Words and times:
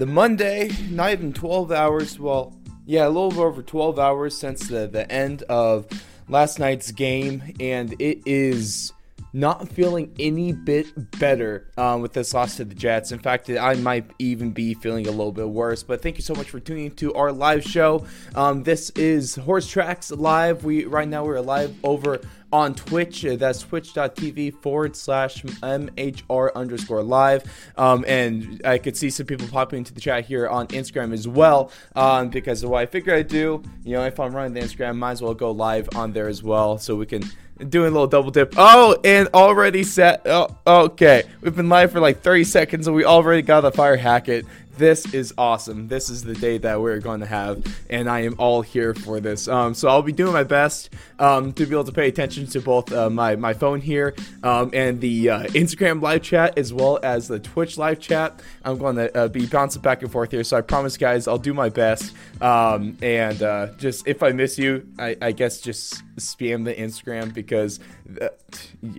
the 0.00 0.06
Monday, 0.06 0.70
not 0.88 1.12
even 1.12 1.30
12 1.30 1.70
hours. 1.70 2.18
Well, 2.18 2.56
yeah, 2.86 3.06
a 3.06 3.10
little 3.10 3.42
over 3.42 3.60
12 3.60 3.98
hours 3.98 4.36
since 4.36 4.66
the, 4.66 4.88
the 4.88 5.08
end 5.12 5.42
of 5.42 5.86
last 6.26 6.58
night's 6.58 6.90
game, 6.90 7.54
and 7.60 7.92
it 8.00 8.22
is 8.24 8.94
not 9.34 9.68
feeling 9.68 10.10
any 10.18 10.52
bit 10.52 11.18
better 11.18 11.70
um, 11.76 12.00
with 12.00 12.14
this 12.14 12.32
loss 12.32 12.56
to 12.56 12.64
the 12.64 12.74
Jets. 12.74 13.12
In 13.12 13.18
fact, 13.18 13.50
I 13.50 13.74
might 13.74 14.10
even 14.18 14.52
be 14.52 14.72
feeling 14.72 15.06
a 15.06 15.10
little 15.10 15.32
bit 15.32 15.50
worse. 15.50 15.82
But 15.82 16.02
thank 16.02 16.16
you 16.16 16.22
so 16.22 16.34
much 16.34 16.48
for 16.48 16.60
tuning 16.60 16.92
to 16.92 17.12
our 17.12 17.30
live 17.30 17.62
show. 17.62 18.06
Um, 18.34 18.62
this 18.62 18.88
is 18.90 19.34
Horse 19.34 19.68
Tracks 19.68 20.10
Live. 20.10 20.64
We 20.64 20.86
right 20.86 21.06
now 21.06 21.26
we're 21.26 21.40
live 21.40 21.76
over 21.84 22.22
on 22.52 22.74
Twitch. 22.74 23.24
Uh, 23.24 23.36
That's 23.36 23.60
twitch.tv 23.62 24.54
forward 24.60 24.96
slash 24.96 25.42
MHR 25.42 26.54
underscore 26.54 27.02
live. 27.02 27.44
Um, 27.76 28.04
and 28.06 28.60
I 28.64 28.78
could 28.78 28.96
see 28.96 29.10
some 29.10 29.26
people 29.26 29.48
popping 29.48 29.78
into 29.78 29.94
the 29.94 30.00
chat 30.00 30.24
here 30.24 30.48
on 30.48 30.66
Instagram 30.68 31.12
as 31.12 31.26
well. 31.26 31.70
Um, 31.94 32.28
because 32.28 32.62
of 32.62 32.70
what 32.70 32.82
I 32.82 32.86
figured 32.86 33.16
I'd 33.16 33.28
do, 33.28 33.62
you 33.84 33.94
know, 33.94 34.04
if 34.04 34.18
I'm 34.18 34.34
running 34.34 34.54
the 34.54 34.60
Instagram, 34.60 34.96
might 34.96 35.12
as 35.12 35.22
well 35.22 35.34
go 35.34 35.50
live 35.50 35.88
on 35.94 36.12
there 36.12 36.28
as 36.28 36.42
well 36.42 36.78
so 36.78 36.96
we 36.96 37.06
can 37.06 37.24
doing 37.68 37.88
a 37.88 37.90
little 37.90 38.06
double 38.06 38.30
dip. 38.30 38.54
Oh, 38.56 38.98
and 39.04 39.28
already 39.34 39.82
set. 39.82 40.22
Oh, 40.26 40.56
okay. 40.66 41.24
We've 41.40 41.54
been 41.54 41.68
live 41.68 41.92
for 41.92 42.00
like 42.00 42.22
30 42.22 42.44
seconds 42.44 42.86
and 42.86 42.96
we 42.96 43.04
already 43.04 43.42
got 43.42 43.62
the 43.62 43.72
fire 43.72 43.96
Hackett. 43.96 44.46
This 44.80 45.12
is 45.12 45.34
awesome. 45.36 45.88
This 45.88 46.08
is 46.08 46.24
the 46.24 46.32
day 46.32 46.56
that 46.56 46.80
we're 46.80 47.00
going 47.00 47.20
to 47.20 47.26
have, 47.26 47.62
and 47.90 48.08
I 48.08 48.20
am 48.20 48.34
all 48.38 48.62
here 48.62 48.94
for 48.94 49.20
this. 49.20 49.46
Um, 49.46 49.74
so 49.74 49.88
I'll 49.88 50.00
be 50.00 50.10
doing 50.10 50.32
my 50.32 50.42
best 50.42 50.88
um, 51.18 51.52
to 51.52 51.66
be 51.66 51.74
able 51.74 51.84
to 51.84 51.92
pay 51.92 52.08
attention 52.08 52.46
to 52.46 52.62
both 52.62 52.90
uh, 52.90 53.10
my 53.10 53.36
my 53.36 53.52
phone 53.52 53.82
here 53.82 54.14
um, 54.42 54.70
and 54.72 54.98
the 54.98 55.28
uh, 55.28 55.42
Instagram 55.48 56.00
live 56.00 56.22
chat 56.22 56.56
as 56.56 56.72
well 56.72 56.98
as 57.02 57.28
the 57.28 57.38
Twitch 57.38 57.76
live 57.76 58.00
chat. 58.00 58.40
I'm 58.64 58.78
going 58.78 58.96
to 58.96 59.14
uh, 59.14 59.28
be 59.28 59.44
bouncing 59.44 59.82
back 59.82 60.00
and 60.00 60.10
forth 60.10 60.30
here, 60.30 60.44
so 60.44 60.56
I 60.56 60.62
promise, 60.62 60.96
guys, 60.96 61.28
I'll 61.28 61.36
do 61.36 61.52
my 61.52 61.68
best. 61.68 62.14
Um, 62.40 62.96
and 63.02 63.42
uh, 63.42 63.74
just 63.76 64.08
if 64.08 64.22
I 64.22 64.32
miss 64.32 64.58
you, 64.58 64.88
I, 64.98 65.14
I 65.20 65.32
guess 65.32 65.60
just 65.60 66.02
spam 66.20 66.64
the 66.64 66.74
Instagram 66.74 67.32
because 67.32 67.80
uh, 68.20 68.28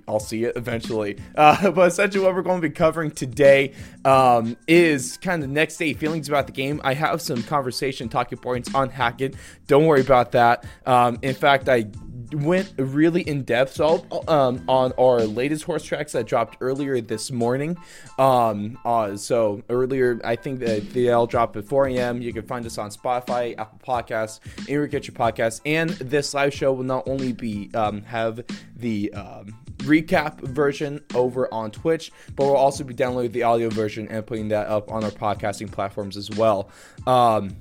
I'll 0.08 0.20
see 0.20 0.44
it 0.44 0.56
eventually. 0.56 1.18
Uh, 1.36 1.72
but 1.76 1.88
essentially, 1.88 2.24
what 2.24 2.36
we're 2.36 2.42
going 2.42 2.62
to 2.62 2.68
be 2.68 2.74
covering 2.74 3.12
today 3.12 3.74
um, 4.06 4.58
is 4.68 5.18
kind 5.18 5.44
of 5.44 5.50
next 5.50 5.78
day 5.78 5.94
feelings 5.94 6.30
about 6.30 6.48
the 6.48 6.54
game. 6.54 6.82
I 6.84 6.94
have 6.94 7.22
some 7.22 7.44
conversation 7.44 8.10
talking 8.10 8.38
points 8.38 8.74
on 8.74 8.90
Hackett. 8.90 9.36
Don't 9.68 9.86
worry 9.86 10.02
about 10.02 10.34
that. 10.34 10.66
Um, 10.86 11.20
in 11.22 11.34
fact, 11.34 11.70
I 11.70 11.88
went 12.34 12.74
really 12.78 13.22
in 13.22 13.44
depth 13.44 13.74
so 13.74 14.06
um, 14.28 14.64
on 14.68 14.94
our 15.00 15.22
latest 15.22 15.64
horse 15.64 15.84
tracks 15.84 16.14
that 16.14 16.26
dropped 16.28 16.58
earlier 16.62 17.02
this 17.02 17.32
morning. 17.32 17.78
Um, 18.18 18.78
uh, 18.86 19.16
so 19.18 19.64
earlier, 19.70 20.20
I 20.24 20.36
think 20.36 20.60
that 20.60 20.94
they 20.94 21.10
all 21.10 21.28
dropped 21.28 21.56
at 21.58 21.66
4 21.66 21.88
a.m. 21.88 22.22
You 22.22 22.34
can 22.34 22.44
find 22.44 22.66
us 22.66 22.78
on 22.78 22.90
Spotify, 22.90 23.58
Apple 23.58 23.80
Podcasts, 23.86 24.40
anywhere 24.68 24.88
get 24.88 25.08
your 25.08 25.16
podcasts. 25.16 25.62
And 25.66 25.92
this 25.92 26.34
live 26.34 26.54
show 26.54 26.74
will 26.74 26.84
not 26.84 27.08
only 27.08 27.34
be 27.34 27.70
um, 27.74 28.02
have 28.04 28.44
the 28.76 29.14
um, 29.14 29.58
recap 29.78 30.40
version 30.42 31.04
over 31.14 31.52
on 31.54 31.72
Twitch, 31.72 32.12
but 32.36 32.46
we'll 32.46 32.56
also 32.56 32.84
be 32.84 32.94
downloading 32.94 33.32
the 33.32 33.44
audio 33.44 33.70
version 33.70 34.08
and 34.10 34.26
putting 34.26 34.50
that 34.50 34.68
up 34.68 34.92
on 34.92 35.04
our 35.04 35.12
podcasting 35.12 35.72
platforms 35.72 36.18
as 36.18 36.30
well. 36.32 36.70
Um, 37.08 37.58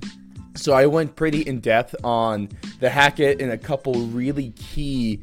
so 0.55 0.73
I 0.73 0.85
went 0.85 1.15
pretty 1.15 1.41
in 1.41 1.59
depth 1.59 1.95
on 2.03 2.49
the 2.79 2.89
Hackett 2.89 3.41
and 3.41 3.51
a 3.51 3.57
couple 3.57 3.93
really 3.93 4.51
key 4.51 5.21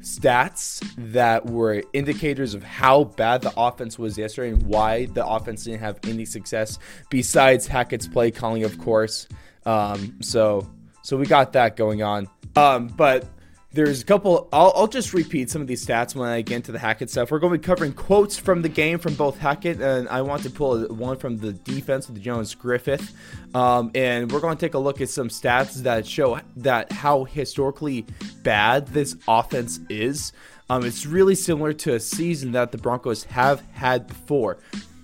stats 0.00 0.80
that 1.12 1.46
were 1.46 1.82
indicators 1.92 2.54
of 2.54 2.62
how 2.62 3.04
bad 3.04 3.42
the 3.42 3.52
offense 3.56 3.98
was 3.98 4.16
yesterday 4.16 4.50
and 4.50 4.62
why 4.62 5.06
the 5.06 5.26
offense 5.26 5.64
didn't 5.64 5.80
have 5.80 5.98
any 6.04 6.24
success 6.24 6.78
besides 7.10 7.66
Hackett's 7.66 8.08
play 8.08 8.30
calling, 8.30 8.64
of 8.64 8.78
course. 8.78 9.28
Um, 9.66 10.16
so 10.20 10.68
so 11.02 11.16
we 11.16 11.26
got 11.26 11.52
that 11.54 11.76
going 11.76 12.02
on. 12.02 12.28
Um, 12.56 12.88
but 12.88 13.24
there's 13.72 14.00
a 14.00 14.04
couple. 14.04 14.48
I'll, 14.50 14.72
I'll 14.74 14.86
just 14.86 15.12
repeat 15.12 15.50
some 15.50 15.60
of 15.60 15.68
these 15.68 15.84
stats 15.84 16.14
when 16.14 16.28
I 16.28 16.40
get 16.40 16.56
into 16.56 16.72
the 16.72 16.78
Hackett 16.78 17.10
stuff. 17.10 17.30
We're 17.30 17.38
going 17.38 17.52
to 17.52 17.58
be 17.58 17.64
covering 17.64 17.92
quotes 17.92 18.38
from 18.38 18.62
the 18.62 18.68
game 18.68 18.98
from 18.98 19.14
both 19.14 19.38
Hackett 19.38 19.80
and 19.80 20.08
I 20.08 20.22
want 20.22 20.42
to 20.44 20.50
pull 20.50 20.86
one 20.86 21.18
from 21.18 21.36
the 21.36 21.52
defense 21.52 22.06
the 22.06 22.18
Jonas 22.18 22.54
Griffith, 22.54 23.14
um, 23.54 23.90
and 23.94 24.32
we're 24.32 24.40
going 24.40 24.56
to 24.56 24.60
take 24.60 24.74
a 24.74 24.78
look 24.78 25.02
at 25.02 25.10
some 25.10 25.28
stats 25.28 25.82
that 25.82 26.06
show 26.06 26.40
that 26.56 26.90
how 26.92 27.24
historically 27.24 28.06
bad 28.42 28.86
this 28.88 29.16
offense 29.28 29.80
is. 29.90 30.32
Um, 30.70 30.84
it's 30.84 31.04
really 31.04 31.34
similar 31.34 31.72
to 31.74 31.94
a 31.94 32.00
season 32.00 32.52
that 32.52 32.72
the 32.72 32.78
Broncos 32.78 33.24
have 33.24 33.60
had 33.72 34.06
before. 34.06 34.58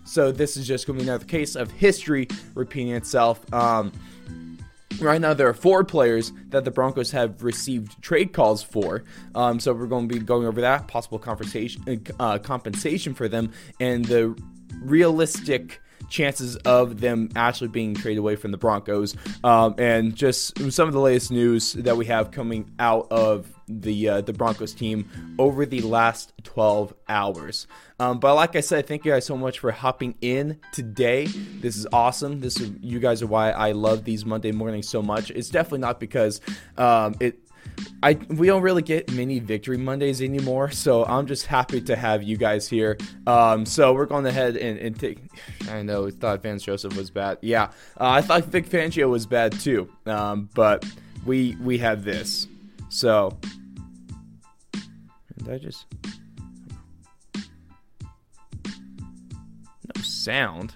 So 0.04 0.32
this 0.32 0.56
is 0.56 0.66
just 0.66 0.86
going 0.86 0.98
to 0.98 1.04
be 1.04 1.08
another 1.08 1.24
case 1.24 1.54
of 1.54 1.70
history 1.70 2.28
repeating 2.54 2.94
itself. 2.94 3.52
Um, 3.52 3.92
Right 5.00 5.20
now, 5.20 5.34
there 5.34 5.48
are 5.48 5.54
four 5.54 5.84
players 5.84 6.32
that 6.50 6.64
the 6.64 6.70
Broncos 6.70 7.10
have 7.10 7.42
received 7.42 8.00
trade 8.02 8.32
calls 8.32 8.62
for. 8.62 9.04
Um, 9.34 9.58
so 9.58 9.72
we're 9.72 9.86
going 9.86 10.08
to 10.08 10.14
be 10.14 10.20
going 10.20 10.46
over 10.46 10.60
that 10.60 10.88
possible 10.88 11.18
compensation, 11.18 12.04
uh, 12.20 12.38
compensation 12.38 13.14
for 13.14 13.28
them, 13.28 13.52
and 13.80 14.04
the 14.04 14.38
realistic 14.80 15.80
chances 16.08 16.56
of 16.56 17.00
them 17.00 17.30
actually 17.36 17.68
being 17.68 17.94
traded 17.94 18.18
away 18.18 18.36
from 18.36 18.50
the 18.50 18.58
Broncos, 18.58 19.16
um, 19.42 19.74
and 19.78 20.14
just 20.14 20.58
some 20.72 20.88
of 20.88 20.94
the 20.94 21.00
latest 21.00 21.30
news 21.30 21.72
that 21.74 21.96
we 21.96 22.06
have 22.06 22.30
coming 22.30 22.70
out 22.78 23.08
of 23.10 23.50
the 23.68 24.08
uh, 24.08 24.20
the 24.20 24.32
Broncos 24.32 24.74
team 24.74 25.08
over 25.38 25.64
the 25.64 25.80
last 25.80 26.32
12 26.42 26.94
hours. 27.08 27.66
Um, 27.98 28.18
but 28.18 28.34
like 28.34 28.56
I 28.56 28.60
said, 28.60 28.86
thank 28.86 29.04
you 29.04 29.12
guys 29.12 29.24
so 29.24 29.36
much 29.36 29.60
for 29.60 29.70
hopping 29.70 30.14
in 30.20 30.60
today. 30.72 31.26
This 31.26 31.76
is 31.76 31.86
awesome. 31.92 32.40
This 32.40 32.60
is 32.60 32.70
you 32.80 32.98
guys 32.98 33.22
are 33.22 33.26
why 33.26 33.50
I 33.50 33.72
love 33.72 34.04
these 34.04 34.24
Monday 34.24 34.52
mornings 34.52 34.88
so 34.88 35.00
much. 35.02 35.30
It's 35.30 35.48
definitely 35.48 35.80
not 35.80 36.00
because 36.00 36.40
um, 36.76 37.14
it 37.20 37.38
I 38.02 38.14
we 38.28 38.46
don't 38.46 38.62
really 38.62 38.82
get 38.82 39.10
many 39.12 39.38
victory 39.38 39.76
Mondays 39.78 40.20
anymore, 40.20 40.70
so 40.70 41.04
I'm 41.04 41.26
just 41.26 41.46
happy 41.46 41.80
to 41.82 41.96
have 41.96 42.22
you 42.22 42.36
guys 42.36 42.68
here. 42.68 42.98
Um, 43.26 43.64
so 43.64 43.94
we're 43.94 44.06
going 44.06 44.26
ahead 44.26 44.56
and, 44.56 44.78
and 44.78 44.98
take. 44.98 45.18
I 45.70 45.82
know 45.82 46.02
we 46.02 46.10
thought 46.10 46.42
Vance 46.42 46.62
Joseph 46.62 46.96
was 46.96 47.10
bad. 47.10 47.38
Yeah, 47.40 47.64
uh, 47.98 48.10
I 48.10 48.20
thought 48.20 48.44
Vic 48.44 48.68
Fangio 48.68 49.08
was 49.08 49.26
bad 49.26 49.52
too. 49.58 49.88
Um, 50.06 50.50
but 50.54 50.84
we 51.24 51.56
we 51.62 51.78
have 51.78 52.04
this. 52.04 52.46
So 52.90 53.38
did 55.38 55.50
I 55.50 55.58
just 55.58 55.86
no 59.96 60.02
sound? 60.02 60.74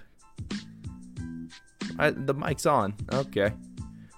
I, 1.97 2.11
the 2.11 2.33
mic's 2.33 2.65
on. 2.65 2.95
Okay. 3.13 3.51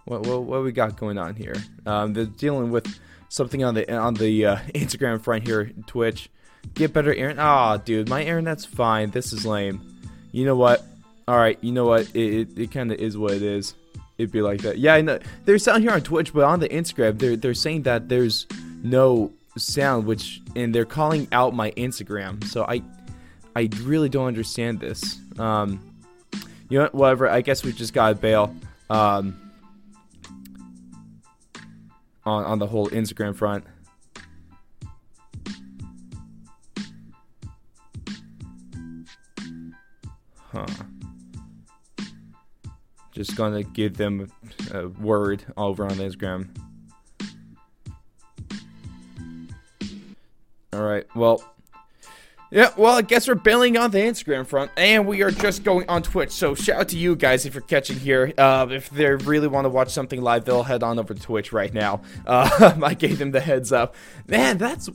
What, 0.06 0.26
what, 0.26 0.44
what 0.44 0.64
we 0.64 0.72
got 0.72 0.98
going 0.98 1.18
on 1.18 1.36
here? 1.36 1.56
Um, 1.86 2.14
they're 2.14 2.26
dealing 2.26 2.72
with 2.72 3.00
something 3.30 3.64
on 3.64 3.74
the 3.74 3.92
on 3.96 4.14
the 4.16 4.46
uh, 4.46 4.56
Instagram 4.76 5.22
front 5.22 5.48
here, 5.48 5.72
Twitch. 5.88 6.30
Get 6.76 6.94
better 6.94 7.14
internet. 7.14 7.40
Ah, 7.40 7.74
oh, 7.74 7.78
dude, 7.78 8.10
my 8.10 8.24
internet's 8.24 8.66
fine. 8.66 9.12
This 9.12 9.34
is 9.34 9.46
lame. 9.46 9.82
You 10.32 10.46
know 10.46 10.56
what? 10.56 10.84
All 11.28 11.38
right, 11.38 11.58
you 11.62 11.72
know 11.72 11.86
what? 11.86 12.10
It 12.16 12.34
it, 12.34 12.60
it 12.60 12.72
kind 12.72 12.92
of 12.92 13.00
is 13.00 13.18
what 13.18 13.34
it 13.34 13.42
is. 13.42 13.76
It'd 14.18 14.32
be 14.32 14.42
like 14.42 14.62
that. 14.62 14.78
Yeah, 14.78 14.94
I 14.94 15.02
know. 15.02 15.20
They're 15.46 15.58
sound 15.58 15.84
here 15.84 15.92
on 15.92 16.02
Twitch, 16.02 16.34
but 16.34 16.44
on 16.44 16.60
the 16.60 16.70
Instagram, 16.70 17.18
they're 17.18 17.36
they're 17.36 17.54
saying 17.54 17.84
that 17.84 18.10
there's 18.10 18.46
no 18.84 19.32
sound, 19.58 20.06
which 20.06 20.42
and 20.56 20.76
they're 20.76 20.86
calling 20.86 21.28
out 21.32 21.56
my 21.56 21.72
Instagram. 21.72 22.44
So 22.46 22.66
I 22.68 22.84
I 23.56 23.70
really 23.82 24.10
don't 24.10 24.28
understand 24.28 24.80
this. 24.80 25.18
Um, 25.40 25.82
you 26.70 26.80
know? 26.80 26.90
Whatever. 26.92 27.30
I 27.30 27.42
guess 27.42 27.64
we 27.64 27.74
just 27.74 27.94
gotta 27.94 28.16
bail. 28.16 28.56
Um, 28.90 29.41
on 32.26 32.46
on 32.46 32.60
the 32.60 32.68
whole 32.68 32.88
Instagram 32.90 33.36
front. 33.36 33.66
Huh. 40.52 40.66
Just 43.12 43.36
gonna 43.36 43.64
give 43.64 43.98
them 43.98 44.32
a 44.74 44.88
word 44.88 45.44
over 45.58 45.86
on 45.86 45.92
Instagram. 45.92 46.50
All 50.74 50.84
right. 50.84 51.06
Well, 51.16 51.44
yeah, 52.52 52.72
well, 52.76 52.98
I 52.98 53.02
guess 53.02 53.30
we're 53.30 53.36
bailing 53.36 53.78
on 53.78 53.92
the 53.92 54.00
Instagram 54.00 54.46
front, 54.46 54.72
and 54.76 55.08
we 55.08 55.22
are 55.24 55.32
just 55.32 55.64
going 55.64 55.88
on 55.88 56.04
Twitch. 56.04 56.32
So 56.32 56.54
shout 56.54 56.82
out 56.82 56.90
to 56.90 56.98
you 56.98 57.16
guys 57.16 57.46
if 57.46 57.54
you're 57.54 57.62
catching 57.62 57.98
here. 57.98 58.34
Uh, 58.38 58.68
if 58.70 58.90
they 58.90 59.06
really 59.06 59.48
want 59.48 59.66
to 59.66 59.70
watch 59.70 59.90
something 59.90 60.22
live, 60.22 60.44
they'll 60.44 60.64
head 60.64 60.84
on 60.84 61.00
over 61.00 61.14
to 61.14 61.22
Twitch 61.22 61.54
right 61.54 61.74
now. 61.74 62.02
Uh, 62.28 62.78
I 62.84 62.94
gave 62.94 63.20
them 63.20 63.32
the 63.32 63.40
heads 63.40 63.72
up. 63.72 63.96
Man, 64.28 64.58
that's 64.58 64.90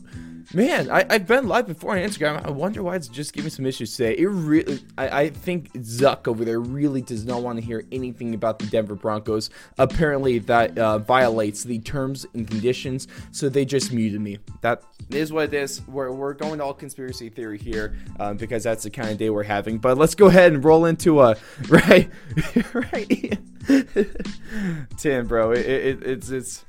Man, 0.55 0.91
I, 0.91 1.05
have 1.13 1.27
been 1.27 1.49
live 1.49 1.67
before 1.67 1.93
on 1.93 1.99
Instagram. 1.99 2.45
I 2.47 2.51
wonder 2.51 2.83
why 2.83 2.95
it's 2.95 3.09
just 3.09 3.33
giving 3.33 3.51
some 3.51 3.67
issues 3.67 3.97
today. 3.97 4.15
It 4.17 4.27
really, 4.27 4.81
I, 4.97 5.23
I 5.23 5.31
think 5.31 5.73
Zuck 5.75 6.29
over 6.29 6.45
there 6.45 6.61
really 6.61 7.03
does 7.03 7.25
not 7.25 7.43
want 7.43 7.59
to 7.59 7.65
hear 7.65 7.85
anything 7.91 8.33
about 8.33 8.61
the 8.61 8.67
Denver 8.67 8.95
Broncos. 8.95 9.51
Apparently, 9.79 10.39
that 10.41 10.79
uh, 10.79 10.99
violates 10.99 11.65
the 11.65 11.81
terms 11.81 12.27
and 12.35 12.49
conditions, 12.49 13.09
so 13.33 13.49
they 13.49 13.65
just 13.65 13.93
muted 13.93 14.21
me. 14.21 14.39
That 14.61 14.83
is 15.11 15.33
what 15.33 15.47
it 15.47 15.55
is. 15.55 15.85
We're, 15.89 16.13
we're 16.13 16.35
going 16.35 16.59
to 16.59 16.65
all 16.65 16.75
conspiracy 16.75 17.29
theory 17.29 17.59
here 17.59 17.97
um, 18.21 18.37
because 18.37 18.63
that's 18.63 18.85
the 18.85 18.91
kind 18.91 19.11
of 19.11 19.19
day 19.19 19.31
we're 19.31 19.43
having. 19.43 19.79
But 19.79 19.99
let's 19.99 20.15
go 20.15 20.27
ahead 20.27 20.53
and 20.53 20.65
roll 20.65 20.85
into 20.85 21.23
a 21.23 21.37
right, 21.69 22.09
right. 22.73 23.39
Tim, 24.97 25.27
bro, 25.27 25.51
it, 25.51 25.67
it, 25.67 26.03
it's 26.05 26.31
it's 26.31 26.65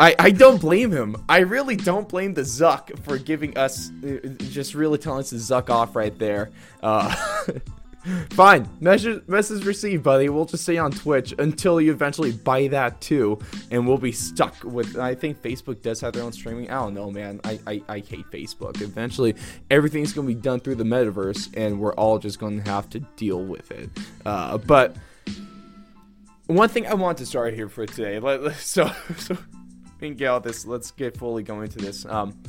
I, 0.00 0.14
I 0.18 0.30
don't 0.30 0.60
blame 0.60 0.92
him. 0.92 1.16
I 1.28 1.38
really 1.38 1.74
don't 1.74 2.08
blame 2.08 2.34
the 2.34 2.42
Zuck 2.42 2.96
for 3.00 3.18
giving 3.18 3.56
us, 3.58 3.90
uh, 4.04 4.28
just 4.50 4.74
really 4.74 4.98
telling 4.98 5.20
us 5.20 5.30
to 5.30 5.36
Zuck 5.36 5.70
off 5.70 5.96
right 5.96 6.16
there. 6.16 6.50
Uh, 6.80 7.12
fine, 8.30 8.68
message, 8.80 9.26
message 9.26 9.64
received, 9.64 10.04
buddy. 10.04 10.28
We'll 10.28 10.44
just 10.44 10.62
stay 10.62 10.78
on 10.78 10.92
Twitch 10.92 11.34
until 11.40 11.80
you 11.80 11.90
eventually 11.90 12.30
buy 12.30 12.68
that 12.68 13.00
too, 13.00 13.40
and 13.72 13.88
we'll 13.88 13.98
be 13.98 14.12
stuck 14.12 14.62
with. 14.62 14.96
I 14.96 15.16
think 15.16 15.42
Facebook 15.42 15.82
does 15.82 16.00
have 16.00 16.12
their 16.12 16.22
own 16.22 16.32
streaming. 16.32 16.70
I 16.70 16.74
don't 16.74 16.94
know, 16.94 17.10
man. 17.10 17.40
I, 17.42 17.58
I, 17.66 17.82
I 17.88 17.98
hate 17.98 18.30
Facebook. 18.30 18.80
Eventually, 18.80 19.34
everything's 19.68 20.12
gonna 20.12 20.28
be 20.28 20.34
done 20.34 20.60
through 20.60 20.76
the 20.76 20.84
metaverse, 20.84 21.56
and 21.56 21.80
we're 21.80 21.94
all 21.94 22.20
just 22.20 22.38
gonna 22.38 22.62
have 22.62 22.88
to 22.90 23.00
deal 23.00 23.42
with 23.42 23.72
it. 23.72 23.90
Uh, 24.24 24.58
but 24.58 24.96
one 26.46 26.68
thing 26.68 26.86
I 26.86 26.94
want 26.94 27.18
to 27.18 27.26
start 27.26 27.54
here 27.54 27.68
for 27.68 27.84
today, 27.84 28.20
so 28.58 28.92
so 29.18 29.36
can 29.98 30.14
get 30.14 30.28
all 30.28 30.40
this. 30.40 30.66
Let's 30.66 30.90
get 30.90 31.16
fully 31.16 31.42
going 31.42 31.64
into 31.64 31.78
this. 31.78 32.06
Um, 32.06 32.40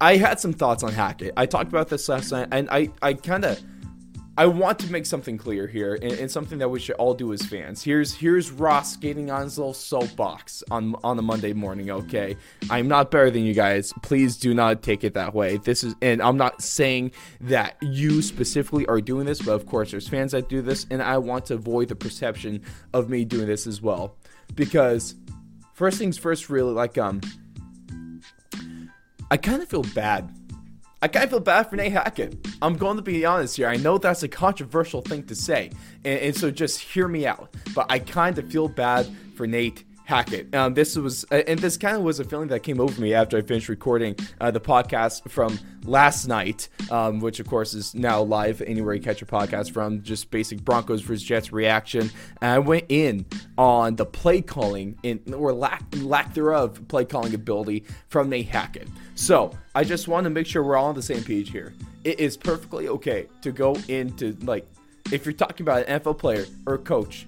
I 0.00 0.16
had 0.16 0.38
some 0.40 0.52
thoughts 0.52 0.82
on 0.82 0.92
Hackett. 0.92 1.32
I 1.36 1.46
talked 1.46 1.68
about 1.68 1.88
this 1.88 2.08
last 2.08 2.30
night, 2.30 2.48
and 2.52 2.68
I, 2.70 2.90
I 3.00 3.14
kind 3.14 3.44
of, 3.46 3.62
I 4.38 4.44
want 4.44 4.78
to 4.80 4.92
make 4.92 5.06
something 5.06 5.38
clear 5.38 5.66
here, 5.66 5.94
and, 5.94 6.12
and, 6.12 6.30
something 6.30 6.58
that 6.58 6.68
we 6.68 6.78
should 6.78 6.96
all 6.96 7.14
do 7.14 7.32
as 7.32 7.40
fans. 7.40 7.82
Here's 7.82 8.12
here's 8.12 8.50
Ross 8.50 8.94
getting 8.94 9.30
on 9.30 9.44
his 9.44 9.56
little 9.56 9.72
soapbox 9.72 10.62
on 10.70 10.94
on 11.02 11.18
a 11.18 11.22
Monday 11.22 11.54
morning. 11.54 11.90
Okay, 11.90 12.36
I'm 12.68 12.88
not 12.88 13.10
better 13.10 13.30
than 13.30 13.44
you 13.44 13.54
guys. 13.54 13.94
Please 14.02 14.36
do 14.36 14.52
not 14.52 14.82
take 14.82 15.04
it 15.04 15.14
that 15.14 15.32
way. 15.32 15.56
This 15.56 15.82
is, 15.82 15.94
and 16.02 16.20
I'm 16.20 16.36
not 16.36 16.60
saying 16.60 17.12
that 17.40 17.76
you 17.80 18.20
specifically 18.20 18.84
are 18.88 19.00
doing 19.00 19.24
this, 19.24 19.40
but 19.40 19.52
of 19.52 19.64
course 19.64 19.92
there's 19.92 20.08
fans 20.08 20.32
that 20.32 20.50
do 20.50 20.60
this, 20.60 20.86
and 20.90 21.02
I 21.02 21.16
want 21.16 21.46
to 21.46 21.54
avoid 21.54 21.88
the 21.88 21.96
perception 21.96 22.60
of 22.92 23.08
me 23.08 23.24
doing 23.24 23.46
this 23.46 23.66
as 23.66 23.80
well, 23.80 24.16
because 24.54 25.14
first 25.76 25.98
things 25.98 26.16
first, 26.16 26.48
really, 26.48 26.72
like, 26.72 26.98
um, 26.98 27.20
I 29.30 29.36
kind 29.36 29.62
of 29.62 29.68
feel 29.68 29.82
bad. 29.94 30.34
I 31.02 31.08
kind 31.08 31.24
of 31.24 31.30
feel 31.30 31.40
bad 31.40 31.68
for 31.68 31.76
Nate 31.76 31.92
Hackett. 31.92 32.46
I'm 32.62 32.76
going 32.76 32.96
to 32.96 33.02
be 33.02 33.24
honest 33.26 33.58
here. 33.58 33.68
I 33.68 33.76
know 33.76 33.98
that's 33.98 34.22
a 34.22 34.28
controversial 34.28 35.02
thing 35.02 35.24
to 35.24 35.34
say, 35.34 35.70
and, 36.04 36.18
and 36.18 36.36
so 36.36 36.50
just 36.50 36.80
hear 36.80 37.06
me 37.06 37.26
out. 37.26 37.54
But 37.74 37.86
I 37.90 37.98
kind 37.98 38.38
of 38.38 38.50
feel 38.50 38.68
bad 38.68 39.06
for 39.36 39.46
Nate 39.46 39.84
Hackett. 40.06 40.54
Um, 40.54 40.74
this 40.74 40.94
was, 40.94 41.24
and 41.24 41.58
this 41.58 41.76
kind 41.76 41.96
of 41.96 42.02
was 42.02 42.20
a 42.20 42.24
feeling 42.24 42.46
that 42.48 42.60
came 42.60 42.80
over 42.80 43.00
me 43.00 43.12
after 43.12 43.36
I 43.36 43.42
finished 43.42 43.68
recording 43.68 44.14
uh, 44.40 44.52
the 44.52 44.60
podcast 44.60 45.28
from 45.28 45.58
last 45.84 46.28
night, 46.28 46.68
um, 46.92 47.18
which 47.18 47.40
of 47.40 47.48
course 47.48 47.74
is 47.74 47.92
now 47.92 48.22
live 48.22 48.62
anywhere 48.62 48.94
you 48.94 49.02
catch 49.02 49.20
your 49.20 49.26
podcast 49.26 49.72
from. 49.72 50.04
Just 50.04 50.30
basic 50.30 50.64
Broncos 50.64 51.02
versus 51.02 51.24
Jets 51.24 51.52
reaction. 51.52 52.08
And 52.40 52.52
I 52.52 52.60
went 52.60 52.84
in 52.88 53.26
on 53.58 53.96
the 53.96 54.06
play 54.06 54.42
calling 54.42 54.96
in 55.02 55.20
or 55.34 55.52
lack 55.52 55.82
lack 55.96 56.32
thereof 56.34 56.86
play 56.86 57.04
calling 57.04 57.34
ability 57.34 57.84
from 58.06 58.28
Nate 58.28 58.46
Hackett. 58.46 58.86
So 59.16 59.50
I 59.74 59.82
just 59.82 60.06
want 60.06 60.22
to 60.22 60.30
make 60.30 60.46
sure 60.46 60.62
we're 60.62 60.76
all 60.76 60.86
on 60.86 60.94
the 60.94 61.02
same 61.02 61.24
page 61.24 61.50
here. 61.50 61.74
It 62.04 62.20
is 62.20 62.36
perfectly 62.36 62.86
okay 62.86 63.26
to 63.42 63.50
go 63.50 63.76
into 63.88 64.36
like 64.42 64.68
if 65.10 65.26
you're 65.26 65.32
talking 65.32 65.64
about 65.64 65.88
an 65.88 66.00
NFL 66.00 66.18
player 66.18 66.46
or 66.64 66.74
a 66.74 66.78
coach 66.78 67.26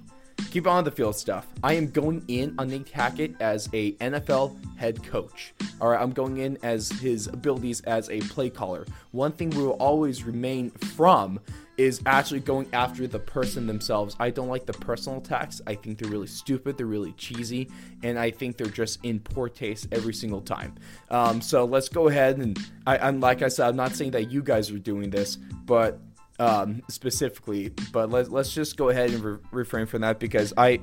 keep 0.50 0.66
on 0.66 0.84
the 0.84 0.90
field 0.90 1.16
stuff. 1.16 1.46
I 1.62 1.74
am 1.74 1.90
going 1.90 2.24
in 2.28 2.54
on 2.58 2.68
Nate 2.68 2.88
Hackett 2.88 3.40
as 3.40 3.68
a 3.72 3.92
NFL 3.92 4.56
head 4.76 5.02
coach. 5.02 5.54
All 5.80 5.90
right, 5.90 6.00
I'm 6.00 6.12
going 6.12 6.38
in 6.38 6.58
as 6.62 6.88
his 6.90 7.26
abilities 7.26 7.80
as 7.82 8.08
a 8.10 8.20
play 8.20 8.50
caller. 8.50 8.86
One 9.12 9.32
thing 9.32 9.50
we 9.50 9.62
will 9.62 9.72
always 9.72 10.24
remain 10.24 10.70
from 10.70 11.40
is 11.76 12.00
actually 12.06 12.40
going 12.40 12.68
after 12.72 13.06
the 13.06 13.20
person 13.20 13.66
themselves. 13.66 14.16
I 14.18 14.30
don't 14.30 14.48
like 14.48 14.66
the 14.66 14.72
personal 14.72 15.20
attacks. 15.20 15.60
I 15.66 15.76
think 15.76 15.98
they're 15.98 16.10
really 16.10 16.26
stupid. 16.26 16.76
They're 16.76 16.86
really 16.86 17.12
cheesy, 17.12 17.70
and 18.02 18.18
I 18.18 18.32
think 18.32 18.56
they're 18.56 18.66
just 18.66 18.98
in 19.04 19.20
poor 19.20 19.48
taste 19.48 19.86
every 19.92 20.12
single 20.12 20.40
time. 20.40 20.74
Um, 21.10 21.40
so 21.40 21.64
let's 21.64 21.88
go 21.88 22.08
ahead 22.08 22.38
and 22.38 22.58
I, 22.86 23.08
am 23.08 23.20
like 23.20 23.42
I 23.42 23.48
said, 23.48 23.68
I'm 23.68 23.76
not 23.76 23.94
saying 23.94 24.10
that 24.12 24.30
you 24.30 24.42
guys 24.42 24.70
are 24.70 24.78
doing 24.78 25.10
this, 25.10 25.36
but 25.36 26.00
um, 26.38 26.82
specifically, 26.88 27.70
but 27.92 28.10
let's 28.10 28.28
let's 28.28 28.52
just 28.52 28.76
go 28.76 28.88
ahead 28.88 29.10
and 29.10 29.22
re- 29.22 29.38
refrain 29.50 29.86
from 29.86 30.02
that 30.02 30.18
because 30.18 30.52
I, 30.56 30.80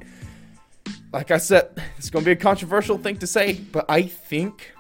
like 1.13 1.31
I 1.31 1.37
said, 1.37 1.81
it's 1.97 2.09
going 2.09 2.23
to 2.23 2.27
be 2.27 2.33
a 2.33 2.35
controversial 2.35 2.97
thing 2.97 3.17
to 3.17 3.27
say, 3.27 3.53
but 3.53 3.85
I 3.89 4.03
think 4.03 4.71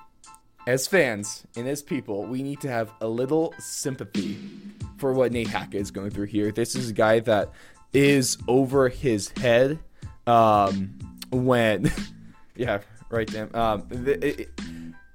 as 0.67 0.87
fans 0.87 1.45
and 1.55 1.67
as 1.67 1.81
people, 1.81 2.25
we 2.25 2.41
need 2.41 2.59
to 2.61 2.69
have 2.69 2.91
a 3.01 3.07
little 3.07 3.53
sympathy 3.59 4.37
for 4.97 5.13
what 5.13 5.31
Nate 5.31 5.47
Hackett 5.47 5.81
is 5.81 5.91
going 5.91 6.09
through 6.09 6.25
here. 6.25 6.51
This 6.51 6.75
is 6.75 6.89
a 6.89 6.93
guy 6.93 7.19
that 7.21 7.51
is 7.93 8.37
over 8.47 8.89
his 8.89 9.29
head 9.37 9.79
um, 10.27 10.97
when, 11.31 11.91
yeah, 12.55 12.81
right, 13.09 13.27
damn. 13.27 13.53
Um, 13.55 13.87
it, 13.91 14.23
it, 14.23 14.49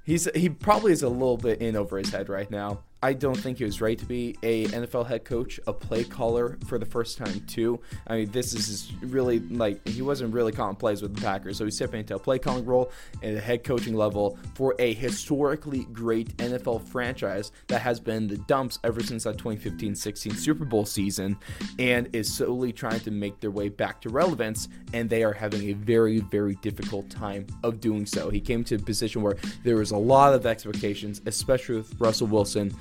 he's 0.05 0.29
he 0.35 0.49
probably 0.49 0.93
is 0.93 1.02
a 1.02 1.09
little 1.09 1.37
bit 1.37 1.61
in 1.61 1.76
over 1.76 1.99
his 1.99 2.11
head 2.11 2.29
right 2.29 2.50
now. 2.50 2.83
I 3.02 3.14
don't 3.14 3.37
think 3.37 3.59
he 3.59 3.64
was 3.64 3.80
right 3.80 3.99
to 3.99 4.04
be 4.04 4.37
a 4.42 4.66
NFL 4.66 5.07
head 5.07 5.25
coach, 5.25 5.59
a 5.66 5.73
play 5.73 6.04
caller 6.04 6.59
for 6.66 6.78
the 6.78 6.85
first 6.85 7.16
time 7.16 7.40
too. 7.47 7.80
I 8.07 8.16
mean, 8.19 8.30
this 8.30 8.52
is 8.52 8.92
really 9.00 9.38
like 9.38 9.87
he 9.88 10.02
wasn't 10.02 10.35
really 10.35 10.52
calling 10.52 10.76
plays 10.76 11.00
with 11.00 11.14
the 11.14 11.23
Packers, 11.23 11.57
so 11.57 11.64
he's 11.64 11.76
stepping 11.76 12.00
into 12.00 12.14
a 12.14 12.19
play 12.19 12.38
calling 12.38 12.66
role 12.66 12.92
at 13.23 13.35
a 13.35 13.40
head 13.40 13.64
coaching 13.64 13.95
level 13.95 14.38
for 14.54 14.75
a 14.78 14.92
historically 14.92 15.85
great 15.85 16.37
NFL 16.37 16.83
franchise 16.88 17.52
that 17.69 17.80
has 17.80 17.99
been 17.99 18.26
the 18.26 18.37
dumps 18.37 18.78
ever 18.85 19.00
since 19.02 19.25
that 19.25 19.38
2015-16 19.38 20.35
Super 20.35 20.66
Bowl 20.66 20.85
season, 20.85 21.38
and 21.78 22.14
is 22.14 22.33
slowly 22.33 22.71
trying 22.71 23.00
to 23.00 23.11
make 23.11 23.40
their 23.40 23.50
way 23.50 23.71
back 23.71 24.02
to 24.02 24.11
relevance. 24.11 24.69
And 24.92 25.09
they 25.09 25.25
are 25.25 25.33
having 25.33 25.71
a 25.71 25.73
very, 25.73 26.21
very 26.21 26.57
difficult 26.57 27.09
time 27.09 27.47
of 27.62 27.80
doing 27.80 28.04
so. 28.04 28.28
He 28.28 28.40
came 28.40 28.62
to 28.64 28.75
a 28.75 28.78
position 28.78 29.23
where 29.23 29.37
there 29.64 29.76
was 29.76 29.92
a 29.92 29.97
lot 29.97 30.35
of 30.35 30.45
expectations, 30.45 31.23
especially 31.25 31.76
with 31.76 31.99
Russell 31.99 32.26
Wilson 32.26 32.75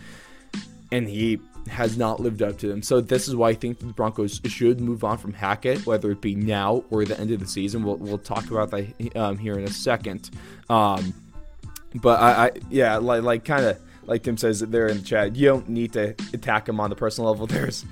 and 0.92 1.08
he 1.08 1.40
has 1.68 1.98
not 1.98 2.20
lived 2.20 2.42
up 2.42 2.58
to 2.60 2.68
them. 2.68 2.82
So 2.82 3.02
this 3.02 3.28
is 3.28 3.36
why 3.36 3.50
I 3.50 3.54
think 3.54 3.80
the 3.80 3.86
Broncos 3.86 4.42
should 4.46 4.82
move 4.82 5.04
on 5.04 5.18
from 5.18 5.34
Hackett, 5.34 5.86
whether 5.86 6.12
it 6.12 6.22
be 6.22 6.36
now 6.36 6.84
or 6.90 7.06
the 7.06 7.20
end 7.20 7.32
of 7.32 7.40
the 7.40 7.48
season. 7.48 7.84
We'll, 7.84 7.98
we'll 7.98 8.18
talk 8.18 8.50
about 8.50 8.72
that 8.72 9.16
um, 9.16 9.38
here 9.38 9.58
in 9.58 9.66
a 9.66 9.70
second. 9.70 10.32
Um, 10.70 11.14
but 11.96 12.20
I, 12.20 12.46
I, 12.46 12.52
yeah, 12.70 12.98
like, 12.98 13.24
like 13.24 13.46
kind 13.46 13.66
of 13.66 13.80
like 14.06 14.24
Tim 14.24 14.38
says 14.38 14.60
there 14.60 14.88
in 14.88 14.98
the 14.98 15.04
chat, 15.04 15.36
you 15.36 15.48
don't 15.48 15.70
need 15.70 15.94
to 15.94 16.16
attack 16.34 16.68
him 16.68 16.80
on 16.80 16.90
the 16.90 16.96
personal 16.96 17.30
level. 17.30 17.48
There's 17.48 17.86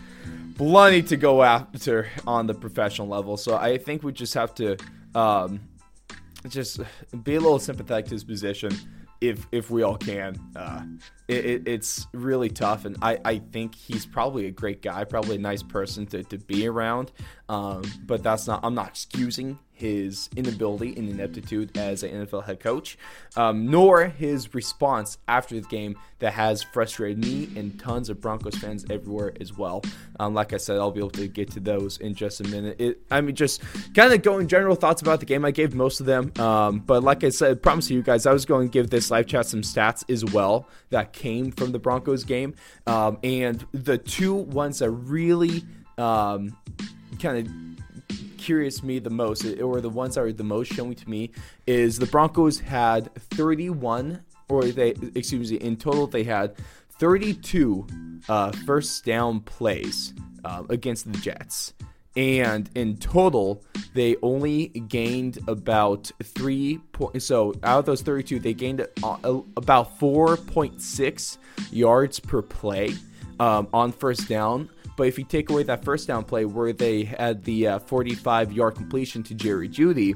plenty 0.56 1.04
to 1.04 1.18
go 1.18 1.44
after 1.44 2.08
on 2.26 2.48
the 2.48 2.54
professional 2.54 3.08
level. 3.08 3.38
So 3.38 3.56
I 3.56 3.78
think 3.78 4.04
we 4.04 4.12
just 4.12 4.34
have 4.34 4.56
to 4.56 4.78
um, 5.14 5.62
just 6.50 6.80
be 7.24 7.36
a 7.36 7.40
little 7.40 7.60
sympathetic 7.60 8.06
to 8.06 8.12
his 8.12 8.24
position 8.24 8.72
if 9.22 9.46
if 9.52 9.70
we 9.70 9.84
all 9.84 9.98
can. 9.98 10.40
Uh, 10.56 10.84
it, 11.28 11.46
it, 11.46 11.68
it's 11.68 12.08
really 12.14 12.50
tough, 12.50 12.86
and 12.86 12.98
I, 13.02 13.20
I 13.26 13.40
think 13.40 13.76
he's 13.76 14.06
probably 14.06 14.46
a 14.46 14.52
great 14.52 14.82
guy, 14.82 15.04
probably 15.04 15.36
a 15.36 15.40
nice 15.40 15.64
person 15.64 16.06
to, 16.08 16.24
to 16.24 16.38
be 16.38 16.68
around. 16.68 17.12
Um, 17.50 17.84
but 18.06 18.24
that's 18.24 18.48
not. 18.48 18.62
I'm 18.64 18.76
not 18.76 18.90
excusing 18.90 19.60
his 19.78 20.28
inability 20.36 20.96
and 20.98 21.08
ineptitude 21.08 21.78
as 21.78 22.02
an 22.02 22.26
NFL 22.26 22.46
head 22.46 22.60
coach, 22.60 22.98
um, 23.36 23.70
nor 23.70 24.06
his 24.08 24.56
response 24.56 25.20
after 25.28 25.54
the 25.60 25.68
game 25.68 25.96
that 26.18 26.34
has 26.34 26.64
frustrated 26.64 27.24
me 27.24 27.48
and 27.56 27.80
tons 27.80 28.10
of 28.10 28.20
Broncos 28.20 28.56
fans 28.56 28.86
everywhere 28.90 29.34
as 29.40 29.56
well. 29.56 29.84
Um, 30.20 30.34
like 30.34 30.52
I 30.52 30.58
said, 30.58 30.80
I'll 30.80 30.90
be 30.90 31.00
able 31.00 31.12
to 31.12 31.28
get 31.28 31.52
to 31.52 31.60
those 31.60 32.00
in 32.00 32.16
just 32.16 32.42
a 32.42 32.44
minute. 32.46 32.82
It, 32.82 33.02
I 33.12 33.22
mean, 33.22 33.36
just 33.36 33.62
kind 33.94 34.12
of 34.12 34.24
going 34.24 34.48
general 34.48 34.76
thoughts 34.76 35.04
about 35.04 35.20
the 35.20 35.28
game. 35.28 35.46
I 35.46 35.52
gave 35.52 35.76
most 35.76 36.00
of 36.00 36.08
them, 36.08 36.34
um, 36.40 36.80
but 36.80 37.04
like 37.04 37.24
I 37.24 37.30
said, 37.30 37.52
I 37.52 37.54
promise 37.54 37.92
you 37.92 38.02
guys, 38.02 38.26
I 38.26 38.34
was 38.34 38.46
going 38.46 38.68
to 38.70 38.72
give 38.72 38.90
this 38.90 39.12
live 39.12 39.28
chat 39.28 39.46
some 39.46 39.62
stats 39.62 40.10
as 40.12 40.26
well 40.26 40.68
that 40.90 41.14
came 41.18 41.52
from 41.52 41.72
the 41.72 41.80
Broncos 41.80 42.24
game, 42.24 42.54
um, 42.86 43.18
and 43.24 43.66
the 43.74 43.98
two 43.98 44.34
ones 44.34 44.80
that 44.80 44.92
really 44.92 45.64
um, 45.98 46.56
kind 47.20 47.48
of 47.48 48.38
curious 48.38 48.84
me 48.84 49.00
the 49.00 49.10
most, 49.10 49.46
or 49.60 49.82
the 49.82 49.90
ones 49.90 50.16
that 50.16 50.22
are 50.22 50.32
the 50.32 50.44
most 50.44 50.72
showing 50.72 50.94
to 50.96 51.10
me, 51.10 51.32
is 51.66 51.98
the 51.98 52.06
Broncos 52.06 52.60
had 52.60 53.14
31, 53.16 54.24
or 54.48 54.66
they, 54.66 54.90
excuse 55.16 55.52
me, 55.52 55.58
in 55.58 55.76
total 55.76 56.08
they 56.08 56.24
had 56.24 56.56
32 57.00 57.88
uh, 58.30 58.52
first 58.66 59.04
down 59.04 59.40
plays 59.42 60.14
uh, 60.46 60.64
against 60.70 61.12
the 61.12 61.18
Jets. 61.20 61.74
And 62.18 62.70
in 62.76 62.98
total, 62.98 63.64
they 63.94 64.18
only 64.22 64.68
gained 64.68 65.38
about 65.48 66.12
three 66.22 66.80
points. 66.92 67.26
So 67.26 67.54
out 67.64 67.80
of 67.80 67.86
those 67.86 68.02
32, 68.02 68.40
they 68.40 68.54
gained 68.54 68.86
uh, 69.04 69.18
about 69.56 70.00
4.6 70.00 71.38
yards 71.72 72.20
per 72.20 72.42
play 72.42 72.96
um, 73.40 73.68
on 73.72 73.92
first 73.92 74.28
down 74.28 74.70
but 74.98 75.08
if 75.08 75.18
you 75.20 75.24
take 75.24 75.50
away 75.52 75.64
that 75.64 75.86
first 75.86 76.08
down 76.08 76.26
play 76.26 76.44
where 76.44 76.74
they 76.74 77.04
had 77.04 77.44
the 77.46 77.68
uh, 77.68 77.80
45 77.80 78.52
yard 78.52 78.76
completion 78.76 79.24
to 79.24 79.36
Jerry 79.36 79.70
Jeudy 79.70 80.16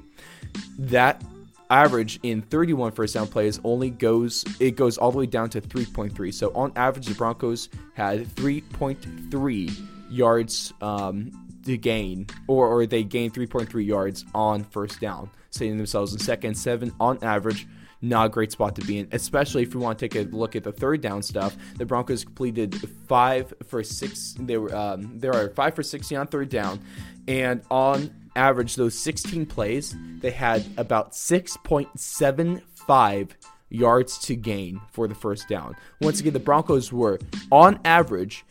that 0.77 1.23
average 1.69 2.19
in 2.23 2.41
31 2.41 2.91
first 2.91 3.13
down 3.13 3.27
plays 3.27 3.61
only 3.63 3.91
goes 3.91 4.43
it 4.59 4.75
goes 4.75 4.97
all 4.97 5.11
the 5.11 5.19
way 5.19 5.25
down 5.27 5.49
to 5.51 5.61
3.3. 5.61 6.33
So 6.33 6.51
on 6.53 6.73
average, 6.75 7.05
the 7.05 7.13
Broncos 7.13 7.69
had 7.93 8.25
3.3 8.35 9.87
yards 10.09 10.73
um, 10.81 11.31
to 11.65 11.77
gain, 11.77 12.27
or, 12.47 12.67
or 12.67 12.85
they 12.85 13.03
gain 13.03 13.31
3.3 13.31 13.85
yards 13.85 14.25
on 14.33 14.63
first 14.63 14.99
down, 14.99 15.29
setting 15.49 15.77
themselves 15.77 16.13
in 16.13 16.19
second 16.19 16.55
seven 16.55 16.91
on 16.99 17.19
average 17.23 17.67
not 18.03 18.25
a 18.25 18.29
great 18.29 18.51
spot 18.51 18.75
to 18.75 18.81
be 18.81 18.97
in, 18.97 19.07
especially 19.11 19.61
if 19.61 19.75
you 19.75 19.79
want 19.79 19.99
to 19.99 20.09
take 20.09 20.15
a 20.15 20.27
look 20.35 20.55
at 20.55 20.63
the 20.63 20.71
third 20.71 21.01
down 21.01 21.21
stuff. 21.21 21.55
The 21.77 21.85
Broncos 21.85 22.23
completed 22.23 22.73
five 23.07 23.53
for 23.67 23.83
six. 23.83 24.35
They 24.39 24.57
were 24.57 24.75
um, 24.75 25.19
there 25.19 25.35
are 25.35 25.49
five 25.49 25.75
for 25.75 25.83
sixty 25.83 26.15
on 26.15 26.25
third 26.25 26.49
down, 26.49 26.79
and 27.27 27.61
on 27.69 28.09
average, 28.35 28.75
those 28.75 28.97
16 28.97 29.45
plays, 29.45 29.95
they 30.19 30.31
had 30.31 30.65
about 30.77 31.11
6.75 31.11 33.29
yards 33.69 34.17
to 34.19 34.35
gain 34.35 34.81
for 34.91 35.07
the 35.07 35.15
first 35.15 35.47
down. 35.47 35.75
Once 36.01 36.19
again, 36.19 36.33
the 36.33 36.39
Broncos 36.39 36.91
were 36.91 37.19
on 37.51 37.79
average 37.85 38.43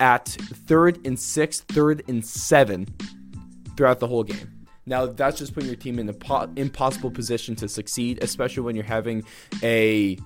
at 0.00 0.28
third 0.28 1.04
and 1.06 1.18
six, 1.18 1.60
third 1.60 2.02
and 2.08 2.24
seven 2.24 2.86
throughout 3.76 4.00
the 4.00 4.06
whole 4.06 4.24
game. 4.24 4.52
Now, 4.86 5.06
that's 5.06 5.38
just 5.38 5.52
putting 5.52 5.68
your 5.68 5.76
team 5.76 5.98
in 5.98 6.08
an 6.08 6.52
impossible 6.56 7.10
position 7.10 7.56
to 7.56 7.68
succeed, 7.68 8.22
especially 8.22 8.62
when 8.62 8.76
you're 8.76 8.84
having 8.84 9.24
a 9.62 10.16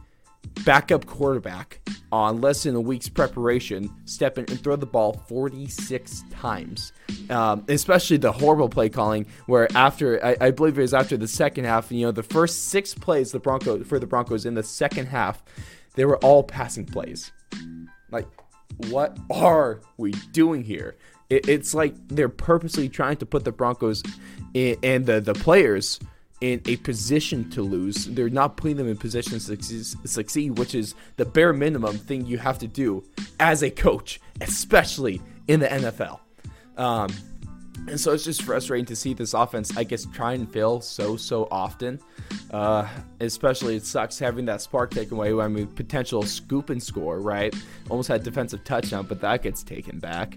backup 0.65 1.07
quarterback 1.07 1.81
on 2.13 2.41
less 2.41 2.65
than 2.65 2.75
a 2.75 2.81
week's 2.81 3.09
preparation 3.09 3.91
step 4.05 4.37
in 4.37 4.45
and 4.49 4.63
throw 4.63 4.77
the 4.77 4.87
ball 4.87 5.15
46 5.29 6.25
times. 6.31 6.93
Um, 7.31 7.65
especially 7.69 8.17
the 8.17 8.33
horrible 8.33 8.69
play 8.69 8.89
calling, 8.89 9.27
where 9.47 9.69
after 9.77 10.25
I, 10.25 10.37
I, 10.41 10.51
believe 10.51 10.79
it 10.79 10.83
was 10.83 10.95
after 10.95 11.17
the 11.17 11.29
second 11.29 11.65
half, 11.65 11.93
you 11.93 12.05
know, 12.05 12.13
the 12.13 12.23
first 12.23 12.69
six 12.69 12.93
plays 12.95 13.33
the 13.33 13.39
Broncos 13.39 13.87
for 13.87 13.99
the 13.99 14.07
Broncos 14.07 14.45
in 14.45 14.55
the 14.55 14.63
second 14.63 15.07
half, 15.07 15.43
they 15.95 16.05
were 16.05 16.19
all 16.19 16.43
passing 16.43 16.85
plays. 16.85 17.31
Like, 18.11 18.27
what 18.89 19.19
are 19.31 19.81
we 19.97 20.13
doing 20.33 20.65
here? 20.65 20.97
It, 21.29 21.49
it's 21.49 21.75
like 21.75 21.95
they're 22.09 22.29
purposely 22.29 22.89
trying 22.89 23.17
to 23.19 23.27
put 23.27 23.45
the 23.45 23.53
Broncos 23.53 24.03
in, 24.55 24.77
and 24.83 25.07
the, 25.07 25.21
the 25.21 25.35
players 25.35 26.01
in 26.41 26.61
a 26.67 26.77
position 26.77 27.51
to 27.51 27.63
lose. 27.63 28.07
They're 28.07 28.31
not 28.31 28.57
putting 28.57 28.77
them 28.77 28.89
in 28.89 28.97
position 28.97 29.39
to 29.39 29.85
succeed, 30.09 30.59
which 30.59 30.75
is 30.75 30.95
the 31.17 31.25
bare 31.25 31.53
minimum 31.53 31.99
thing 31.99 32.27
you 32.27 32.39
have 32.39 32.59
to 32.59 32.67
do 32.67 33.05
as 33.39 33.63
a 33.63 33.71
coach, 33.71 34.21
especially 34.41 35.21
in 35.49 35.61
the 35.61 35.69
NFL. 35.69 36.21
Um, 36.77 37.11
and 37.89 37.99
so 37.99 38.13
it's 38.13 38.25
just 38.25 38.43
frustrating 38.43 38.87
to 38.87 38.97
see 38.97 39.15
this 39.15 39.35
offense, 39.35 39.77
I 39.77 39.85
guess, 39.85 40.07
try 40.07 40.35
and 40.35 40.51
fail 40.51 40.81
so, 40.81 41.17
so 41.17 41.49
often. 41.51 42.01
Uh, 42.51 42.89
especially, 43.21 43.77
it 43.77 43.85
sucks 43.85 44.19
having 44.19 44.45
that 44.47 44.61
spark 44.61 44.91
taken 44.91 45.17
away. 45.17 45.33
I 45.33 45.49
mean, 45.49 45.67
potential 45.67 46.23
scoop 46.23 46.71
and 46.71 46.83
score, 46.83 47.21
right? 47.21 47.55
Almost 47.89 48.09
had 48.09 48.23
defensive 48.23 48.65
touchdown, 48.65 49.07
but 49.09 49.21
that 49.21 49.43
gets 49.43 49.63
taken 49.63 49.99
back. 49.99 50.37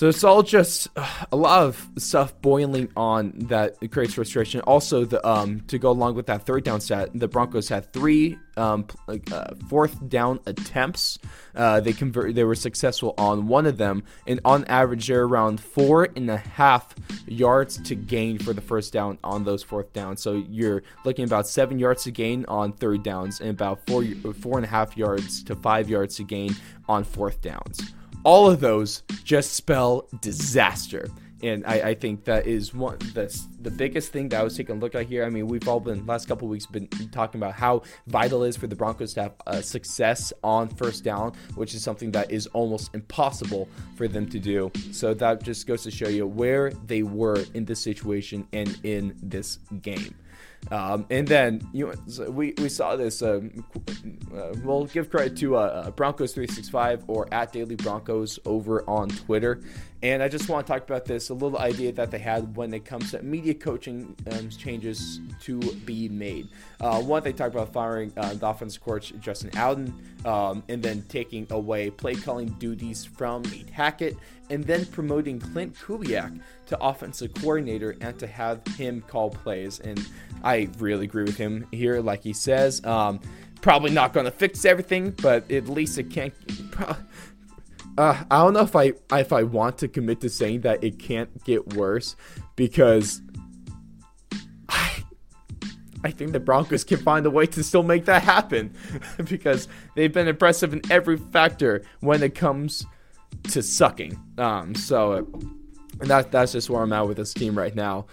So 0.00 0.08
it's 0.08 0.24
all 0.24 0.42
just 0.42 0.88
uh, 0.96 1.06
a 1.30 1.36
lot 1.36 1.60
of 1.64 1.86
stuff 1.98 2.32
boiling 2.40 2.88
on 2.96 3.34
that 3.50 3.76
creates 3.90 4.14
frustration. 4.14 4.62
Also, 4.62 5.04
the 5.04 5.20
um, 5.28 5.60
to 5.66 5.78
go 5.78 5.90
along 5.90 6.14
with 6.14 6.24
that 6.24 6.46
third 6.46 6.64
down 6.64 6.80
stat, 6.80 7.10
the 7.12 7.28
Broncos 7.28 7.68
had 7.68 7.92
three 7.92 8.38
um, 8.56 8.86
uh, 9.06 9.54
fourth 9.68 10.08
down 10.08 10.40
attempts. 10.46 11.18
Uh, 11.54 11.80
they 11.80 11.92
convert. 11.92 12.34
They 12.34 12.44
were 12.44 12.54
successful 12.54 13.12
on 13.18 13.46
one 13.46 13.66
of 13.66 13.76
them, 13.76 14.04
and 14.26 14.40
on 14.42 14.64
average, 14.64 15.06
they're 15.06 15.24
around 15.24 15.60
four 15.60 16.08
and 16.16 16.30
a 16.30 16.38
half 16.38 16.94
yards 17.26 17.76
to 17.82 17.94
gain 17.94 18.38
for 18.38 18.54
the 18.54 18.62
first 18.62 18.94
down 18.94 19.18
on 19.22 19.44
those 19.44 19.62
fourth 19.62 19.92
downs. 19.92 20.22
So 20.22 20.42
you're 20.48 20.82
looking 21.04 21.26
about 21.26 21.46
seven 21.46 21.78
yards 21.78 22.04
to 22.04 22.10
gain 22.10 22.46
on 22.48 22.72
third 22.72 23.02
downs, 23.02 23.42
and 23.42 23.50
about 23.50 23.86
four 23.86 24.02
four 24.40 24.56
and 24.56 24.64
a 24.64 24.70
half 24.70 24.96
yards 24.96 25.44
to 25.44 25.54
five 25.54 25.90
yards 25.90 26.16
to 26.16 26.22
gain 26.22 26.56
on 26.88 27.04
fourth 27.04 27.42
downs 27.42 27.92
all 28.24 28.50
of 28.50 28.60
those 28.60 29.02
just 29.24 29.54
spell 29.54 30.08
disaster. 30.20 31.08
And 31.42 31.64
I, 31.64 31.80
I, 31.80 31.94
think 31.94 32.24
that 32.24 32.46
is 32.46 32.74
one 32.74 32.98
the 33.14 33.34
the 33.62 33.70
biggest 33.70 34.12
thing 34.12 34.28
that 34.28 34.40
I 34.40 34.44
was 34.44 34.54
taking 34.58 34.76
a 34.76 34.78
look 34.78 34.94
at 34.94 35.06
here. 35.06 35.24
I 35.24 35.30
mean, 35.30 35.46
we've 35.46 35.66
all 35.66 35.80
been 35.80 36.04
last 36.04 36.28
couple 36.28 36.46
weeks 36.48 36.66
been 36.66 36.86
talking 37.12 37.40
about 37.40 37.54
how 37.54 37.80
vital 38.08 38.44
it 38.44 38.50
is 38.50 38.56
for 38.58 38.66
the 38.66 38.76
Broncos 38.76 39.14
to 39.14 39.22
have 39.22 39.34
uh, 39.46 39.62
success 39.62 40.34
on 40.44 40.68
first 40.68 41.02
down, 41.02 41.32
which 41.54 41.74
is 41.74 41.82
something 41.82 42.12
that 42.12 42.30
is 42.30 42.46
almost 42.48 42.94
impossible 42.94 43.70
for 43.96 44.06
them 44.06 44.28
to 44.28 44.38
do. 44.38 44.70
So 44.92 45.14
that 45.14 45.42
just 45.42 45.66
goes 45.66 45.82
to 45.84 45.90
show 45.90 46.08
you 46.08 46.26
where 46.26 46.72
they 46.72 47.02
were 47.04 47.42
in 47.54 47.64
this 47.64 47.80
situation 47.80 48.46
and 48.52 48.78
in 48.82 49.16
this 49.22 49.60
game. 49.80 50.14
Um, 50.70 51.06
and 51.10 51.26
then 51.26 51.66
you 51.72 51.86
know, 51.86 51.94
so 52.06 52.30
we, 52.30 52.54
we 52.58 52.68
saw 52.68 52.96
this. 52.96 53.22
Um, 53.22 53.64
uh, 54.34 54.54
we'll 54.62 54.86
give 54.86 55.10
credit 55.10 55.36
to 55.38 55.56
uh, 55.56 55.60
uh 55.60 55.90
Broncos 55.90 56.32
three 56.32 56.46
six 56.46 56.68
five 56.68 57.02
or 57.08 57.32
at 57.32 57.52
Daily 57.52 57.76
Broncos 57.76 58.38
over 58.44 58.88
on 58.88 59.08
Twitter. 59.08 59.62
And 60.02 60.22
I 60.22 60.28
just 60.28 60.48
want 60.48 60.66
to 60.66 60.72
talk 60.72 60.84
about 60.84 61.04
this 61.04 61.28
a 61.28 61.34
little 61.34 61.58
idea 61.58 61.92
that 61.92 62.10
they 62.10 62.18
had 62.18 62.56
when 62.56 62.72
it 62.72 62.86
comes 62.86 63.10
to 63.10 63.22
media 63.22 63.52
coaching 63.52 64.16
um, 64.32 64.48
changes 64.48 65.20
to 65.42 65.58
be 65.84 66.08
made. 66.08 66.48
Uh, 66.80 67.02
one, 67.02 67.22
they 67.22 67.34
talked 67.34 67.54
about 67.54 67.70
firing 67.70 68.10
uh, 68.16 68.32
the 68.32 68.48
offensive 68.48 68.82
coach 68.82 69.12
Justin 69.20 69.50
Outten, 69.50 69.92
um, 70.24 70.62
and 70.70 70.82
then 70.82 71.02
taking 71.08 71.46
away 71.50 71.90
play 71.90 72.14
calling 72.14 72.48
duties 72.58 73.04
from 73.04 73.42
Nate 73.42 73.68
Hackett, 73.68 74.16
and 74.48 74.64
then 74.64 74.86
promoting 74.86 75.38
Klint 75.38 75.76
Kubiak 75.76 76.40
to 76.66 76.80
offensive 76.80 77.34
coordinator 77.34 77.94
and 78.00 78.18
to 78.18 78.26
have 78.26 78.66
him 78.78 79.02
call 79.02 79.28
plays. 79.28 79.80
And 79.80 80.02
I 80.42 80.70
really 80.78 81.04
agree 81.04 81.24
with 81.24 81.36
him 81.36 81.66
here, 81.72 82.00
like 82.00 82.22
he 82.22 82.32
says. 82.32 82.82
Um, 82.86 83.20
probably 83.60 83.90
not 83.90 84.14
going 84.14 84.24
to 84.24 84.32
fix 84.32 84.64
everything, 84.64 85.10
but 85.10 85.50
at 85.50 85.68
least 85.68 85.98
it 85.98 86.10
can't. 86.10 86.32
Uh, 87.98 88.24
I 88.30 88.38
don't 88.38 88.54
know 88.54 88.60
if 88.60 88.76
I 88.76 88.92
if 89.12 89.32
I 89.32 89.42
want 89.42 89.78
to 89.78 89.88
commit 89.88 90.20
to 90.22 90.28
saying 90.28 90.62
that 90.62 90.82
it 90.82 90.98
can't 90.98 91.44
get 91.44 91.74
worse 91.74 92.16
because 92.56 93.20
I 94.68 95.04
I 96.02 96.10
think 96.10 96.32
the 96.32 96.40
Broncos 96.40 96.84
can 96.84 96.98
find 96.98 97.26
a 97.26 97.30
way 97.30 97.46
to 97.46 97.62
still 97.62 97.82
make 97.82 98.06
that 98.06 98.22
happen 98.22 98.74
because 99.24 99.68
they've 99.96 100.12
been 100.12 100.28
impressive 100.28 100.72
in 100.72 100.80
every 100.90 101.16
factor 101.16 101.82
when 102.00 102.22
it 102.22 102.34
comes 102.34 102.86
to 103.50 103.62
sucking. 103.62 104.18
Um, 104.38 104.74
so 104.74 105.26
that 105.98 106.32
that's 106.32 106.52
just 106.52 106.70
where 106.70 106.82
I'm 106.82 106.92
at 106.92 107.06
with 107.06 107.16
this 107.16 107.34
team 107.34 107.56
right 107.56 107.74
now. 107.74 108.06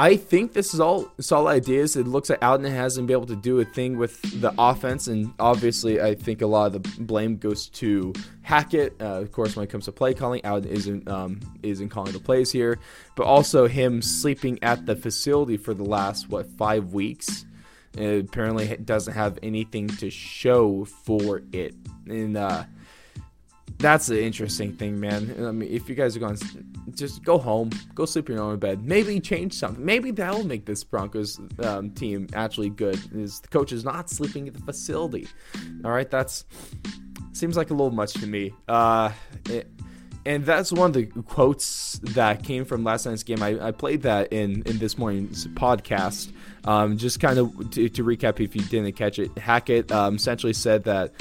I 0.00 0.16
think 0.16 0.54
this 0.54 0.72
is 0.72 0.80
all 0.80 1.12
solid 1.20 1.50
ideas. 1.50 1.94
It 1.94 2.06
looks 2.06 2.30
like 2.30 2.40
Outten 2.40 2.70
hasn't 2.70 3.06
been 3.06 3.12
able 3.12 3.26
to 3.26 3.36
do 3.36 3.60
a 3.60 3.66
thing 3.66 3.98
with 3.98 4.40
the 4.40 4.50
offense, 4.56 5.08
and 5.08 5.34
obviously, 5.38 6.00
I 6.00 6.14
think 6.14 6.40
a 6.40 6.46
lot 6.46 6.74
of 6.74 6.82
the 6.82 7.02
blame 7.02 7.36
goes 7.36 7.68
to 7.68 8.14
Hackett. 8.40 8.96
Uh, 8.98 9.20
of 9.20 9.30
course, 9.30 9.56
when 9.56 9.64
it 9.64 9.66
comes 9.68 9.84
to 9.84 9.92
play 9.92 10.14
calling, 10.14 10.40
Outten 10.40 10.64
isn't 10.64 11.06
um, 11.06 11.40
isn't 11.62 11.90
calling 11.90 12.14
the 12.14 12.18
plays 12.18 12.50
here, 12.50 12.78
but 13.14 13.24
also 13.24 13.68
him 13.68 14.00
sleeping 14.00 14.58
at 14.62 14.86
the 14.86 14.96
facility 14.96 15.58
for 15.58 15.74
the 15.74 15.84
last 15.84 16.30
what 16.30 16.46
five 16.46 16.94
weeks. 16.94 17.44
It 17.94 18.24
apparently 18.24 18.74
doesn't 18.78 19.12
have 19.12 19.38
anything 19.42 19.88
to 19.88 20.08
show 20.08 20.86
for 20.86 21.42
it, 21.52 21.74
and 22.06 22.38
uh, 22.38 22.64
that's 23.80 24.06
the 24.06 24.22
interesting 24.22 24.72
thing, 24.74 25.00
man. 25.00 25.34
I 25.38 25.52
mean, 25.52 25.70
if 25.70 25.88
you 25.88 25.94
guys 25.94 26.16
are 26.16 26.20
going 26.20 26.38
just 26.94 27.24
go 27.24 27.38
home, 27.38 27.70
go 27.94 28.04
sleep 28.04 28.28
in 28.28 28.36
your 28.36 28.44
own 28.44 28.58
bed. 28.58 28.84
Maybe 28.84 29.20
change 29.20 29.54
something. 29.54 29.84
Maybe 29.84 30.10
that'll 30.10 30.44
make 30.44 30.66
this 30.66 30.84
Broncos 30.84 31.40
um, 31.62 31.90
team 31.90 32.28
actually 32.34 32.70
good. 32.70 32.98
Is 33.14 33.40
the 33.40 33.48
coach 33.48 33.72
is 33.72 33.84
not 33.84 34.10
sleeping 34.10 34.48
at 34.48 34.54
the 34.54 34.60
facility? 34.60 35.28
All 35.84 35.90
right, 35.90 36.10
that's 36.10 36.44
seems 37.32 37.56
like 37.56 37.70
a 37.70 37.74
little 37.74 37.90
much 37.90 38.12
to 38.14 38.26
me. 38.26 38.52
Uh, 38.68 39.12
it, 39.48 39.68
and 40.26 40.44
that's 40.44 40.70
one 40.70 40.90
of 40.90 40.92
the 40.92 41.06
quotes 41.06 41.98
that 42.02 42.42
came 42.42 42.66
from 42.66 42.84
last 42.84 43.06
night's 43.06 43.22
game. 43.22 43.42
I, 43.42 43.68
I 43.68 43.70
played 43.70 44.02
that 44.02 44.32
in 44.32 44.62
in 44.64 44.78
this 44.78 44.98
morning's 44.98 45.46
podcast. 45.48 46.32
Um, 46.64 46.98
just 46.98 47.20
kind 47.20 47.38
of 47.38 47.70
to, 47.70 47.88
to, 47.88 48.04
recap, 48.04 48.38
if 48.38 48.54
you 48.54 48.60
didn't 48.62 48.92
catch 48.92 49.18
it, 49.18 49.36
Hackett 49.38 49.90
um, 49.90 50.16
essentially 50.16 50.52
said 50.52 50.84
that. 50.84 51.12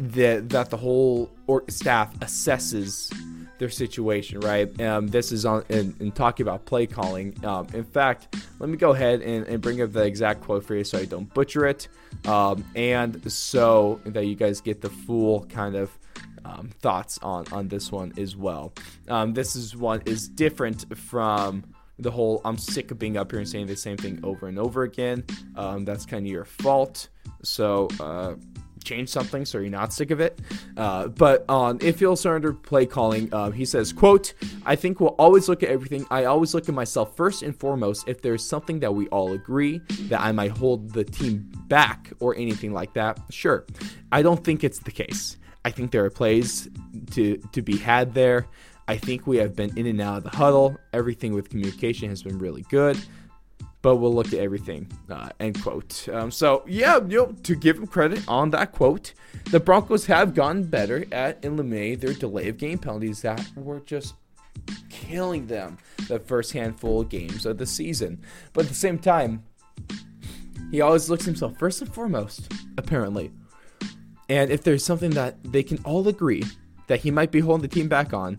That 0.00 0.48
that 0.50 0.70
the 0.70 0.76
whole 0.76 1.30
or 1.46 1.64
staff 1.68 2.14
assesses 2.20 3.12
their 3.60 3.68
situation, 3.68 4.40
right? 4.40 4.80
Um, 4.80 5.08
this 5.08 5.30
is 5.30 5.44
on 5.44 5.64
in, 5.68 6.12
talking 6.12 6.44
about 6.44 6.64
play 6.64 6.86
calling. 6.86 7.36
Um, 7.44 7.66
in 7.74 7.84
fact, 7.84 8.34
let 8.58 8.70
me 8.70 8.78
go 8.78 8.92
ahead 8.92 9.20
and, 9.20 9.46
and, 9.46 9.60
bring 9.60 9.82
up 9.82 9.92
the 9.92 10.02
exact 10.02 10.40
quote 10.40 10.64
for 10.64 10.74
you 10.74 10.82
so 10.82 10.98
I 10.98 11.04
don't 11.04 11.32
butcher 11.34 11.66
it, 11.66 11.88
um, 12.24 12.64
and 12.74 13.30
so 13.30 14.00
that 14.06 14.24
you 14.24 14.34
guys 14.34 14.62
get 14.62 14.80
the 14.80 14.88
full 14.88 15.44
kind 15.44 15.76
of 15.76 15.90
um, 16.46 16.70
thoughts 16.80 17.18
on 17.22 17.44
on 17.52 17.68
this 17.68 17.92
one 17.92 18.14
as 18.16 18.34
well. 18.34 18.72
Um, 19.08 19.34
this 19.34 19.54
is 19.54 19.76
one 19.76 20.00
is 20.06 20.26
different 20.26 20.96
from 20.96 21.62
the 21.98 22.10
whole 22.10 22.40
I'm 22.46 22.56
sick 22.56 22.90
of 22.90 22.98
being 22.98 23.18
up 23.18 23.30
here 23.30 23.40
and 23.40 23.48
saying 23.48 23.66
the 23.66 23.76
same 23.76 23.98
thing 23.98 24.20
over 24.22 24.48
and 24.48 24.58
over 24.58 24.84
again. 24.84 25.22
Um, 25.56 25.84
that's 25.84 26.06
kind 26.06 26.24
of 26.26 26.32
your 26.32 26.46
fault. 26.46 27.08
So. 27.42 27.88
Uh, 28.00 28.36
change 28.84 29.08
something 29.08 29.44
so 29.44 29.58
you're 29.58 29.70
not 29.70 29.92
sick 29.92 30.10
of 30.10 30.20
it. 30.20 30.38
Uh, 30.76 31.08
but 31.08 31.44
on 31.48 31.78
if 31.80 32.00
you'll 32.00 32.16
surrender 32.16 32.52
play 32.52 32.86
calling, 32.86 33.32
uh, 33.32 33.50
he 33.50 33.64
says, 33.64 33.92
"quote 33.92 34.34
I 34.64 34.76
think 34.76 35.00
we'll 35.00 35.16
always 35.18 35.48
look 35.48 35.62
at 35.62 35.68
everything. 35.68 36.06
I 36.10 36.24
always 36.24 36.54
look 36.54 36.68
at 36.68 36.74
myself 36.74 37.16
first 37.16 37.42
and 37.42 37.56
foremost. 37.56 38.08
If 38.08 38.22
there's 38.22 38.44
something 38.44 38.80
that 38.80 38.94
we 38.94 39.06
all 39.08 39.32
agree 39.32 39.80
that 40.08 40.20
I 40.20 40.32
might 40.32 40.52
hold 40.52 40.92
the 40.92 41.04
team 41.04 41.50
back 41.68 42.12
or 42.20 42.36
anything 42.36 42.72
like 42.72 42.94
that, 42.94 43.20
sure. 43.30 43.66
I 44.12 44.22
don't 44.22 44.42
think 44.42 44.64
it's 44.64 44.78
the 44.78 44.92
case. 44.92 45.36
I 45.64 45.70
think 45.70 45.90
there 45.90 46.04
are 46.04 46.10
plays 46.10 46.68
to 47.12 47.36
to 47.52 47.62
be 47.62 47.76
had 47.76 48.14
there." 48.14 48.46
I 48.88 48.96
think 48.96 49.24
we 49.24 49.36
have 49.36 49.54
been 49.54 49.78
in 49.78 49.86
and 49.86 50.00
out 50.00 50.16
of 50.16 50.24
the 50.24 50.30
huddle. 50.30 50.76
Everything 50.92 51.32
with 51.32 51.48
communication 51.48 52.08
has 52.08 52.24
been 52.24 52.40
really 52.40 52.62
good 52.70 52.98
but 53.82 53.96
we'll 53.96 54.14
look 54.14 54.28
at 54.28 54.40
everything. 54.40 54.90
Uh, 55.10 55.30
end 55.40 55.62
quote. 55.62 56.08
Um, 56.12 56.30
so 56.30 56.64
yeah, 56.66 56.96
you 56.96 57.18
know, 57.18 57.34
to 57.44 57.54
give 57.54 57.76
him 57.76 57.86
credit 57.86 58.22
on 58.28 58.50
that 58.50 58.72
quote, 58.72 59.14
the 59.50 59.60
Broncos 59.60 60.06
have 60.06 60.34
gotten 60.34 60.64
better 60.64 61.04
at 61.12 61.44
eliminating 61.44 61.98
their 61.98 62.14
delay 62.14 62.48
of 62.48 62.58
game 62.58 62.78
penalties 62.78 63.22
that 63.22 63.44
were 63.56 63.80
just 63.80 64.14
killing 64.88 65.46
them 65.46 65.78
the 66.08 66.18
first 66.18 66.52
handful 66.52 67.00
of 67.00 67.08
games 67.08 67.46
of 67.46 67.58
the 67.58 67.66
season. 67.66 68.20
But 68.52 68.64
at 68.64 68.68
the 68.68 68.74
same 68.74 68.98
time, 68.98 69.44
he 70.70 70.80
always 70.80 71.10
looks 71.10 71.24
himself 71.24 71.58
first 71.58 71.80
and 71.80 71.92
foremost, 71.92 72.52
apparently. 72.76 73.32
And 74.28 74.50
if 74.50 74.62
there's 74.62 74.84
something 74.84 75.10
that 75.12 75.42
they 75.42 75.62
can 75.62 75.78
all 75.84 76.06
agree 76.06 76.44
that 76.86 77.00
he 77.00 77.10
might 77.10 77.32
be 77.32 77.40
holding 77.40 77.62
the 77.62 77.74
team 77.74 77.88
back 77.88 78.12
on, 78.12 78.36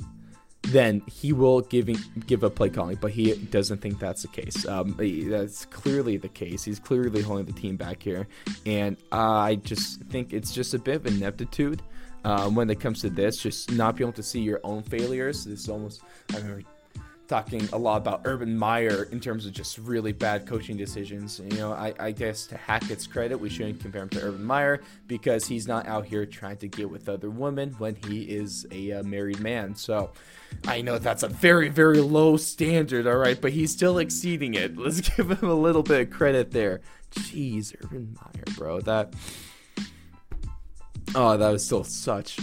then 0.63 1.01
he 1.07 1.33
will 1.33 1.61
giving 1.61 1.97
give 2.27 2.43
up 2.43 2.55
play 2.55 2.69
calling, 2.69 2.97
but 3.01 3.11
he 3.11 3.33
doesn't 3.33 3.81
think 3.81 3.99
that's 3.99 4.21
the 4.21 4.27
case. 4.27 4.65
Um, 4.67 4.95
that's 5.29 5.65
clearly 5.65 6.17
the 6.17 6.29
case. 6.29 6.63
He's 6.63 6.79
clearly 6.79 7.21
holding 7.21 7.45
the 7.45 7.53
team 7.53 7.75
back 7.77 8.01
here, 8.01 8.27
and 8.65 8.97
I 9.11 9.55
just 9.55 10.01
think 10.03 10.33
it's 10.33 10.53
just 10.53 10.73
a 10.73 10.79
bit 10.79 10.97
of 10.97 11.07
ineptitude 11.07 11.81
um, 12.23 12.55
when 12.55 12.69
it 12.69 12.79
comes 12.79 13.01
to 13.01 13.09
this. 13.09 13.37
Just 13.37 13.71
not 13.71 13.95
being 13.95 14.07
able 14.07 14.15
to 14.15 14.23
see 14.23 14.41
your 14.41 14.59
own 14.63 14.83
failures. 14.83 15.47
It's 15.47 15.67
almost 15.67 16.01
I 16.31 16.37
remember 16.37 16.63
talking 17.31 17.65
a 17.71 17.77
lot 17.77 17.95
about 17.95 18.19
Urban 18.25 18.57
Meyer 18.57 19.07
in 19.13 19.21
terms 19.21 19.45
of 19.45 19.53
just 19.53 19.77
really 19.77 20.11
bad 20.11 20.45
coaching 20.45 20.75
decisions. 20.75 21.39
You 21.39 21.57
know, 21.59 21.71
I, 21.71 21.93
I, 21.97 22.11
guess 22.11 22.45
to 22.47 22.57
Hackett's 22.57 23.07
credit, 23.07 23.37
we 23.37 23.47
shouldn't 23.47 23.79
compare 23.79 24.01
him 24.01 24.09
to 24.09 24.21
Urban 24.21 24.43
Meyer 24.43 24.81
because 25.07 25.47
he's 25.47 25.65
not 25.65 25.87
out 25.87 26.05
here 26.05 26.25
trying 26.25 26.57
to 26.57 26.67
get 26.67 26.89
with 26.89 27.07
other 27.07 27.29
women 27.29 27.73
when 27.77 27.95
he 27.95 28.23
is 28.23 28.67
a 28.71 28.91
uh, 28.91 29.03
married 29.03 29.39
man. 29.39 29.73
So 29.75 30.11
I 30.67 30.81
know 30.81 30.97
that's 30.97 31.23
a 31.23 31.29
very, 31.29 31.69
very 31.69 32.01
low 32.01 32.35
standard, 32.35 33.07
all 33.07 33.15
right, 33.15 33.39
but 33.39 33.53
he's 33.53 33.71
still 33.71 33.99
exceeding 33.99 34.55
it. 34.55 34.77
Let's 34.77 34.99
give 35.15 35.31
him 35.31 35.49
a 35.49 35.55
little 35.55 35.83
bit 35.83 36.01
of 36.01 36.09
credit 36.09 36.51
there. 36.51 36.81
Jeez, 37.11 37.73
Urban 37.81 38.13
Meyer, 38.13 38.43
bro. 38.57 38.81
That. 38.81 39.13
Oh, 41.15 41.37
that 41.37 41.49
was 41.49 41.65
still 41.65 41.85
such. 41.85 42.37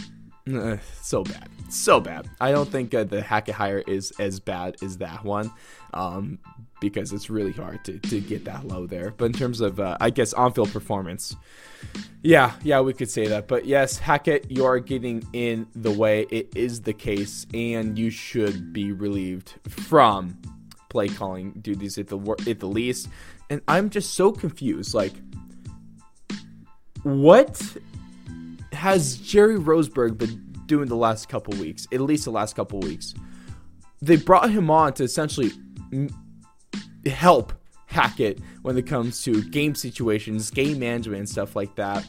So 1.03 1.25
bad 1.25 1.58
so 1.77 2.01
bad. 2.01 2.29
I 2.41 2.53
don't 2.53 2.71
think 2.71 2.95
uh, 2.95 3.05
the 3.05 3.21
Hackett 3.21 3.55
hire 3.55 3.83
is 3.87 4.13
as 4.19 4.41
bad 4.41 4.77
as 4.83 4.99
that 4.99 5.25
one, 5.25 5.51
um, 5.93 6.39
because 6.81 7.13
it's 7.13 7.29
really 7.29 7.53
hard 7.53 7.85
to, 7.85 7.99
to 7.99 8.21
get 8.21 8.45
that 8.45 8.67
low 8.67 8.87
there. 8.87 9.13
But 9.17 9.27
in 9.27 9.33
terms 9.33 9.61
of, 9.61 9.81
uh, 9.81 9.97
I 10.01 10.11
guess, 10.11 10.33
on-field 10.33 10.73
performance, 10.73 11.37
yeah, 12.23 12.53
yeah, 12.63 12.81
we 12.81 12.93
could 12.93 13.11
say 13.11 13.27
that. 13.29 13.49
But 13.49 13.67
yes, 13.67 13.99
Hackett, 13.99 14.51
you 14.51 14.65
are 14.65 14.79
getting 14.79 15.27
in 15.33 15.67
the 15.75 15.91
way. 15.91 16.27
It 16.31 16.57
is 16.57 16.83
the 16.83 16.93
case, 16.93 17.47
and 17.53 17.99
you 17.99 18.11
should 18.11 18.73
be 18.73 18.93
relieved 18.93 19.55
from 19.69 20.37
play 20.89 21.09
calling 21.09 21.53
duties 21.61 21.99
at 21.99 22.09
the 22.09 22.19
at 22.47 22.61
the 22.61 22.67
least. 22.67 23.09
And 23.51 23.61
I'm 23.69 23.91
just 23.91 24.15
so 24.15 24.33
confused. 24.33 24.95
Like, 24.95 25.13
what 27.03 27.77
has 28.73 29.17
Jerry 29.17 29.59
Rosburg 29.59 30.19
been 30.19 30.48
doing 30.69 30.87
the 30.87 30.97
last 30.97 31.29
couple 31.29 31.55
weeks, 31.59 31.89
at 31.93 32.01
least 32.01 32.25
the 32.27 32.31
last 32.31 32.55
couple 32.55 32.79
weeks. 32.79 33.15
They 34.01 34.15
brought 34.17 34.51
him 34.51 34.71
on 34.71 34.93
to 34.95 35.03
essentially 35.03 35.51
help 37.07 37.53
Hackett 37.87 38.39
when 38.63 38.79
it 38.79 38.87
comes 38.87 39.23
to 39.25 39.43
game 39.43 39.75
situations, 39.75 40.51
game 40.51 40.79
management, 40.79 41.19
and 41.19 41.29
stuff 41.29 41.57
like 41.57 41.75
that. 41.75 42.07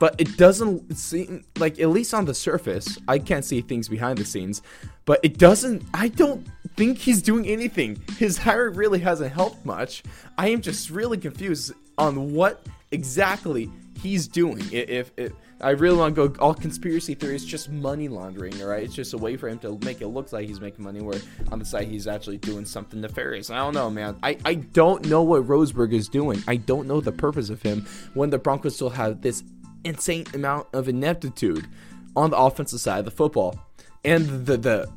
But 0.00 0.14
it 0.18 0.36
doesn't 0.36 0.96
seem 0.96 1.44
like, 1.58 1.78
at 1.80 1.88
least 1.88 2.14
on 2.14 2.24
the 2.24 2.34
surface, 2.34 2.98
I 3.08 3.18
can't 3.18 3.44
see 3.44 3.60
things 3.60 3.88
behind 3.88 4.18
the 4.18 4.24
scenes. 4.24 4.62
But 5.04 5.20
it 5.22 5.38
doesn't, 5.38 5.82
I 5.92 6.08
don't 6.08 6.46
think 6.76 6.98
he's 6.98 7.20
doing 7.20 7.46
anything. 7.46 8.00
His 8.16 8.38
hire 8.38 8.70
really 8.70 9.00
hasn't 9.00 9.32
helped 9.32 9.66
much. 9.66 10.04
I 10.36 10.48
am 10.48 10.60
just 10.60 10.90
really 10.90 11.18
confused 11.18 11.72
on 11.96 12.32
what 12.32 12.64
exactly 12.92 13.70
he's 14.00 14.28
doing. 14.28 14.64
If, 14.70 14.88
if, 14.88 15.12
if 15.16 15.32
I 15.60 15.70
really 15.70 15.96
want 15.96 16.14
to 16.14 16.28
go 16.28 16.40
all 16.40 16.54
conspiracy 16.54 17.14
theory. 17.14 17.34
It's 17.34 17.44
just 17.44 17.68
money 17.68 18.08
laundering, 18.08 18.60
all 18.62 18.68
right? 18.68 18.84
It's 18.84 18.94
just 18.94 19.12
a 19.12 19.18
way 19.18 19.36
for 19.36 19.48
him 19.48 19.58
to 19.60 19.78
make 19.84 20.00
it 20.00 20.06
look 20.06 20.32
like 20.32 20.46
he's 20.46 20.60
making 20.60 20.84
money, 20.84 21.00
where 21.00 21.20
on 21.50 21.58
the 21.58 21.64
side 21.64 21.88
he's 21.88 22.06
actually 22.06 22.38
doing 22.38 22.64
something 22.64 23.00
nefarious. 23.00 23.50
I 23.50 23.56
don't 23.56 23.74
know, 23.74 23.90
man. 23.90 24.16
I, 24.22 24.38
I 24.44 24.54
don't 24.54 25.06
know 25.06 25.22
what 25.22 25.46
Rosburg 25.48 25.92
is 25.92 26.08
doing. 26.08 26.42
I 26.46 26.56
don't 26.56 26.86
know 26.86 27.00
the 27.00 27.12
purpose 27.12 27.50
of 27.50 27.62
him 27.62 27.86
when 28.14 28.30
the 28.30 28.38
Broncos 28.38 28.76
still 28.76 28.90
have 28.90 29.22
this 29.22 29.42
insane 29.84 30.26
amount 30.32 30.68
of 30.72 30.88
ineptitude 30.88 31.66
on 32.14 32.30
the 32.30 32.36
offensive 32.36 32.80
side 32.80 33.00
of 33.00 33.04
the 33.04 33.10
football. 33.10 33.58
And 34.04 34.46
the 34.46 34.56
the 34.56 34.92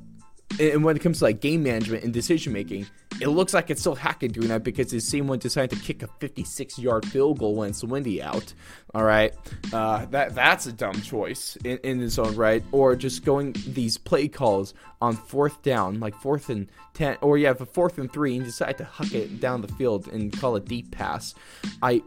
and 0.59 0.83
when 0.83 0.95
it 0.95 0.99
comes 0.99 1.19
to 1.19 1.25
like 1.25 1.41
game 1.41 1.63
management 1.63 2.03
and 2.03 2.13
decision 2.13 2.53
making, 2.53 2.87
it 3.19 3.27
looks 3.27 3.53
like 3.53 3.69
it's 3.69 3.81
still 3.81 3.95
Hackett 3.95 4.33
doing 4.33 4.47
that 4.49 4.63
because 4.63 4.91
the 4.91 4.99
same 4.99 5.27
one 5.27 5.39
decided 5.39 5.77
to 5.77 5.83
kick 5.83 6.03
a 6.03 6.07
56 6.19 6.79
yard 6.79 7.05
field 7.05 7.39
goal 7.39 7.55
when 7.55 7.69
it's 7.69 7.83
windy 7.83 8.21
out. 8.21 8.53
All 8.93 9.03
right, 9.03 9.33
uh, 9.73 10.05
that 10.07 10.35
that's 10.35 10.65
a 10.65 10.73
dumb 10.73 11.01
choice 11.01 11.55
in, 11.63 11.77
in 11.79 12.01
its 12.01 12.17
own 12.17 12.35
right. 12.35 12.63
Or 12.71 12.95
just 12.95 13.23
going 13.23 13.55
these 13.67 13.97
play 13.97 14.27
calls 14.27 14.73
on 15.01 15.15
fourth 15.15 15.61
down, 15.61 15.99
like 15.99 16.15
fourth 16.15 16.49
and 16.49 16.67
ten, 16.93 17.17
or 17.21 17.37
you 17.37 17.47
have 17.47 17.61
a 17.61 17.65
fourth 17.65 17.97
and 17.97 18.11
three, 18.11 18.35
and 18.35 18.45
decide 18.45 18.77
to 18.79 18.83
huck 18.83 19.13
it 19.13 19.39
down 19.39 19.61
the 19.61 19.67
field 19.69 20.07
and 20.07 20.37
call 20.37 20.55
a 20.55 20.59
deep 20.59 20.91
pass. 20.91 21.33
I 21.81 22.01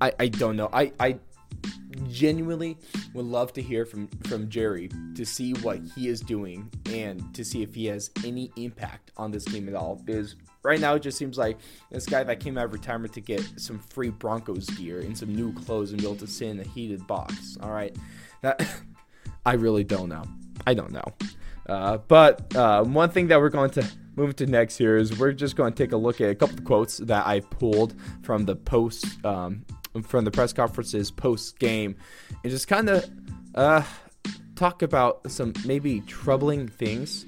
I, 0.00 0.12
I 0.18 0.28
don't 0.28 0.56
know. 0.56 0.70
I, 0.72 0.92
I 0.98 1.18
genuinely 2.08 2.76
would 3.14 3.26
love 3.26 3.52
to 3.52 3.62
hear 3.62 3.84
from 3.84 4.08
from 4.24 4.48
Jerry 4.48 4.90
to 5.14 5.24
see 5.24 5.52
what 5.54 5.80
he 5.94 6.08
is 6.08 6.20
doing 6.20 6.70
and 6.86 7.34
to 7.34 7.44
see 7.44 7.62
if 7.62 7.74
he 7.74 7.86
has 7.86 8.10
any 8.24 8.50
impact 8.56 9.10
on 9.16 9.30
this 9.30 9.44
game 9.44 9.68
at 9.68 9.74
all. 9.74 9.96
Because 9.96 10.36
right 10.62 10.80
now 10.80 10.94
it 10.94 11.00
just 11.00 11.18
seems 11.18 11.38
like 11.38 11.58
this 11.90 12.06
guy 12.06 12.22
that 12.24 12.40
came 12.40 12.58
out 12.58 12.66
of 12.66 12.72
retirement 12.72 13.12
to 13.14 13.20
get 13.20 13.42
some 13.56 13.78
free 13.78 14.10
Broncos 14.10 14.66
gear 14.70 15.00
and 15.00 15.16
some 15.16 15.34
new 15.34 15.52
clothes 15.52 15.90
and 15.90 16.00
be 16.00 16.06
able 16.06 16.16
to 16.16 16.26
sit 16.26 16.48
in 16.48 16.60
a 16.60 16.64
heated 16.64 17.06
box. 17.06 17.56
All 17.62 17.70
right, 17.70 17.94
that 18.42 18.66
I 19.46 19.54
really 19.54 19.84
don't 19.84 20.08
know. 20.08 20.24
I 20.66 20.74
don't 20.74 20.92
know. 20.92 21.04
Uh, 21.68 21.98
but 21.98 22.54
uh, 22.56 22.82
one 22.82 23.10
thing 23.10 23.28
that 23.28 23.38
we're 23.38 23.48
going 23.48 23.70
to 23.70 23.86
move 24.16 24.34
to 24.36 24.46
next 24.46 24.76
here 24.76 24.96
is 24.96 25.18
we're 25.18 25.32
just 25.32 25.56
going 25.56 25.72
to 25.72 25.82
take 25.82 25.92
a 25.92 25.96
look 25.96 26.20
at 26.20 26.30
a 26.30 26.34
couple 26.34 26.58
of 26.58 26.64
quotes 26.64 26.98
that 26.98 27.26
I 27.26 27.40
pulled 27.40 27.94
from 28.22 28.44
the 28.44 28.56
post 28.56 29.24
um, 29.24 29.64
from 30.02 30.24
the 30.24 30.30
press 30.30 30.52
conferences 30.52 31.10
post 31.10 31.58
game 31.58 31.96
and 32.42 32.50
just 32.50 32.68
kind 32.68 32.88
of 32.88 33.10
uh, 33.54 33.82
talk 34.54 34.82
about 34.82 35.30
some 35.30 35.52
maybe 35.64 36.00
troubling 36.02 36.68
things. 36.68 37.26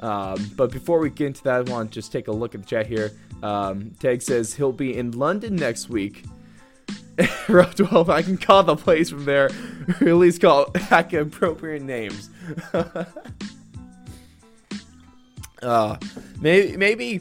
Um, 0.00 0.50
but 0.56 0.72
before 0.72 0.98
we 0.98 1.10
get 1.10 1.26
into 1.28 1.44
that, 1.44 1.68
I 1.68 1.70
want 1.70 1.90
to 1.90 1.94
just 1.94 2.10
take 2.10 2.28
a 2.28 2.32
look 2.32 2.54
at 2.54 2.62
the 2.62 2.66
chat 2.66 2.86
here. 2.86 3.12
Um, 3.42 3.92
Tag 4.00 4.22
says 4.22 4.54
he'll 4.54 4.72
be 4.72 4.96
in 4.96 5.12
London 5.12 5.56
next 5.56 5.88
week. 5.88 6.24
Row 7.48 7.64
12, 7.64 8.08
I 8.08 8.22
can 8.22 8.38
call 8.38 8.62
the 8.62 8.76
place 8.76 9.10
from 9.10 9.24
there, 9.26 9.50
or 10.00 10.08
at 10.08 10.16
least 10.16 10.40
call 10.40 10.70
hack 10.74 11.12
appropriate 11.12 11.82
names. 11.82 12.30
uh, 15.62 15.96
maybe, 16.40 16.76
maybe 16.76 17.20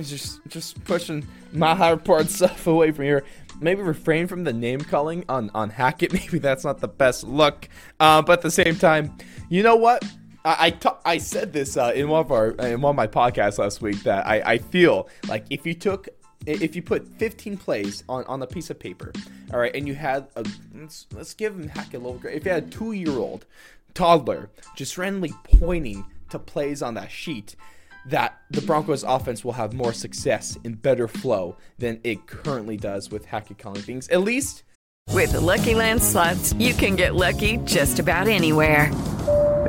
just 0.00 0.40
just 0.48 0.82
pushing 0.84 1.26
my 1.52 1.74
high 1.74 1.94
part 1.94 2.28
stuff 2.28 2.66
away 2.66 2.90
from 2.90 3.04
here 3.04 3.24
maybe 3.60 3.82
refrain 3.82 4.26
from 4.26 4.44
the 4.44 4.52
name 4.52 4.80
calling 4.80 5.24
on 5.28 5.50
on 5.54 5.70
Hackett. 5.70 6.12
Maybe 6.12 6.38
that's 6.38 6.64
not 6.64 6.80
the 6.80 6.88
best 6.88 7.24
look. 7.24 7.68
Uh, 7.98 8.22
but 8.22 8.34
at 8.34 8.42
the 8.42 8.50
same 8.50 8.76
time, 8.76 9.16
you 9.48 9.62
know 9.62 9.76
what? 9.76 10.04
I 10.44 10.78
I, 11.04 11.18
said 11.18 11.52
this 11.52 11.76
uh, 11.76 11.92
in 11.94 12.08
one 12.08 12.20
of 12.20 12.30
our 12.30 12.50
in 12.50 12.80
one 12.80 12.90
of 12.90 12.96
my 12.96 13.08
podcasts 13.08 13.58
last 13.58 13.82
week 13.82 14.04
that 14.04 14.26
I, 14.26 14.40
I 14.42 14.58
feel 14.58 15.08
like 15.28 15.44
if 15.50 15.66
you 15.66 15.74
took 15.74 16.08
if 16.46 16.76
you 16.76 16.82
put 16.82 17.08
15 17.18 17.56
plays 17.56 18.04
on, 18.08 18.24
on 18.26 18.40
a 18.42 18.46
piece 18.46 18.70
of 18.70 18.78
paper, 18.78 19.12
all 19.52 19.58
right, 19.58 19.74
and 19.74 19.88
you 19.88 19.96
had 19.96 20.28
a 20.36 20.44
let's, 20.72 21.06
let's 21.12 21.34
give 21.34 21.54
him 21.54 21.68
Hackett 21.68 21.94
a 21.94 21.98
little 21.98 22.18
grade. 22.18 22.36
If 22.36 22.44
you 22.44 22.52
had 22.52 22.64
a 22.64 22.70
two 22.70 22.92
year 22.92 23.10
old 23.10 23.44
toddler 23.94 24.50
just 24.76 24.96
randomly 24.96 25.32
pointing 25.58 26.04
to 26.30 26.38
plays 26.38 26.80
on 26.80 26.94
that 26.94 27.10
sheet, 27.10 27.56
that 28.06 28.40
the 28.50 28.62
Broncos 28.62 29.02
offense 29.02 29.44
will 29.44 29.52
have 29.52 29.72
more 29.72 29.92
success 29.92 30.58
and 30.64 30.80
better 30.80 31.08
flow 31.08 31.56
than 31.78 32.00
it 32.04 32.26
currently 32.26 32.76
does 32.76 33.10
with 33.10 33.26
Hackett 33.26 33.58
calling 33.58 33.82
things. 33.82 34.08
At 34.08 34.22
least 34.22 34.62
with 35.12 35.32
the 35.32 35.40
Lucky 35.40 35.74
Land 35.74 36.02
slots, 36.02 36.52
you 36.54 36.74
can 36.74 36.96
get 36.96 37.14
lucky 37.14 37.58
just 37.58 37.98
about 37.98 38.28
anywhere. 38.28 38.92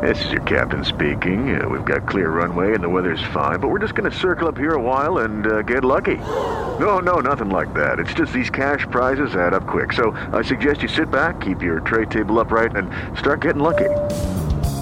This 0.02 0.23
is 0.26 0.32
your 0.32 0.43
captain 0.43 0.86
speaking. 0.86 1.60
Uh, 1.60 1.67
we've 1.67 1.86
got 1.86 2.08
clear 2.08 2.30
runway 2.30 2.76
and 2.76 2.84
the 2.84 2.89
weather's 2.89 3.23
fine, 3.34 3.60
but 3.60 3.69
we're 3.69 3.80
just 3.80 3.95
going 3.95 4.10
to 4.10 4.15
circle 4.15 4.47
up 4.47 4.58
here 4.58 4.76
a 4.76 4.82
while 4.82 5.19
and 5.19 5.47
uh, 5.47 5.62
get 5.63 5.84
lucky. 5.84 6.17
No, 6.17 7.00
no, 7.00 7.19
nothing 7.19 7.50
like 7.50 7.73
that. 7.73 8.00
It's 8.00 8.13
just 8.13 8.32
these 8.32 8.50
cash 8.50 8.82
prizes 8.91 9.36
add 9.36 9.54
up 9.56 9.65
quick. 9.65 9.93
So 9.93 10.12
I 10.34 10.43
suggest 10.43 10.84
you 10.84 10.88
sit 10.88 11.10
back, 11.10 11.41
keep 11.41 11.63
your 11.63 11.80
tray 11.80 12.06
table 12.06 12.39
upright, 12.39 12.76
and 12.76 12.91
start 13.17 13.41
getting 13.41 13.63
lucky. 13.63 13.89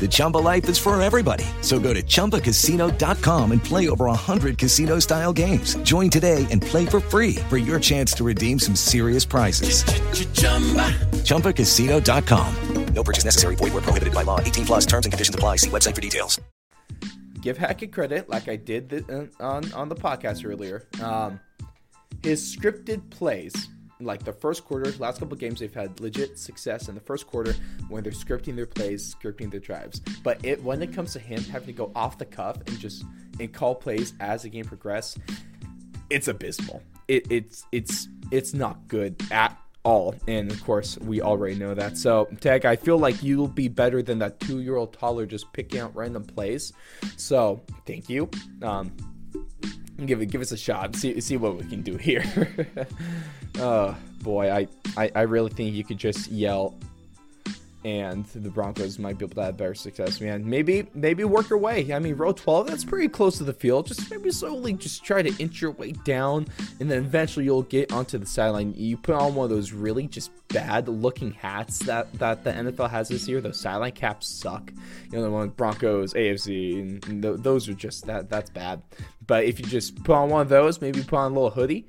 The 0.00 0.08
Chumba 0.10 0.38
life 0.38 0.68
is 0.68 0.76
for 0.78 1.00
everybody. 1.00 1.44
So 1.62 1.78
go 1.80 1.94
to 1.94 2.02
ChumbaCasino.com 2.02 3.52
and 3.52 3.64
play 3.64 3.88
over 3.88 4.04
100 4.06 4.58
casino 4.58 4.98
style 4.98 5.32
games. 5.32 5.76
Join 5.76 6.10
today 6.10 6.46
and 6.50 6.60
play 6.60 6.84
for 6.84 7.00
free 7.00 7.36
for 7.48 7.56
your 7.56 7.80
chance 7.80 8.12
to 8.14 8.24
redeem 8.24 8.58
some 8.58 8.76
serious 8.76 9.24
prizes. 9.24 9.84
ChumbaCasino.com. 11.24 12.54
No 12.94 13.02
purchase 13.02 13.24
necessary. 13.24 13.56
Void 13.56 13.72
where 13.72 13.82
prohibited 13.82 14.14
by 14.14 14.22
law. 14.22 14.38
18 14.40 14.66
plus 14.66 14.86
terms 14.86 15.06
and 15.06 15.12
conditions 15.12 15.34
apply. 15.34 15.56
See 15.56 15.70
website 15.70 15.94
for 15.96 16.00
details. 16.00 16.40
give 17.42 17.58
Hackett 17.58 17.92
credit, 17.92 18.28
like 18.30 18.48
I 18.48 18.56
did 18.56 18.88
th- 18.90 19.04
uh, 19.10 19.24
on 19.40 19.70
on 19.72 19.88
the 19.88 19.96
podcast 19.96 20.48
earlier. 20.48 20.86
Um, 21.02 21.40
his 22.22 22.56
scripted 22.56 23.10
plays, 23.10 23.68
like 24.04 24.24
the 24.24 24.32
first 24.32 24.64
quarter, 24.64 24.90
last 24.98 25.18
couple 25.18 25.36
games, 25.36 25.60
they've 25.60 25.74
had 25.74 26.00
legit 26.00 26.38
success 26.38 26.88
in 26.88 26.94
the 26.94 27.00
first 27.00 27.26
quarter 27.26 27.54
when 27.88 28.02
they're 28.02 28.12
scripting 28.12 28.56
their 28.56 28.66
plays, 28.66 29.14
scripting 29.14 29.50
their 29.50 29.60
drives. 29.60 30.00
But 30.22 30.44
it 30.44 30.62
when 30.62 30.82
it 30.82 30.92
comes 30.92 31.12
to 31.14 31.18
him 31.18 31.42
having 31.44 31.66
to 31.66 31.72
go 31.72 31.90
off 31.94 32.18
the 32.18 32.24
cuff 32.24 32.56
and 32.66 32.78
just 32.78 33.04
and 33.40 33.52
call 33.52 33.74
plays 33.74 34.14
as 34.20 34.42
the 34.42 34.48
game 34.48 34.64
progresses, 34.64 35.18
it's 36.10 36.28
abysmal. 36.28 36.82
It, 37.08 37.30
it's 37.30 37.66
it's 37.72 38.08
it's 38.30 38.54
not 38.54 38.88
good 38.88 39.20
at 39.30 39.58
all, 39.84 40.14
and 40.26 40.50
of 40.50 40.62
course 40.64 40.98
we 40.98 41.20
already 41.20 41.56
know 41.56 41.74
that. 41.74 41.98
So 41.98 42.26
Tag, 42.40 42.64
I 42.64 42.76
feel 42.76 42.98
like 42.98 43.22
you'll 43.22 43.48
be 43.48 43.68
better 43.68 44.02
than 44.02 44.18
that 44.20 44.40
two-year-old 44.40 44.94
toddler 44.94 45.26
just 45.26 45.52
picking 45.52 45.80
out 45.80 45.94
random 45.94 46.24
plays. 46.24 46.72
So 47.16 47.62
thank 47.86 48.08
you. 48.08 48.30
Um, 48.62 48.96
give 50.06 50.20
it 50.20 50.26
give 50.26 50.40
us 50.40 50.52
a 50.52 50.56
shot. 50.56 50.96
See 50.96 51.20
see 51.20 51.36
what 51.36 51.56
we 51.56 51.64
can 51.68 51.82
do 51.82 51.96
here. 51.96 52.24
oh 53.58 53.96
boy, 54.22 54.50
I, 54.50 54.68
I 54.96 55.10
I 55.14 55.22
really 55.22 55.50
think 55.50 55.74
you 55.74 55.84
could 55.84 55.98
just 55.98 56.30
yell 56.30 56.74
and 57.84 58.24
the 58.26 58.48
Broncos 58.48 58.98
might 58.98 59.18
be 59.18 59.26
able 59.26 59.34
to 59.34 59.42
have 59.42 59.56
better 59.58 59.74
success, 59.74 60.20
man. 60.20 60.48
Maybe 60.48 60.86
maybe 60.94 61.22
work 61.24 61.50
your 61.50 61.58
way. 61.58 61.92
I 61.92 61.98
mean, 61.98 62.14
row 62.14 62.32
12, 62.32 62.66
that's 62.66 62.84
pretty 62.84 63.08
close 63.08 63.36
to 63.38 63.44
the 63.44 63.52
field. 63.52 63.86
Just 63.86 64.10
maybe 64.10 64.30
slowly 64.30 64.72
just 64.72 65.04
try 65.04 65.20
to 65.20 65.42
inch 65.42 65.60
your 65.60 65.72
way 65.72 65.92
down, 65.92 66.46
and 66.80 66.90
then 66.90 66.98
eventually 66.98 67.44
you'll 67.44 67.62
get 67.62 67.92
onto 67.92 68.16
the 68.16 68.26
sideline. 68.26 68.72
You 68.74 68.96
put 68.96 69.14
on 69.14 69.34
one 69.34 69.44
of 69.44 69.50
those 69.50 69.72
really 69.72 70.06
just 70.06 70.30
bad 70.48 70.88
looking 70.88 71.32
hats 71.32 71.80
that, 71.80 72.12
that 72.14 72.44
the 72.44 72.52
NFL 72.52 72.88
has 72.90 73.08
this 73.08 73.28
year. 73.28 73.40
Those 73.40 73.60
sideline 73.60 73.92
caps 73.92 74.28
suck. 74.28 74.72
You 75.10 75.18
know, 75.18 75.24
the 75.24 75.30
one 75.30 75.48
Broncos, 75.50 76.14
AFC, 76.14 76.80
and 76.80 77.22
th- 77.22 77.36
those 77.40 77.68
are 77.68 77.74
just 77.74 78.06
that 78.06 78.30
that's 78.30 78.48
bad. 78.48 78.82
But 79.26 79.44
if 79.44 79.58
you 79.58 79.66
just 79.66 80.02
put 80.04 80.14
on 80.14 80.28
one 80.28 80.42
of 80.42 80.48
those, 80.48 80.80
maybe 80.80 81.02
put 81.02 81.16
on 81.16 81.32
a 81.32 81.34
little 81.34 81.50
hoodie, 81.50 81.86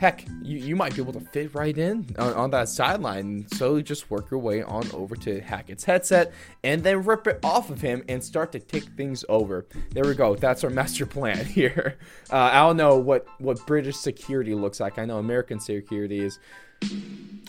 heck, 0.00 0.24
you, 0.42 0.56
you 0.56 0.74
might 0.74 0.94
be 0.94 1.02
able 1.02 1.12
to 1.12 1.20
fit 1.20 1.54
right 1.54 1.76
in 1.76 2.06
on, 2.18 2.32
on 2.32 2.50
that 2.50 2.70
sideline 2.70 3.46
slowly 3.52 3.82
just 3.82 4.10
work 4.10 4.30
your 4.30 4.40
way 4.40 4.62
on 4.62 4.90
over 4.94 5.14
to 5.14 5.40
Hackett's 5.42 5.84
headset 5.84 6.32
and 6.64 6.82
then 6.82 7.04
rip 7.04 7.26
it 7.26 7.38
off 7.44 7.68
of 7.68 7.82
him 7.82 8.02
and 8.08 8.24
start 8.24 8.50
to 8.52 8.60
take 8.60 8.84
things 8.96 9.26
over. 9.28 9.66
There 9.90 10.04
we 10.04 10.14
go. 10.14 10.34
That's 10.34 10.64
our 10.64 10.70
master 10.80 11.04
plan 11.04 11.44
here. 11.44 11.98
Uh, 12.32 12.36
I 12.36 12.60
don't 12.60 12.78
know 12.78 12.96
what, 12.96 13.26
what 13.40 13.64
British 13.66 13.96
security 13.96 14.54
looks 14.54 14.80
like. 14.80 14.98
I 14.98 15.04
know 15.04 15.18
American 15.18 15.60
security 15.60 16.20
is 16.20 16.38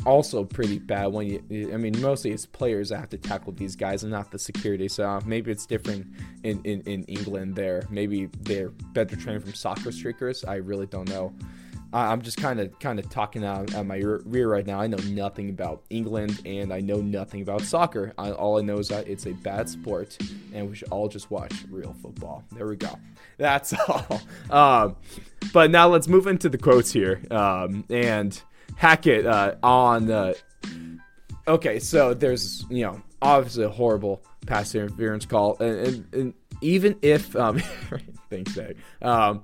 also 0.06 0.44
pretty 0.44 0.78
bad 0.78 1.06
when 1.08 1.26
you 1.26 1.72
i 1.74 1.78
mean 1.78 1.94
mostly 2.02 2.32
it's 2.32 2.46
players 2.46 2.90
that 2.90 3.00
have 3.00 3.10
to 3.10 3.18
tackle 3.18 3.54
these 3.54 3.78
guys 3.78 4.04
and 4.04 4.12
not 4.12 4.30
the 4.30 4.38
security 4.38 4.90
so 4.90 5.08
uh, 5.08 5.22
maybe 5.26 5.50
it's 5.50 5.66
different 5.66 6.06
in, 6.44 6.60
in, 6.66 6.82
in 6.82 7.04
england 7.04 7.56
there 7.56 7.84
maybe 7.90 8.26
they're 8.42 8.70
better 8.94 9.16
trained 9.16 9.42
from 9.42 9.54
soccer 9.54 9.90
streakers 9.92 10.46
i 10.46 10.56
really 10.56 10.86
don't 10.88 11.08
know 11.08 11.34
I, 11.94 12.14
am 12.14 12.22
just 12.22 12.38
kind 12.38 12.60
of 12.60 12.78
kind 12.80 13.00
of 13.00 13.10
talking 13.10 13.44
out 13.44 13.74
at 13.74 13.86
my 13.86 13.98
rear 13.98 14.48
right 14.50 14.66
now. 14.66 14.80
I 14.80 14.88
know 14.88 14.98
nothing 15.10 15.50
about 15.50 15.84
England 15.90 16.42
and 16.46 16.74
I 16.74 16.80
know 16.80 16.98
nothing 16.98 17.42
about 17.42 17.62
soccer. 17.62 18.14
I, 18.18 18.32
all 18.32 18.58
I 18.58 18.62
know 18.62 18.78
is 18.78 18.88
that 18.90 19.08
it's 19.08 19.26
a 19.26 19.34
bad 19.34 19.70
sport 19.70 20.18
and 20.54 20.70
we 20.70 20.76
should 20.76 20.90
all 20.90 21.08
just 21.08 21.32
watch 21.32 21.54
real 21.70 21.96
football. 22.02 22.44
There 22.56 22.68
we 22.68 22.78
go. 22.78 22.98
That's 23.38 23.74
all. 23.88 24.22
Um, 24.50 24.96
but 25.54 25.72
now 25.72 25.88
let's 25.88 26.08
move 26.08 26.28
into 26.28 26.50
the 26.50 26.58
quotes 26.58 26.92
here. 26.92 27.22
Um, 27.32 27.86
and 27.90 28.42
Hackett 28.76 29.26
uh, 29.26 29.56
on. 29.64 30.34
Okay, 31.48 31.80
so 31.80 32.14
there's 32.14 32.66
you 32.70 32.86
know 32.86 33.02
obviously 33.22 33.66
a 33.66 33.70
horrible 33.70 34.24
pass 34.46 34.74
interference 34.76 35.26
call, 35.26 35.58
and, 35.60 35.88
and, 35.88 36.14
and 36.14 36.34
even 36.62 36.98
if 37.02 37.36
um, 37.36 37.60
thanks, 38.30 38.54
Zach. 38.54 38.76
Um, 39.02 39.44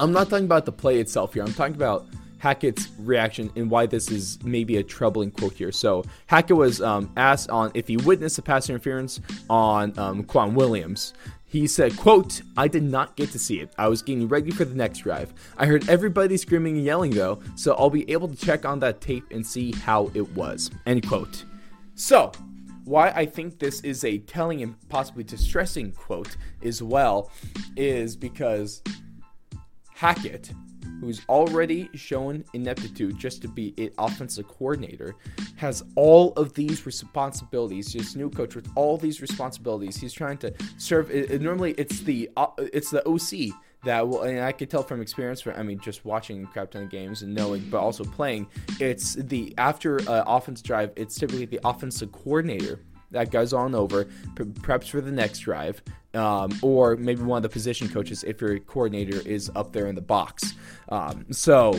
I'm 0.00 0.12
not 0.12 0.30
talking 0.30 0.46
about 0.46 0.64
the 0.64 0.72
play 0.72 0.98
itself 0.98 1.34
here. 1.34 1.42
I'm 1.42 1.52
talking 1.52 1.76
about 1.76 2.06
Hackett's 2.38 2.88
reaction 2.98 3.50
and 3.54 3.70
why 3.70 3.84
this 3.84 4.10
is 4.10 4.42
maybe 4.42 4.78
a 4.78 4.82
troubling 4.82 5.30
quote 5.30 5.52
here. 5.52 5.70
So 5.72 6.04
Hackett 6.26 6.56
was 6.56 6.80
um, 6.80 7.12
asked 7.18 7.50
on 7.50 7.70
if 7.74 7.86
he 7.86 7.98
witnessed 7.98 8.38
a 8.38 8.42
pass 8.42 8.70
interference 8.70 9.20
on 9.50 9.96
um, 9.98 10.24
K'Waun 10.24 10.54
Williams. 10.54 11.12
He 11.44 11.66
said, 11.66 11.98
quote, 11.98 12.40
I 12.56 12.66
did 12.66 12.84
not 12.84 13.14
get 13.16 13.30
to 13.32 13.38
see 13.38 13.60
it. 13.60 13.72
I 13.76 13.88
was 13.88 14.00
getting 14.00 14.26
ready 14.26 14.50
for 14.52 14.64
the 14.64 14.74
next 14.74 15.00
drive. 15.00 15.34
I 15.58 15.66
heard 15.66 15.86
everybody 15.90 16.38
screaming 16.38 16.76
and 16.76 16.84
yelling 16.84 17.10
though, 17.10 17.42
so 17.54 17.74
I'll 17.74 17.90
be 17.90 18.10
able 18.10 18.28
to 18.28 18.36
check 18.36 18.64
on 18.64 18.80
that 18.80 19.02
tape 19.02 19.24
and 19.30 19.46
see 19.46 19.72
how 19.72 20.10
it 20.14 20.32
was. 20.32 20.70
End 20.86 21.06
quote. 21.06 21.44
So, 21.94 22.32
why 22.84 23.10
I 23.10 23.26
think 23.26 23.58
this 23.58 23.80
is 23.82 24.04
a 24.04 24.18
telling 24.18 24.62
and 24.62 24.76
possibly 24.88 25.24
distressing 25.24 25.92
quote 25.92 26.36
as 26.62 26.82
well 26.82 27.30
is 27.76 28.16
because 28.16 28.82
Hackett, 30.00 30.50
who's 31.02 31.20
already 31.28 31.90
shown 31.92 32.42
ineptitude 32.54 33.18
just 33.18 33.42
to 33.42 33.48
be 33.48 33.74
an 33.76 33.90
offensive 33.98 34.48
coordinator, 34.48 35.14
has 35.56 35.84
all 35.94 36.32
of 36.38 36.54
these 36.54 36.86
responsibilities. 36.86 37.92
This 37.92 38.16
new 38.16 38.30
coach 38.30 38.54
with 38.54 38.66
all 38.76 38.96
these 38.96 39.20
responsibilities. 39.20 39.98
He's 39.98 40.14
trying 40.14 40.38
to 40.38 40.54
serve. 40.78 41.10
Normally, 41.42 41.72
it's 41.72 42.00
the 42.00 42.30
uh, 42.38 42.46
it's 42.58 42.90
the 42.90 43.06
OC 43.06 43.54
that 43.84 44.08
will, 44.08 44.22
and 44.22 44.40
I 44.40 44.52
could 44.52 44.70
tell 44.70 44.82
from 44.82 45.02
experience. 45.02 45.42
From 45.42 45.54
I 45.56 45.62
mean, 45.62 45.78
just 45.80 46.06
watching 46.06 46.46
crap 46.46 46.70
ton 46.70 46.84
of 46.84 46.88
games 46.88 47.20
and 47.20 47.34
knowing, 47.34 47.68
but 47.68 47.80
also 47.80 48.02
playing. 48.02 48.46
It's 48.80 49.16
the 49.16 49.52
after 49.58 50.00
uh, 50.08 50.24
offense 50.26 50.62
drive. 50.62 50.92
It's 50.96 51.14
typically 51.14 51.44
the 51.44 51.60
offensive 51.62 52.10
coordinator 52.10 52.80
that 53.10 53.30
goes 53.30 53.52
on 53.52 53.74
over, 53.74 54.04
preps 54.34 54.88
for 54.88 55.00
the 55.00 55.10
next 55.10 55.40
drive, 55.40 55.82
um, 56.14 56.50
or 56.62 56.96
maybe 56.96 57.22
one 57.22 57.38
of 57.38 57.42
the 57.42 57.48
position 57.48 57.88
coaches 57.88 58.24
if 58.24 58.40
your 58.40 58.58
coordinator 58.60 59.20
is 59.26 59.50
up 59.54 59.72
there 59.72 59.86
in 59.86 59.94
the 59.94 60.00
box. 60.00 60.54
Um, 60.88 61.26
so 61.30 61.78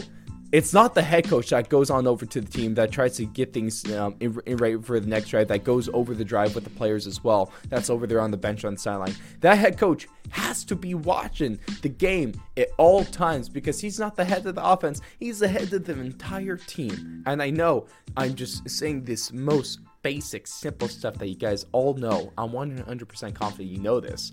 it's 0.52 0.74
not 0.74 0.94
the 0.94 1.02
head 1.02 1.30
coach 1.30 1.50
that 1.50 1.70
goes 1.70 1.89
on 1.89 2.08
over 2.08 2.26
to 2.26 2.41
the 2.41 2.50
team 2.50 2.74
that 2.76 2.91
tries 2.91 3.15
to 3.15 3.26
get 3.26 3.54
things 3.54 3.89
um, 3.94 4.15
in, 4.20 4.38
in 4.46 4.58
right 4.58 4.84
for 4.84 5.00
the 5.00 5.08
next 5.08 5.30
drive, 5.30 5.48
that 5.48 5.63
goes 5.63 5.88
over 5.94 6.13
the 6.13 6.26
drive 6.26 6.56
with 6.56 6.65
the 6.65 6.70
players 6.72 7.08
as 7.08 7.24
well. 7.24 7.54
That's 7.70 7.89
over 7.89 8.06
there 8.06 8.20
on 8.20 8.32
the 8.32 8.38
bench 8.38 8.65
on 8.65 8.74
the 8.74 8.80
sideline. 8.80 9.15
That 9.39 9.58
head 9.58 9.78
coach 9.78 10.10
has 10.30 10.65
to 10.65 10.76
be 10.76 10.94
watching 10.94 11.58
the 11.82 11.89
game 11.89 12.34
at 12.58 12.67
all 12.78 13.06
times 13.06 13.48
because 13.48 13.80
he's 13.80 14.00
not 14.00 14.17
the 14.17 14.26
head 14.26 14.46
of 14.46 14.56
the 14.56 14.65
offense, 14.65 15.02
he's 15.20 15.39
the 15.39 15.48
head 15.48 15.72
of 15.72 15.86
the 15.86 15.94
entire 15.94 16.58
team. 16.58 17.24
And 17.26 17.41
I 17.41 17.50
know 17.50 17.88
I'm 18.17 18.36
just 18.36 18.70
saying 18.70 19.06
this 19.06 19.32
most 19.32 19.80
basic, 20.01 20.47
simple 20.47 20.87
stuff 20.87 21.15
that 21.15 21.27
you 21.27 21.35
guys 21.35 21.65
all 21.71 21.93
know. 21.93 22.31
I'm 22.37 22.49
100% 22.49 23.35
confident 23.35 23.69
you 23.69 23.79
know 23.79 23.99
this, 23.99 24.31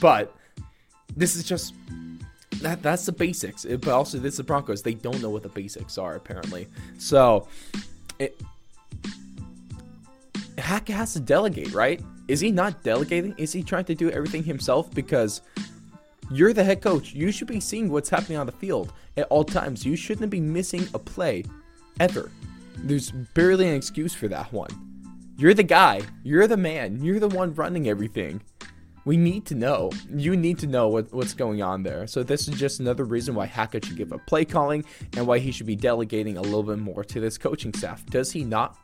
but 0.00 0.34
this 1.16 1.36
is 1.36 1.44
just 1.44 1.74
that 2.62 2.82
that's 2.82 3.06
the 3.06 3.12
basics. 3.12 3.64
But 3.64 3.88
also, 3.88 4.18
this 4.18 4.34
is 4.34 4.38
the 4.38 4.44
Broncos. 4.44 4.82
They 4.82 4.94
don't 4.94 5.20
know 5.20 5.30
what 5.30 5.42
the 5.42 5.48
basics 5.48 5.98
are 5.98 6.14
apparently. 6.14 6.68
So, 6.98 7.48
it, 8.18 8.40
Hackett 10.58 10.94
has 10.94 11.12
to 11.14 11.20
delegate, 11.20 11.72
right? 11.72 12.00
Is 12.28 12.40
he 12.40 12.52
not 12.52 12.82
delegating? 12.82 13.34
Is 13.38 13.52
he 13.52 13.62
trying 13.62 13.86
to 13.86 13.94
do 13.94 14.10
everything 14.10 14.44
himself? 14.44 14.92
Because 14.94 15.42
you're 16.30 16.52
the 16.52 16.62
head 16.62 16.80
coach. 16.80 17.12
You 17.12 17.32
should 17.32 17.48
be 17.48 17.60
seeing 17.60 17.90
what's 17.90 18.08
happening 18.08 18.38
on 18.38 18.46
the 18.46 18.52
field 18.52 18.92
at 19.16 19.26
all 19.30 19.44
times. 19.44 19.84
You 19.84 19.96
shouldn't 19.96 20.30
be 20.30 20.40
missing 20.40 20.86
a 20.94 20.98
play 20.98 21.44
ever. 21.98 22.30
There's 22.76 23.10
barely 23.10 23.68
an 23.68 23.74
excuse 23.74 24.14
for 24.14 24.28
that 24.28 24.52
one. 24.52 24.89
You're 25.40 25.54
the 25.54 25.62
guy. 25.62 26.02
You're 26.22 26.46
the 26.46 26.58
man. 26.58 27.02
You're 27.02 27.18
the 27.18 27.26
one 27.26 27.54
running 27.54 27.88
everything. 27.88 28.42
We 29.06 29.16
need 29.16 29.46
to 29.46 29.54
know. 29.54 29.90
You 30.14 30.36
need 30.36 30.58
to 30.58 30.66
know 30.66 30.88
what, 30.88 31.10
what's 31.14 31.32
going 31.32 31.62
on 31.62 31.82
there. 31.82 32.06
So 32.06 32.22
this 32.22 32.46
is 32.46 32.60
just 32.60 32.78
another 32.78 33.04
reason 33.04 33.34
why 33.34 33.46
Hackett 33.46 33.86
should 33.86 33.96
give 33.96 34.12
up 34.12 34.26
play 34.26 34.44
calling 34.44 34.84
and 35.16 35.26
why 35.26 35.38
he 35.38 35.50
should 35.50 35.64
be 35.64 35.76
delegating 35.76 36.36
a 36.36 36.42
little 36.42 36.62
bit 36.62 36.78
more 36.78 37.02
to 37.04 37.20
this 37.20 37.38
coaching 37.38 37.72
staff. 37.72 38.04
Does 38.04 38.30
he 38.30 38.44
not? 38.44 38.76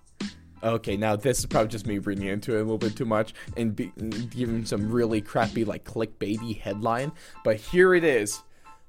Okay, 0.63 0.97
now 0.97 1.15
this 1.15 1.41
is 1.41 1.45
probably 1.45 1.69
just 1.69 1.87
me 1.87 1.99
reading 1.99 2.27
into 2.27 2.57
it 2.57 2.61
a 2.61 2.63
little 2.63 2.79
bit 2.79 2.97
too 2.97 3.05
much 3.05 3.35
and 3.59 3.77
be, 3.77 3.93
giving 4.31 4.65
some 4.65 4.91
really 4.91 5.21
crappy 5.21 5.67
like 5.67 5.85
clickbaity 5.85 6.59
headline. 6.59 7.13
But 7.45 7.57
here 7.57 7.93
it 7.93 8.03
is. 8.03 8.41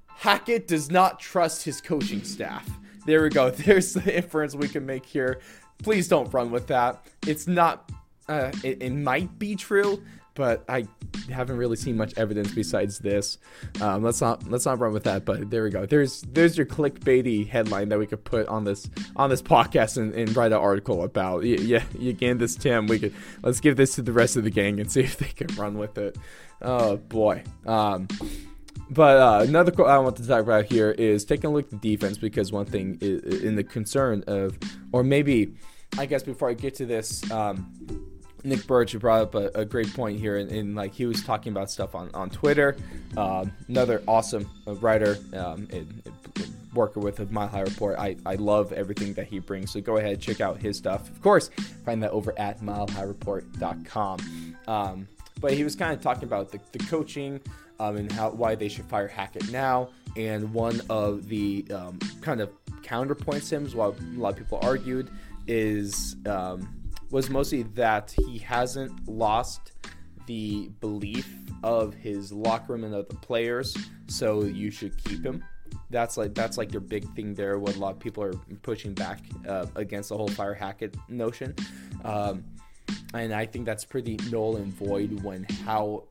Hackett 0.06 0.69
does 0.69 0.89
not 0.89 1.19
trust 1.19 1.65
his 1.65 1.82
coaching 1.82 2.23
staff. 2.23 2.65
There 3.06 3.23
we 3.23 3.30
go. 3.30 3.49
There's 3.51 3.93
the 3.93 4.15
inference 4.15 4.56
we 4.56 4.69
can 4.69 4.86
make 4.86 5.06
here 5.06 5.41
please 5.84 6.08
don't 6.08 6.32
run 6.34 6.52
with 6.52 6.68
that. 6.68 7.06
It's 7.26 7.48
not. 7.48 7.90
Uh, 8.28 8.52
it, 8.63 8.84
it, 8.84 8.92
might 8.92 9.40
be 9.40 9.56
true, 9.56 10.04
but 10.36 10.66
I 10.68 10.86
haven't 11.32 11.56
really 11.56 11.78
seen 11.78 11.96
much 11.96 12.13
evidence 12.18 12.54
besides 12.54 13.00
this. 13.00 13.38
Um, 13.80 14.04
let's 14.04 14.20
not 14.20 14.46
let's 14.50 14.66
not 14.66 14.80
run 14.80 14.92
with 14.92 15.06
that. 15.06 15.24
But 15.24 15.50
there 15.50 15.63
we 15.63 15.70
go. 15.70 15.86
There's 15.86 16.24
there's 16.24 16.58
your 16.58 16.66
clickbaity 16.66 17.48
headline 17.48 17.88
that 17.90 18.00
we 18.00 18.06
could 18.06 18.26
put 18.26 18.48
on 18.48 18.66
this 18.66 18.90
on 19.16 19.30
this 19.30 19.42
podcast 19.42 19.98
and, 19.98 20.13
and 20.13 20.36
write 20.36 20.52
an 20.52 20.58
article 20.58 21.04
about. 21.04 21.44
Yeah, 21.44 21.60
yeah, 21.60 21.84
you 21.98 22.12
gained 22.12 22.42
this, 22.42 22.56
Tim. 22.56 22.88
We 22.88 23.00
could 23.00 23.13
let's 23.44 23.62
give 23.62 23.78
this 23.78 23.96
to 23.96 24.02
the 24.02 24.12
rest 24.12 24.36
of 24.36 24.44
the 24.44 24.52
gang 24.52 24.80
and 24.80 24.92
see 24.92 25.02
if 25.02 25.18
they 25.18 25.28
can 25.28 25.56
run 25.56 25.78
with 25.78 25.98
it. 25.98 26.18
Oh 26.62 26.98
boy. 26.98 27.44
Um, 27.66 28.10
but 28.89 29.17
uh, 29.17 29.45
another 29.47 29.71
quote 29.71 29.88
I 29.88 29.97
want 30.00 30.15
to 30.17 30.28
talk 30.28 30.41
about 30.41 30.65
here 30.65 30.91
is 30.91 31.26
taking 31.26 31.50
a 31.50 31.54
look 31.54 31.65
at 31.65 31.82
the 31.82 31.95
defense 31.95 32.17
because 32.17 32.52
one 32.52 32.65
thing 32.65 32.97
is, 33.02 33.43
in 33.43 33.56
the 33.56 33.63
concern 33.63 34.23
of, 34.28 34.58
or 34.91 35.04
maybe, 35.04 35.54
I 35.97 36.06
guess 36.06 36.23
before 36.23 36.50
I 36.50 36.54
get 36.54 36.76
to 36.76 36.86
this, 36.86 37.30
um, 37.32 37.73
Nick 38.43 38.65
Burge 38.67 38.97
brought 39.00 39.21
up 39.21 39.36
a, 39.36 39.52
a 39.56 39.65
great 39.65 39.93
point 39.93 40.19
here, 40.19 40.38
and, 40.38 40.76
like 40.76 40.93
he 40.93 41.06
was 41.06 41.23
talking 41.23 41.52
about 41.52 41.69
stuff 41.69 41.95
on 41.95 42.10
on 42.13 42.30
Twitter. 42.30 42.78
Um, 43.17 43.52
another 43.67 44.02
awesome 44.08 44.50
uh, 44.67 44.76
writer, 44.76 45.17
um, 45.34 45.67
and, 45.71 46.02
worker 46.73 47.00
with 47.00 47.19
a 47.19 47.26
Mile 47.26 47.47
High 47.47 47.62
Report. 47.62 47.97
I, 47.97 48.15
I 48.26 48.36
love 48.36 48.71
everything 48.71 49.13
that 49.15 49.28
he 49.28 49.39
brings. 49.39 49.71
So 49.71 49.82
go 49.82 49.97
ahead 49.97 50.21
check 50.21 50.39
out 50.39 50.62
his 50.62 50.78
stuff. 50.78 51.10
Of 51.10 51.21
course, 51.21 51.50
find 51.84 52.02
that 52.04 52.12
over 52.12 52.34
at 52.38 52.62
milehighReport.com. 52.62 54.56
Um, 54.67 55.08
but 55.39 55.54
he 55.54 55.63
was 55.63 55.76
kind 55.76 55.93
of 55.93 56.02
talking 56.02 56.23
about 56.23 56.52
the, 56.52 56.60
the 56.71 56.80
coaching 56.80 57.41
um, 57.80 57.98
and 57.98 58.12
how 58.12 58.32
why 58.32 58.56
they 58.56 58.70
should 58.70 58.86
fire 58.86 59.08
Hackett 59.08 59.52
now. 59.52 59.90
And 60.16 60.54
one 60.54 60.82
of 60.90 61.28
the 61.28 61.66
um, 61.74 62.00
kind 62.22 62.42
of 62.42 62.50
counterpoints 62.82 63.50
him, 63.50 63.68
while 63.72 63.96
a 64.00 64.20
lot 64.20 64.30
of 64.30 64.38
people 64.38 64.60
argued, 64.62 65.10
is 65.48 66.16
um, 66.26 66.68
was 67.12 67.30
mostly 67.30 67.63
that 67.63 68.13
he 68.26 68.38
hasn't 68.40 69.08
lost 69.08 69.74
the 70.26 70.70
belief 70.82 71.34
of 71.63 71.94
his 71.94 72.32
locker 72.32 72.74
room 72.74 72.84
and 72.84 72.94
of 72.94 73.08
the 73.08 73.16
players, 73.16 73.76
so 74.08 74.44
you 74.44 74.72
should 74.72 74.98
keep 75.04 75.26
him. 75.26 75.44
That's 75.90 76.18
like 76.18 76.34
that's 76.34 76.58
like 76.58 76.70
their 76.70 76.82
big 76.82 77.10
thing 77.16 77.34
there. 77.34 77.60
What 77.60 77.76
a 77.76 77.80
lot 77.80 77.94
of 77.94 78.00
people 78.00 78.24
are 78.24 78.34
pushing 78.62 78.94
back 78.94 79.20
uh, 79.48 79.68
against 79.76 80.10
the 80.10 80.18
whole 80.18 80.28
fire 80.28 80.54
Hackett 80.54 80.98
notion. 81.08 81.56
Um, 82.04 82.44
and 83.13 83.34
I 83.34 83.46
think 83.46 83.66
that's 83.66 83.86
pretty 83.86 84.18
null 84.30 84.58
and 84.58 84.74
void 84.74 85.24
when 85.24 85.46
how 85.66 86.04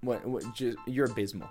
when, 0.00 0.18
when 0.30 0.52
just, 0.54 0.78
you're 0.86 1.06
abysmal. 1.06 1.48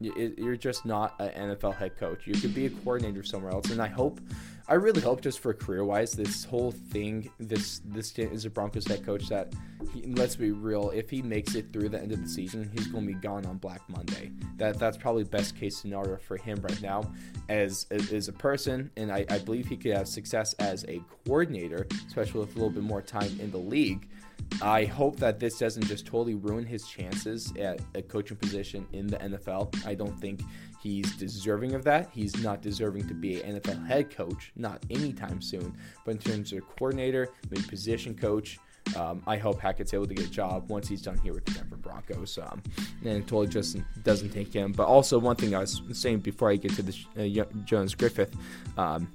You're 0.00 0.56
just 0.56 0.84
not 0.84 1.14
an 1.20 1.56
NFL 1.56 1.76
head 1.76 1.96
coach. 1.96 2.26
You 2.26 2.34
could 2.34 2.54
be 2.54 2.66
a 2.66 2.70
coordinator 2.70 3.22
somewhere 3.22 3.52
else, 3.52 3.70
and 3.70 3.80
I 3.80 3.86
hope, 3.86 4.20
I 4.68 4.74
really 4.74 5.00
hope, 5.00 5.20
just 5.20 5.38
for 5.38 5.54
career 5.54 5.84
wise, 5.84 6.12
this 6.12 6.44
whole 6.44 6.72
thing, 6.72 7.30
this 7.38 7.80
this 7.84 8.18
is 8.18 8.44
a 8.44 8.50
Broncos 8.50 8.86
head 8.86 9.06
coach 9.06 9.28
that, 9.28 9.52
he, 9.92 10.02
let's 10.02 10.36
be 10.36 10.50
real, 10.50 10.90
if 10.90 11.08
he 11.08 11.22
makes 11.22 11.54
it 11.54 11.72
through 11.72 11.90
the 11.90 12.00
end 12.00 12.12
of 12.12 12.20
the 12.20 12.28
season, 12.28 12.70
he's 12.74 12.88
going 12.88 13.06
to 13.06 13.14
be 13.14 13.18
gone 13.18 13.46
on 13.46 13.56
Black 13.58 13.80
Monday. 13.88 14.32
That 14.56 14.78
that's 14.78 14.96
probably 14.96 15.24
best 15.24 15.56
case 15.56 15.76
scenario 15.76 16.16
for 16.16 16.36
him 16.36 16.60
right 16.60 16.82
now, 16.82 17.10
as 17.48 17.86
as 17.90 18.28
a 18.28 18.32
person, 18.32 18.90
and 18.96 19.12
I, 19.12 19.24
I 19.30 19.38
believe 19.38 19.68
he 19.68 19.76
could 19.76 19.96
have 19.96 20.08
success 20.08 20.54
as 20.54 20.84
a 20.88 21.00
coordinator, 21.24 21.86
especially 22.08 22.40
with 22.40 22.50
a 22.50 22.58
little 22.58 22.70
bit 22.70 22.82
more 22.82 23.00
time 23.00 23.38
in 23.40 23.50
the 23.52 23.58
league. 23.58 24.08
I 24.62 24.84
hope 24.84 25.16
that 25.16 25.40
this 25.40 25.58
doesn't 25.58 25.86
just 25.86 26.06
totally 26.06 26.34
ruin 26.34 26.64
his 26.64 26.86
chances 26.86 27.52
at 27.58 27.80
a 27.94 28.02
coaching 28.02 28.36
position 28.36 28.86
in 28.92 29.06
the 29.06 29.16
NFL. 29.16 29.84
I 29.86 29.94
don't 29.94 30.18
think 30.20 30.42
he's 30.80 31.16
deserving 31.16 31.74
of 31.74 31.84
that. 31.84 32.08
He's 32.12 32.40
not 32.42 32.62
deserving 32.62 33.08
to 33.08 33.14
be 33.14 33.42
an 33.42 33.60
NFL 33.60 33.86
head 33.86 34.14
coach, 34.14 34.52
not 34.56 34.84
anytime 34.90 35.42
soon. 35.42 35.76
But 36.04 36.12
in 36.12 36.18
terms 36.18 36.52
of 36.52 36.68
coordinator, 36.68 37.30
maybe 37.50 37.66
position 37.66 38.14
coach, 38.14 38.58
um, 38.96 39.22
I 39.26 39.38
hope 39.38 39.60
Hackett's 39.60 39.94
able 39.94 40.06
to 40.06 40.14
get 40.14 40.26
a 40.26 40.30
job 40.30 40.70
once 40.70 40.86
he's 40.86 41.02
done 41.02 41.18
here 41.18 41.32
with 41.32 41.46
the 41.46 41.52
Denver 41.52 41.76
Broncos, 41.76 42.38
um, 42.38 42.62
and 43.00 43.18
it 43.18 43.26
totally 43.26 43.48
just 43.48 43.78
doesn't 44.02 44.30
take 44.30 44.52
him. 44.52 44.72
But 44.72 44.86
also, 44.86 45.18
one 45.18 45.36
thing 45.36 45.54
I 45.54 45.60
was 45.60 45.82
saying 45.92 46.20
before 46.20 46.50
I 46.50 46.56
get 46.56 46.74
to 46.74 46.82
the 46.82 47.40
uh, 47.40 47.44
Jonas 47.64 47.94
Griffith 47.94 48.36
um, 48.76 49.10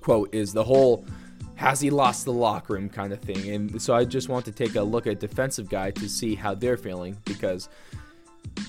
quote 0.00 0.34
is 0.34 0.52
the 0.52 0.64
whole 0.64 1.06
has 1.58 1.80
he 1.80 1.90
lost 1.90 2.24
the 2.24 2.32
locker 2.32 2.74
room 2.74 2.88
kind 2.88 3.12
of 3.12 3.18
thing. 3.18 3.52
And 3.52 3.82
so 3.82 3.92
I 3.92 4.04
just 4.04 4.28
want 4.28 4.44
to 4.44 4.52
take 4.52 4.76
a 4.76 4.82
look 4.82 5.08
at 5.08 5.18
defensive 5.18 5.68
guy 5.68 5.90
to 5.90 6.08
see 6.08 6.36
how 6.36 6.54
they're 6.54 6.76
feeling 6.76 7.16
because 7.24 7.68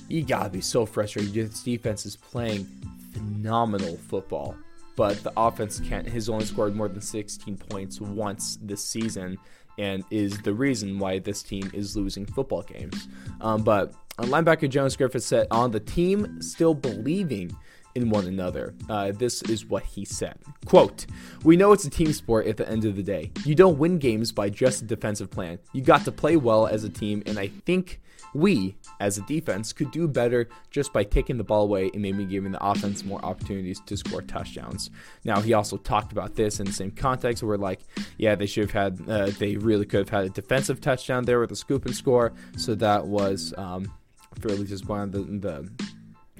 you 0.07 0.23
gotta 0.23 0.49
be 0.49 0.59
so 0.59 0.87
frustrated. 0.87 1.31
This 1.35 1.61
defense 1.61 2.07
is 2.07 2.15
playing 2.15 2.65
phenomenal 3.13 3.95
football, 3.95 4.55
but 4.95 5.21
the 5.21 5.31
offense 5.37 5.79
can't. 5.79 6.09
Has 6.09 6.29
only 6.29 6.45
scored 6.45 6.75
more 6.75 6.87
than 6.87 6.99
16 6.99 7.57
points 7.57 8.01
once 8.01 8.57
this 8.59 8.83
season, 8.83 9.37
and 9.77 10.03
is 10.09 10.39
the 10.39 10.53
reason 10.53 10.97
why 10.97 11.19
this 11.19 11.43
team 11.43 11.69
is 11.75 11.95
losing 11.95 12.25
football 12.25 12.63
games. 12.63 13.07
Um, 13.39 13.63
but 13.63 13.93
linebacker 14.17 14.67
Jonas 14.67 14.95
Griffith 14.95 15.23
said 15.23 15.45
on 15.51 15.69
the 15.69 15.79
team 15.79 16.41
still 16.41 16.73
believing 16.73 17.55
in 17.95 18.09
one 18.09 18.25
another. 18.25 18.73
Uh, 18.89 19.11
this 19.11 19.41
is 19.43 19.65
what 19.65 19.83
he 19.83 20.05
said. 20.05 20.37
Quote, 20.65 21.05
We 21.43 21.57
know 21.57 21.71
it's 21.71 21.85
a 21.85 21.89
team 21.89 22.13
sport 22.13 22.47
at 22.47 22.57
the 22.57 22.69
end 22.69 22.85
of 22.85 22.95
the 22.95 23.03
day. 23.03 23.31
You 23.45 23.55
don't 23.55 23.77
win 23.77 23.97
games 23.97 24.31
by 24.31 24.49
just 24.49 24.81
a 24.81 24.85
defensive 24.85 25.29
plan. 25.29 25.59
You 25.73 25.81
got 25.81 26.05
to 26.05 26.11
play 26.11 26.37
well 26.37 26.67
as 26.67 26.83
a 26.83 26.89
team, 26.89 27.23
and 27.25 27.39
I 27.39 27.47
think 27.47 27.99
we, 28.33 28.75
as 28.99 29.17
a 29.17 29.21
defense, 29.21 29.73
could 29.73 29.91
do 29.91 30.07
better 30.07 30.47
just 30.69 30.93
by 30.93 31.03
taking 31.03 31.37
the 31.37 31.43
ball 31.43 31.63
away 31.63 31.89
and 31.93 32.01
maybe 32.01 32.25
giving 32.25 32.51
the 32.51 32.63
offense 32.63 33.03
more 33.03 33.23
opportunities 33.25 33.79
to 33.87 33.97
score 33.97 34.21
touchdowns. 34.21 34.91
Now, 35.23 35.41
he 35.41 35.53
also 35.53 35.77
talked 35.77 36.11
about 36.11 36.35
this 36.35 36.59
in 36.59 36.67
the 36.67 36.71
same 36.73 36.91
context 36.91 37.41
where, 37.41 37.57
like, 37.57 37.81
yeah, 38.17 38.35
they 38.35 38.45
should 38.45 38.69
have 38.69 38.97
had, 38.99 39.09
uh, 39.09 39.31
they 39.39 39.55
really 39.55 39.85
could 39.85 40.01
have 40.01 40.09
had 40.09 40.25
a 40.25 40.29
defensive 40.29 40.79
touchdown 40.79 41.25
there 41.25 41.39
with 41.39 41.51
a 41.51 41.55
scoop 41.55 41.85
and 41.85 41.95
score. 41.95 42.33
So 42.57 42.75
that 42.75 43.07
was 43.07 43.53
um, 43.57 43.91
fairly 44.39 44.65
disappointing. 44.65 45.39
The, 45.39 45.47
the 45.47 45.69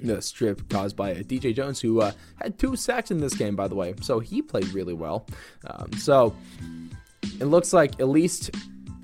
the 0.02 0.22
strip 0.22 0.68
caused 0.68 0.96
by 0.96 1.14
DJ 1.14 1.54
Jones, 1.54 1.80
who 1.80 2.00
uh, 2.00 2.12
had 2.36 2.58
two 2.58 2.76
sacks 2.76 3.10
in 3.10 3.20
this 3.20 3.34
game, 3.34 3.56
by 3.56 3.68
the 3.68 3.74
way. 3.74 3.94
So 4.00 4.20
he 4.20 4.42
played 4.42 4.68
really 4.68 4.94
well. 4.94 5.26
Um, 5.66 5.92
so 5.94 6.34
it 7.40 7.46
looks 7.46 7.72
like, 7.72 8.00
at 8.00 8.08
least 8.08 8.50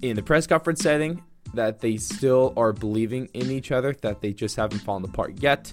in 0.03 0.17
the 0.17 0.23
press 0.23 0.47
conference 0.47 0.81
setting, 0.81 1.23
that 1.55 1.81
they 1.81 1.97
still 1.97 2.53
are 2.57 2.73
believing 2.73 3.29
in 3.35 3.51
each 3.51 3.73
other, 3.73 3.95
that 4.03 4.21
they 4.21 4.33
just 4.33 4.57
haven't 4.57 4.81
fallen 4.81 5.05
apart 5.05 5.43
yet. 5.43 5.73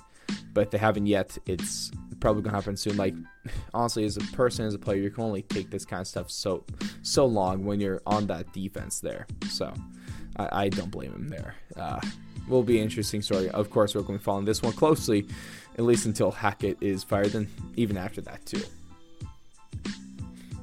But 0.53 0.61
if 0.61 0.71
they 0.71 0.77
haven't 0.77 1.07
yet, 1.07 1.37
it's 1.45 1.91
probably 2.19 2.41
gonna 2.41 2.55
happen 2.55 2.77
soon. 2.77 2.97
Like 2.97 3.13
honestly, 3.73 4.05
as 4.05 4.17
a 4.17 4.21
person, 4.31 4.65
as 4.65 4.73
a 4.73 4.79
player, 4.79 4.97
you 4.97 5.11
can 5.11 5.23
only 5.23 5.43
take 5.43 5.69
this 5.69 5.85
kind 5.85 6.01
of 6.01 6.07
stuff 6.07 6.31
so 6.31 6.63
so 7.01 7.25
long 7.25 7.65
when 7.65 7.79
you're 7.79 8.01
on 8.05 8.27
that 8.27 8.51
defense 8.53 8.99
there. 8.99 9.27
So 9.49 9.73
I, 10.37 10.63
I 10.63 10.69
don't 10.69 10.89
blame 10.89 11.11
him 11.13 11.27
there. 11.27 11.55
Uh, 11.75 11.99
will 12.47 12.63
be 12.63 12.77
an 12.77 12.83
interesting 12.83 13.21
story. 13.21 13.49
Of 13.49 13.69
course, 13.69 13.95
we're 13.95 14.01
going 14.01 14.19
to 14.19 14.21
be 14.21 14.23
following 14.23 14.45
this 14.45 14.61
one 14.61 14.73
closely, 14.73 15.27
at 15.77 15.83
least 15.83 16.05
until 16.05 16.31
Hackett 16.31 16.77
is 16.81 17.03
fired, 17.03 17.35
and 17.35 17.47
even 17.75 17.97
after 17.97 18.21
that, 18.21 18.45
too. 18.45 18.61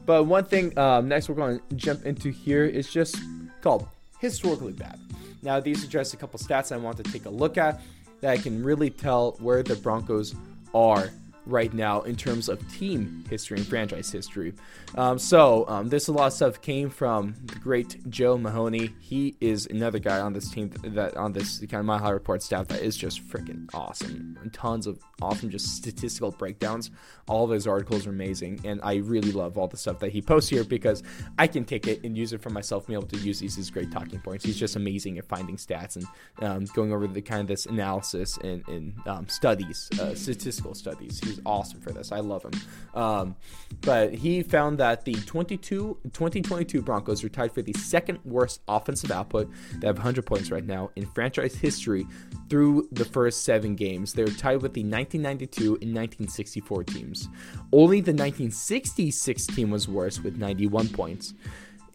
But 0.07 0.25
one 0.25 0.45
thing 0.45 0.77
um, 0.79 1.09
next 1.09 1.29
we're 1.29 1.37
going 1.37 1.61
to 1.61 1.77
jump 1.77 2.05
into 2.05 2.31
here 2.31 2.65
is 2.65 2.91
just 2.91 3.17
called 3.61 3.87
historically 4.19 4.73
bad. 4.73 4.99
Now, 5.43 5.61
these 5.61 5.85
are 5.85 5.89
just 5.89 6.15
a 6.15 6.17
couple 6.17 6.39
stats 6.39 6.73
I 6.73 6.77
want 6.77 6.97
to 6.99 7.03
take 7.05 7.27
a 7.27 7.31
look 7.31 7.57
at 7.57 7.81
that 8.21 8.31
I 8.31 8.37
can 8.37 8.63
really 8.63 8.91
tell 8.91 9.33
where 9.41 9.63
the 9.63 9.77
Broncos 9.77 10.35
are 10.75 11.11
right 11.51 11.73
now 11.73 12.03
in 12.03 12.17
terms 12.17 12.49
of 12.49 12.67
team 12.73 13.25
history 13.29 13.59
and 13.59 13.67
franchise 13.67 14.11
history. 14.11 14.55
Um, 14.95 15.19
so 15.19 15.65
um, 15.69 15.89
this 15.89 16.09
a 16.09 16.13
lot 16.13 16.29
of 16.29 16.33
stuff 16.33 16.61
came 16.61 16.91
from 16.91 17.35
the 17.45 17.57
great 17.57 18.09
Joe 18.11 18.39
Mahoney. 18.39 18.95
He 19.01 19.37
is 19.41 19.67
another 19.67 19.99
guy 19.99 20.21
on 20.21 20.33
this 20.33 20.51
team 20.51 20.71
that 20.83 21.17
on 21.17 21.33
this 21.33 21.59
kind 21.61 21.75
of 21.75 21.85
Mile 21.85 21.99
High 21.99 22.11
Report 22.11 22.43
staff 22.43 22.69
that 22.69 22.83
is 22.83 22.97
just 22.97 23.27
freaking 23.29 23.69
awesome. 23.75 24.39
Tons 24.53 24.87
of 24.87 24.99
awesome 25.23 25.51
just 25.51 25.77
statistical 25.77 26.31
breakdowns. 26.31 26.91
All 27.29 27.45
of 27.45 27.51
his 27.51 27.67
articles 27.67 28.07
are 28.07 28.11
amazing, 28.11 28.61
and 28.65 28.81
I 28.83 28.97
really 28.97 29.33
love 29.33 29.59
all 29.59 29.69
the 29.69 29.77
stuff 29.77 29.99
that 30.01 30.13
he 30.13 30.21
posts 30.23 30.51
here 30.51 30.65
because 30.65 31.03
I 31.39 31.47
can 31.47 31.65
take 31.65 31.87
it 31.87 32.03
and 32.05 32.17
use 32.17 32.33
it 32.33 32.41
for 32.41 32.51
myself, 32.51 32.85
And 32.85 32.89
be 32.89 32.95
able 32.95 33.19
to 33.19 33.19
use 33.19 33.41
these 33.41 33.59
as 33.59 33.71
great 33.71 33.91
talking 33.91 34.21
points. 34.21 34.45
He's 34.45 34.59
just 34.59 34.77
amazing 34.77 35.19
at 35.19 35.27
finding 35.27 35.57
stats 35.57 35.97
and 35.97 36.07
um, 36.45 36.65
going 36.75 36.93
over 36.93 37.07
the 37.07 37.23
kind 37.23 37.41
of 37.41 37.47
this 37.47 37.67
analysis 37.67 38.37
and, 38.39 38.67
and 38.69 38.95
um, 39.07 39.29
studies, 39.29 39.89
uh, 40.01 40.15
statistical 40.15 40.75
studies. 40.75 41.21
He's 41.23 41.40
awesome 41.47 41.81
for 41.81 41.93
this. 41.93 42.13
I 42.13 42.21
love 42.21 42.45
him. 42.45 42.53
Um, 42.95 43.37
but 43.81 44.15
he 44.15 44.43
found 44.43 44.79
that 44.79 45.05
the 45.05 45.15
22, 45.15 45.99
2022 46.13 46.83
Broncos 46.83 47.23
are 47.25 47.29
tied 47.29 47.53
for 47.53 47.63
the 47.63 47.73
second 47.75 48.19
worst 48.25 48.61
offensive 48.69 49.11
output. 49.11 49.51
They 49.79 49.87
have 49.87 49.97
100 49.97 50.27
points 50.27 50.51
right 50.51 50.65
now 50.65 50.91
in 50.97 51.07
franchise 51.07 51.55
history 51.55 52.07
through 52.49 52.89
the 52.93 53.05
first 53.05 53.45
seven 53.45 53.75
games. 53.75 54.13
They're 54.13 54.27
tied 54.27 54.63
with 54.63 54.75
the 54.75 54.83
1992 54.83 55.63
and 55.83 55.95
1964 55.95 56.85
teams. 56.85 57.29
Only 57.73 58.01
the 58.01 58.13
1966 58.13 59.47
team 59.49 59.71
was 59.71 59.89
worse 59.89 60.21
with 60.21 60.37
91 60.37 60.89
points. 60.89 61.35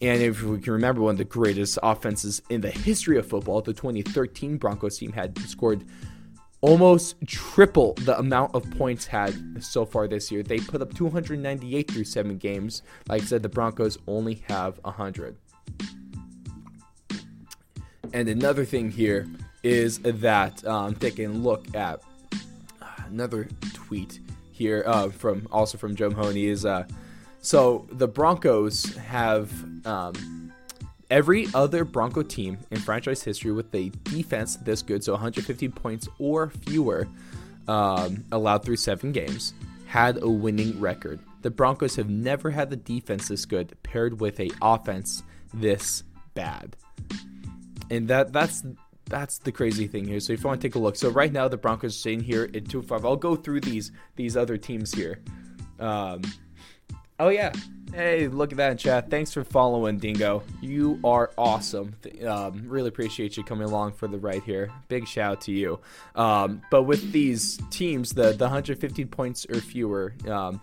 And 0.02 0.22
if 0.22 0.44
we 0.44 0.60
can 0.60 0.74
remember 0.74 1.02
one 1.02 1.12
of 1.12 1.18
the 1.18 1.26
greatest 1.26 1.80
offenses 1.82 2.42
in 2.50 2.62
the 2.62 2.70
history 2.70 3.18
of 3.18 3.28
football, 3.28 3.62
the 3.62 3.74
2013 3.74 4.58
Broncos 4.58 4.98
team 4.98 5.14
had 5.14 5.38
scored 5.40 5.86
almost 6.66 7.16
triple 7.28 7.94
the 7.94 8.18
amount 8.18 8.56
of 8.56 8.68
points 8.72 9.06
had 9.06 9.64
so 9.64 9.86
far 9.86 10.08
this 10.08 10.32
year. 10.32 10.42
They 10.42 10.58
put 10.58 10.82
up 10.82 10.96
298 10.96 11.92
through 11.92 12.06
seven 12.06 12.38
games. 12.38 12.82
Like 13.08 13.22
I 13.22 13.26
said, 13.26 13.44
the 13.44 13.50
Broncos 13.50 14.00
only 14.08 14.44
have 14.48 14.80
100. 14.84 15.38
And 18.14 18.30
another 18.30 18.66
thing 18.66 18.90
here 18.90 19.28
is 19.62 20.00
that 20.00 20.66
um, 20.66 20.96
taking 20.96 21.26
a 21.28 21.34
look 21.34 21.76
at 21.76 22.02
uh, 22.82 22.86
another 23.10 23.48
tweet 23.74 24.20
here 24.52 24.84
uh, 24.88 25.10
from 25.10 25.48
also 25.52 25.78
from 25.78 25.96
Joe 25.96 26.10
Mahoney 26.10 26.46
is 26.46 26.66
uh, 26.66 26.88
so 27.42 27.86
the 27.92 28.08
Broncos 28.08 28.96
have 28.96 29.52
um, 29.86 30.45
Every 31.10 31.48
other 31.54 31.86
Bronco 31.86 32.24
team 32.24 32.58
in 32.72 32.80
franchise 32.80 33.22
history 33.22 33.52
with 33.52 33.74
a 33.76 33.90
defense 34.04 34.56
this 34.58 34.82
good, 34.82 35.04
so 35.04 35.14
150 35.14 35.70
points 35.70 36.08
or 36.18 36.50
fewer 36.50 37.08
um, 37.68 38.26
allowed 38.32 38.64
through 38.64 38.78
seven 38.78 39.12
games, 39.12 39.54
had 39.86 40.22
a 40.22 40.30
winning 40.30 40.80
record. 40.80 41.20
The 41.42 41.52
Broncos 41.52 41.96
have 41.96 42.10
never 42.10 42.50
had 42.50 42.70
the 42.70 42.76
defense 42.76 43.28
this 43.28 43.46
good 43.46 43.78
paired 43.84 44.20
with 44.20 44.40
a 44.40 44.50
offense 44.62 45.24
this 45.54 46.04
bad. 46.34 46.76
And 47.92 48.08
that 48.08 48.34
that's 48.34 48.64
that's 49.08 49.38
the 49.38 49.52
crazy 49.52 49.88
thing 49.88 50.06
here. 50.06 50.20
So 50.20 50.34
if 50.34 50.42
you 50.42 50.48
want 50.48 50.62
to 50.62 50.68
take 50.68 50.76
a 50.76 50.80
look, 50.80 50.96
so 50.96 51.10
right 51.10 51.32
now 51.32 51.48
the 51.48 51.58
Broncos 51.58 51.96
are 51.96 52.00
sitting 52.00 52.22
here 52.22 52.50
at 52.54 52.68
two 52.68 52.82
five. 52.82 53.06
I'll 53.06 53.16
go 53.16 53.36
through 53.36 53.62
these 53.62 53.92
these 54.16 54.36
other 54.36 54.58
teams 54.58 54.92
here. 54.92 55.22
Um, 55.80 56.22
oh 57.20 57.30
yeah, 57.30 57.52
Hey, 57.96 58.28
look 58.28 58.52
at 58.52 58.58
that 58.58 58.72
in 58.74 58.78
chat. 58.78 59.10
Thanks 59.10 59.32
for 59.32 59.46
following, 59.46 60.00
Dingo. 60.00 60.44
You 60.60 61.00
are 61.06 61.32
awesome. 61.38 61.96
Um, 62.28 62.66
really 62.68 62.90
appreciate 62.90 63.38
you 63.38 63.44
coming 63.44 63.66
along 63.66 63.94
for 63.94 64.10
the 64.10 64.18
ride 64.18 64.44
here. 64.44 64.70
Big 64.90 65.08
shout 65.08 65.32
out 65.32 65.42
to 65.42 65.54
you. 65.54 65.80
Um, 66.14 66.62
but 66.70 66.84
with 66.84 67.14
these 67.14 67.58
teams, 67.70 68.12
the, 68.12 68.34
the 68.34 68.44
115 68.44 69.08
points 69.08 69.46
or 69.50 69.62
fewer, 69.62 70.14
um, 70.28 70.60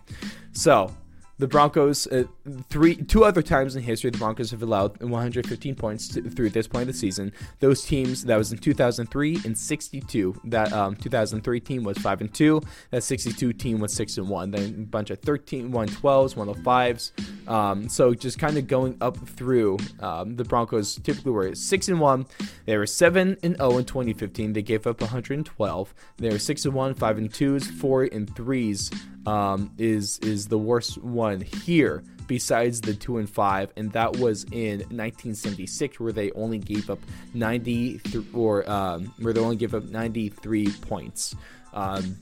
so 0.51 0.95
the 1.43 1.49
Broncos, 1.49 2.07
uh, 2.07 2.23
three, 2.69 2.95
two 2.95 3.25
other 3.25 3.41
times 3.41 3.75
in 3.75 3.83
history, 3.83 4.09
the 4.09 4.17
Broncos 4.17 4.51
have 4.51 4.63
allowed 4.63 4.97
115 5.01 5.75
points 5.75 6.07
to, 6.07 6.21
through 6.29 6.51
this 6.51 6.69
point 6.69 6.83
of 6.83 6.87
the 6.87 6.93
season. 6.93 7.33
Those 7.59 7.83
teams, 7.83 8.23
that 8.23 8.37
was 8.37 8.53
in 8.53 8.59
2003 8.59 9.41
and 9.43 9.57
62. 9.57 10.39
That 10.45 10.71
um, 10.71 10.95
2003 10.95 11.59
team 11.59 11.83
was 11.83 11.97
five 11.97 12.21
and 12.21 12.33
two. 12.33 12.61
That 12.91 13.03
62 13.03 13.51
team 13.51 13.81
was 13.81 13.91
six 13.91 14.17
and 14.17 14.29
one. 14.29 14.51
Then 14.51 14.63
a 14.63 14.85
bunch 14.85 15.09
of 15.09 15.19
13, 15.19 15.69
112s, 15.69 16.35
105s. 16.35 17.49
Um, 17.49 17.89
so 17.89 18.13
just 18.13 18.39
kind 18.39 18.57
of 18.57 18.65
going 18.65 18.95
up 19.01 19.17
through. 19.27 19.79
Um, 19.99 20.37
the 20.37 20.45
Broncos 20.45 20.95
typically 20.95 21.33
were 21.33 21.53
six 21.55 21.89
and 21.89 21.99
one. 21.99 22.25
They 22.65 22.77
were 22.77 22.87
seven 22.87 23.35
and 23.43 23.57
zero 23.57 23.79
in 23.79 23.83
2015. 23.83 24.53
They 24.53 24.61
gave 24.61 24.87
up 24.87 25.01
112. 25.01 25.93
They 26.19 26.29
were 26.29 26.39
six 26.39 26.63
and 26.63 26.73
one, 26.73 26.93
five 26.93 27.17
and 27.17 27.33
twos, 27.33 27.69
four 27.69 28.03
and 28.03 28.33
threes 28.33 28.89
um, 29.25 29.71
is 29.77 30.19
is 30.19 30.47
the 30.47 30.57
worst 30.57 31.01
one 31.01 31.32
here 31.41 32.03
besides 32.27 32.81
the 32.81 32.93
two 32.93 33.17
and 33.17 33.29
five, 33.29 33.71
and 33.75 33.91
that 33.91 34.17
was 34.17 34.43
in 34.45 34.79
1976, 34.79 35.99
where 35.99 36.11
they 36.11 36.31
only 36.31 36.57
gave 36.57 36.89
up 36.89 36.99
90 37.33 37.99
th- 37.99 38.25
or 38.33 38.69
um, 38.69 39.13
where 39.19 39.33
they 39.33 39.41
only 39.41 39.55
gave 39.55 39.73
up 39.73 39.83
93 39.83 40.67
points. 40.81 41.35
Um, 41.73 42.15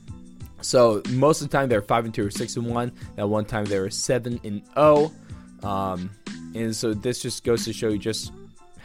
so 0.61 1.01
most 1.09 1.41
of 1.41 1.49
the 1.49 1.57
time 1.57 1.69
they're 1.69 1.81
five 1.81 2.05
and 2.05 2.13
two 2.13 2.25
or 2.25 2.31
six 2.31 2.55
and 2.55 2.67
one. 2.67 2.91
That 3.15 3.27
one 3.27 3.45
time 3.45 3.65
they 3.65 3.79
were 3.79 3.89
seven 3.89 4.39
and 4.43 4.63
zero, 4.65 5.11
oh. 5.63 5.67
um, 5.67 6.09
and 6.55 6.75
so 6.75 6.93
this 6.93 7.21
just 7.21 7.43
goes 7.43 7.65
to 7.65 7.73
show 7.73 7.89
you 7.89 7.97
just 7.97 8.31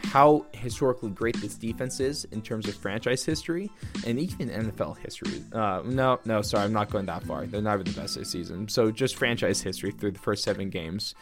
how 0.03 0.45
historically 0.53 1.09
great 1.09 1.35
this 1.37 1.55
defense 1.55 1.99
is 1.99 2.25
in 2.25 2.41
terms 2.41 2.67
of 2.67 2.75
franchise 2.75 3.23
history 3.23 3.71
and 4.05 4.19
even 4.19 4.49
NFL 4.49 4.97
history. 4.97 5.43
Uh, 5.51 5.81
no, 5.85 6.19
no, 6.25 6.41
sorry, 6.41 6.63
I'm 6.63 6.73
not 6.73 6.89
going 6.89 7.05
that 7.07 7.23
far. 7.23 7.45
They're 7.45 7.61
not 7.61 7.79
even 7.79 7.93
the 7.93 8.01
best 8.01 8.15
this 8.15 8.31
season. 8.31 8.67
So 8.69 8.91
just 8.91 9.15
franchise 9.15 9.61
history 9.61 9.91
through 9.91 10.11
the 10.11 10.19
first 10.19 10.43
seven 10.43 10.69
games. 10.69 11.15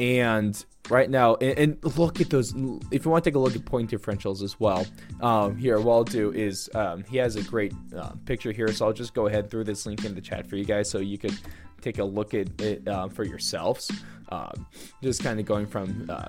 and 0.00 0.64
right 0.90 1.08
now, 1.08 1.36
and, 1.36 1.58
and, 1.58 1.96
look 1.96 2.20
at 2.20 2.30
those. 2.30 2.52
If 2.90 3.04
you 3.04 3.10
want 3.10 3.24
to 3.24 3.30
take 3.30 3.36
a 3.36 3.38
look 3.38 3.54
at 3.54 3.64
point 3.64 3.90
differentials 3.90 4.42
as 4.42 4.58
well, 4.58 4.86
um, 5.20 5.56
here, 5.56 5.78
what 5.78 5.94
I'll 5.94 6.04
do 6.04 6.32
is 6.32 6.68
um, 6.74 7.04
he 7.04 7.16
has 7.18 7.36
a 7.36 7.42
great 7.42 7.72
uh, 7.96 8.10
picture 8.24 8.52
here. 8.52 8.72
So 8.72 8.86
I'll 8.86 8.92
just 8.92 9.14
go 9.14 9.26
ahead 9.26 9.50
throw 9.50 9.62
this 9.62 9.86
link 9.86 10.04
in 10.04 10.14
the 10.14 10.20
chat 10.20 10.46
for 10.46 10.56
you 10.56 10.64
guys 10.64 10.90
so 10.90 10.98
you 10.98 11.18
could 11.18 11.38
take 11.80 11.98
a 11.98 12.04
look 12.04 12.34
at 12.34 12.60
it 12.60 12.86
uh, 12.88 13.08
for 13.08 13.24
yourselves. 13.24 13.90
Um, 14.30 14.66
just 15.02 15.22
kind 15.22 15.38
of 15.38 15.46
going 15.46 15.66
from 15.66 16.06
uh, 16.08 16.28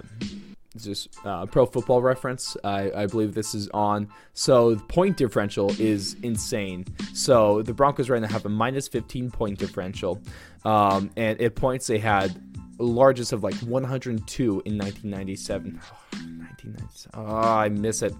just 0.84 1.10
uh, 1.26 1.46
pro 1.46 1.66
football 1.66 2.02
reference. 2.02 2.58
I, 2.64 2.92
I, 2.92 3.06
believe 3.06 3.34
this 3.34 3.56
is 3.56 3.70
on. 3.70 4.10
So 4.34 4.76
the 4.76 4.84
point 4.84 5.18
differential 5.18 5.72
is 5.80 6.16
insane. 6.24 6.86
So 7.14 7.62
the 7.62 7.74
Broncos 7.74 8.10
right 8.10 8.22
now 8.22 8.28
have 8.28 8.46
a 8.46 8.50
minus 8.50 8.88
15 8.88 9.32
point 9.32 9.60
differential. 9.60 10.22
Um, 10.66 11.12
and 11.16 11.40
at 11.42 11.56
points 11.56 11.88
they 11.88 12.00
had 12.00 12.42
largest 12.78 13.32
of 13.32 13.44
like 13.44 13.56
102 13.56 14.44
in 14.66 14.78
1997. 14.78 15.80
Oh, 15.82 15.96
1997. 16.12 17.12
Oh, 17.14 17.36
I 17.36 17.70
miss 17.70 18.02
it. 18.02 18.14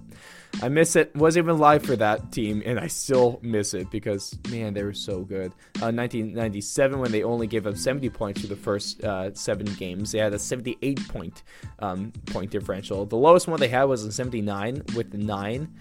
I 0.62 0.70
miss 0.70 0.96
it. 0.96 1.16
Wasn't 1.16 1.44
even 1.44 1.58
live 1.58 1.84
for 1.84 1.96
that 1.98 2.32
team, 2.32 2.64
and 2.66 2.80
I 2.80 2.88
still 2.88 3.40
miss 3.42 3.74
it 3.74 3.90
because 3.92 4.38
man, 4.50 4.74
they 4.74 4.84
were 4.84 4.94
so 4.94 5.22
good. 5.22 5.52
Uh, 5.82 5.92
1997, 5.92 7.00
when 7.00 7.12
they 7.12 7.24
only 7.24 7.48
gave 7.48 7.68
up 7.68 7.78
70 7.78 8.10
points 8.10 8.42
for 8.42 8.48
the 8.48 8.56
first 8.56 9.04
uh, 9.04 9.34
seven 9.34 9.66
games, 9.76 10.12
they 10.12 10.20
had 10.20 10.34
a 10.34 10.40
78 10.40 11.08
point 11.08 11.44
um, 11.80 12.12
point 12.28 12.52
differential. 12.52 13.06
The 13.06 13.18
lowest 13.18 13.48
one 13.48 13.60
they 13.60 13.68
had 13.68 13.84
was 13.84 14.06
in 14.06 14.12
79 14.12 14.84
with 14.96 15.14
nine. 15.14 15.74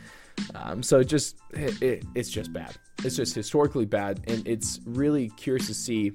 Um, 0.54 0.82
so 0.82 1.02
just 1.02 1.36
it, 1.52 1.80
it, 1.82 2.04
it's 2.14 2.30
just 2.30 2.52
bad. 2.52 2.76
It's 3.04 3.16
just 3.16 3.34
historically 3.34 3.86
bad, 3.86 4.20
and 4.26 4.46
it's 4.46 4.80
really 4.84 5.28
curious 5.30 5.66
to 5.68 5.74
see 5.74 6.12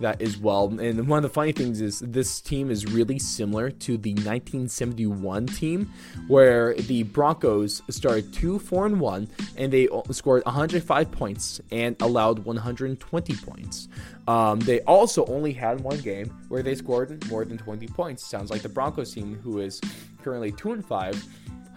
that 0.00 0.20
as 0.20 0.36
well. 0.36 0.68
And 0.80 1.08
one 1.08 1.18
of 1.18 1.22
the 1.22 1.28
funny 1.28 1.52
things 1.52 1.80
is 1.80 2.00
this 2.00 2.40
team 2.40 2.70
is 2.70 2.86
really 2.86 3.18
similar 3.18 3.70
to 3.70 3.96
the 3.96 4.12
1971 4.12 5.46
team, 5.46 5.90
where 6.28 6.74
the 6.74 7.04
Broncos 7.04 7.82
started 7.90 8.32
2 8.32 8.58
4 8.58 8.86
and 8.86 9.00
1, 9.00 9.28
and 9.56 9.72
they 9.72 9.88
scored 10.10 10.44
105 10.44 11.10
points 11.10 11.60
and 11.70 11.96
allowed 12.00 12.40
120 12.40 13.36
points. 13.36 13.88
Um, 14.28 14.60
they 14.60 14.80
also 14.82 15.24
only 15.26 15.52
had 15.52 15.80
one 15.80 15.98
game 16.00 16.30
where 16.48 16.62
they 16.62 16.74
scored 16.74 17.28
more 17.28 17.44
than 17.44 17.58
20 17.58 17.86
points. 17.88 18.24
Sounds 18.24 18.50
like 18.50 18.62
the 18.62 18.68
Broncos 18.68 19.12
team, 19.12 19.38
who 19.42 19.60
is 19.60 19.80
currently 20.22 20.52
2 20.52 20.72
and 20.72 20.84
5, 20.84 21.24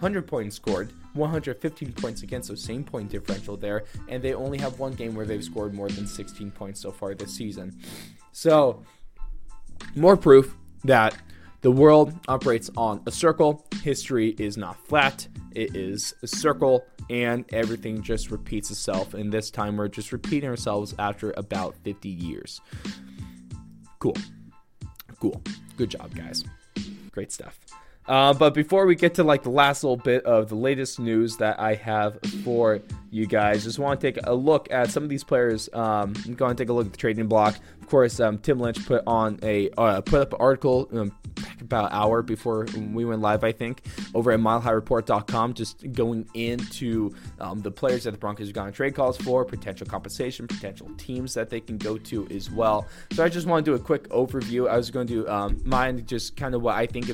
100 0.00 0.26
points 0.26 0.56
scored. 0.56 0.92
115 1.14 1.92
points 1.92 2.22
against, 2.22 2.48
so 2.48 2.54
same 2.54 2.82
point 2.84 3.08
differential 3.08 3.56
there. 3.56 3.84
And 4.08 4.22
they 4.22 4.34
only 4.34 4.58
have 4.58 4.78
one 4.78 4.92
game 4.94 5.14
where 5.14 5.26
they've 5.26 5.44
scored 5.44 5.72
more 5.72 5.88
than 5.88 6.06
16 6.06 6.50
points 6.50 6.80
so 6.80 6.90
far 6.90 7.14
this 7.14 7.32
season. 7.32 7.78
So, 8.32 8.82
more 9.94 10.16
proof 10.16 10.56
that 10.82 11.16
the 11.60 11.70
world 11.70 12.12
operates 12.28 12.70
on 12.76 13.00
a 13.06 13.10
circle. 13.10 13.64
History 13.82 14.34
is 14.38 14.56
not 14.56 14.76
flat, 14.86 15.26
it 15.52 15.76
is 15.76 16.14
a 16.22 16.26
circle, 16.26 16.84
and 17.08 17.44
everything 17.52 18.02
just 18.02 18.30
repeats 18.30 18.70
itself. 18.70 19.14
And 19.14 19.32
this 19.32 19.50
time 19.50 19.76
we're 19.76 19.88
just 19.88 20.12
repeating 20.12 20.50
ourselves 20.50 20.94
after 20.98 21.32
about 21.36 21.74
50 21.84 22.08
years. 22.08 22.60
Cool. 23.98 24.16
Cool. 25.20 25.40
Good 25.76 25.90
job, 25.90 26.14
guys. 26.14 26.44
Great 27.12 27.32
stuff. 27.32 27.58
Uh, 28.06 28.34
but 28.34 28.52
before 28.52 28.84
we 28.84 28.94
get 28.94 29.14
to 29.14 29.24
like 29.24 29.42
the 29.42 29.50
last 29.50 29.82
little 29.82 29.96
bit 29.96 30.24
of 30.26 30.48
the 30.48 30.54
latest 30.54 31.00
news 31.00 31.38
that 31.38 31.58
I 31.58 31.74
have 31.74 32.20
for 32.44 32.80
you 33.10 33.26
guys, 33.26 33.64
just 33.64 33.78
want 33.78 34.00
to 34.00 34.12
take 34.12 34.26
a 34.26 34.34
look 34.34 34.70
at 34.70 34.90
some 34.90 35.02
of 35.02 35.08
these 35.08 35.24
players. 35.24 35.70
Um, 35.72 36.14
I'm 36.26 36.34
going 36.34 36.54
to 36.54 36.62
take 36.62 36.68
a 36.68 36.72
look 36.72 36.86
at 36.86 36.92
the 36.92 36.98
trading 36.98 37.26
block. 37.28 37.56
Of 37.84 37.90
course, 37.90 38.18
um, 38.18 38.38
Tim 38.38 38.60
Lynch 38.60 38.82
put 38.86 39.02
on 39.06 39.38
a 39.42 39.68
uh, 39.76 40.00
put 40.00 40.22
up 40.22 40.32
an 40.32 40.40
article 40.40 40.88
um, 40.94 41.12
about 41.60 41.86
an 41.86 41.90
hour 41.92 42.22
before 42.22 42.66
we 42.92 43.04
went 43.04 43.20
live, 43.20 43.44
I 43.44 43.52
think, 43.52 43.82
over 44.14 44.32
at 44.32 44.40
MileHighReport.com, 44.40 45.52
just 45.52 45.92
going 45.92 46.26
into 46.32 47.14
um, 47.40 47.60
the 47.60 47.70
players 47.70 48.04
that 48.04 48.12
the 48.12 48.16
Broncos 48.16 48.46
have 48.46 48.54
gotten 48.54 48.72
trade 48.72 48.94
calls 48.94 49.18
for, 49.18 49.44
potential 49.44 49.86
compensation, 49.86 50.46
potential 50.46 50.90
teams 50.96 51.34
that 51.34 51.50
they 51.50 51.60
can 51.60 51.76
go 51.76 51.98
to 51.98 52.26
as 52.28 52.50
well. 52.50 52.86
So 53.12 53.22
I 53.22 53.28
just 53.28 53.46
want 53.46 53.64
to 53.66 53.70
do 53.70 53.74
a 53.74 53.78
quick 53.78 54.08
overview. 54.08 54.66
I 54.66 54.78
was 54.78 54.90
going 54.90 55.06
to 55.08 55.28
um, 55.28 55.60
mind 55.64 56.06
just 56.06 56.36
kind 56.36 56.54
of 56.54 56.62
what 56.62 56.76
I 56.76 56.86
think 56.86 57.10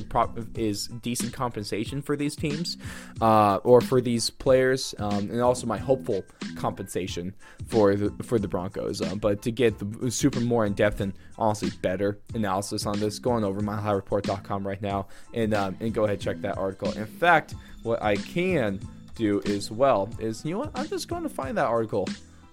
is 0.55 0.87
decent 1.01 1.33
compensation 1.33 2.01
for 2.01 2.15
these 2.15 2.35
teams 2.35 2.77
uh, 3.19 3.57
or 3.57 3.81
for 3.81 3.99
these 3.99 4.29
players, 4.29 4.95
um, 4.99 5.29
and 5.31 5.41
also 5.41 5.67
my 5.67 5.77
hopeful 5.77 6.23
compensation 6.55 7.33
for 7.67 7.95
the 7.95 8.11
for 8.23 8.39
the 8.39 8.47
Broncos. 8.47 9.01
Uh, 9.01 9.15
but 9.15 9.41
to 9.41 9.51
get 9.51 9.77
the 9.79 10.11
super 10.11 10.39
more 10.39 10.60
in 10.65 10.73
depth 10.73 11.01
and 11.01 11.13
honestly 11.37 11.69
better 11.81 12.19
analysis 12.33 12.85
on 12.85 12.99
this, 12.99 13.19
going 13.19 13.43
over 13.43 13.61
MileHighReport.com 13.61 14.67
right 14.67 14.81
now 14.81 15.07
and 15.33 15.53
um, 15.53 15.77
and 15.79 15.93
go 15.93 16.05
ahead 16.05 16.19
check 16.19 16.41
that 16.41 16.57
article. 16.57 16.91
In 16.93 17.05
fact, 17.05 17.55
what 17.83 18.01
I 18.01 18.15
can 18.15 18.79
do 19.15 19.41
as 19.45 19.71
well 19.71 20.09
is 20.19 20.45
you 20.45 20.53
know 20.53 20.59
what 20.59 20.71
I'm 20.75 20.87
just 20.87 21.07
going 21.07 21.23
to 21.23 21.29
find 21.29 21.57
that 21.57 21.67
article. 21.67 22.07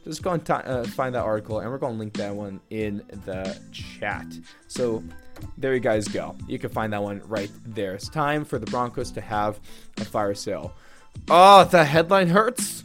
Just 0.04 0.22
go 0.22 0.30
and 0.30 0.44
t- 0.44 0.52
uh, 0.52 0.84
find 0.84 1.14
that 1.14 1.24
article, 1.24 1.60
and 1.60 1.70
we're 1.70 1.78
going 1.78 1.94
to 1.94 1.98
link 1.98 2.14
that 2.14 2.34
one 2.34 2.60
in 2.70 3.02
the 3.26 3.58
chat. 3.72 4.26
So 4.66 5.02
there 5.58 5.74
you 5.74 5.80
guys 5.80 6.08
go. 6.08 6.34
You 6.46 6.58
can 6.58 6.70
find 6.70 6.92
that 6.92 7.02
one 7.02 7.20
right 7.26 7.50
there. 7.66 7.94
It's 7.94 8.08
time 8.08 8.44
for 8.44 8.58
the 8.58 8.66
Broncos 8.66 9.10
to 9.12 9.20
have 9.20 9.60
a 9.98 10.04
fire 10.04 10.34
sale. 10.34 10.72
Oh, 11.28 11.64
the 11.64 11.84
headline 11.84 12.28
hurts. 12.28 12.84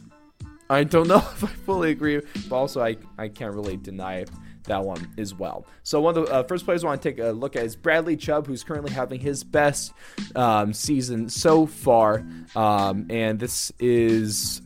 I 0.68 0.84
don't 0.84 1.08
know 1.08 1.18
if 1.18 1.44
I 1.44 1.48
fully 1.48 1.90
agree, 1.90 2.20
but 2.48 2.56
also 2.56 2.82
I, 2.82 2.96
I 3.18 3.28
can't 3.28 3.54
really 3.54 3.76
deny 3.76 4.24
that 4.64 4.84
one 4.84 5.12
as 5.18 5.34
well. 5.34 5.66
So 5.82 6.00
one 6.00 6.16
of 6.16 6.26
the 6.26 6.32
uh, 6.32 6.42
first 6.44 6.64
players 6.64 6.84
I 6.84 6.88
want 6.88 7.02
to 7.02 7.10
take 7.10 7.18
a 7.18 7.30
look 7.30 7.56
at 7.56 7.64
is 7.64 7.76
Bradley 7.76 8.16
Chubb, 8.16 8.46
who's 8.46 8.62
currently 8.62 8.92
having 8.92 9.20
his 9.20 9.44
best 9.44 9.92
um, 10.34 10.72
season 10.72 11.28
so 11.28 11.66
far, 11.66 12.24
um, 12.56 13.06
and 13.10 13.38
this 13.38 13.72
is 13.78 14.62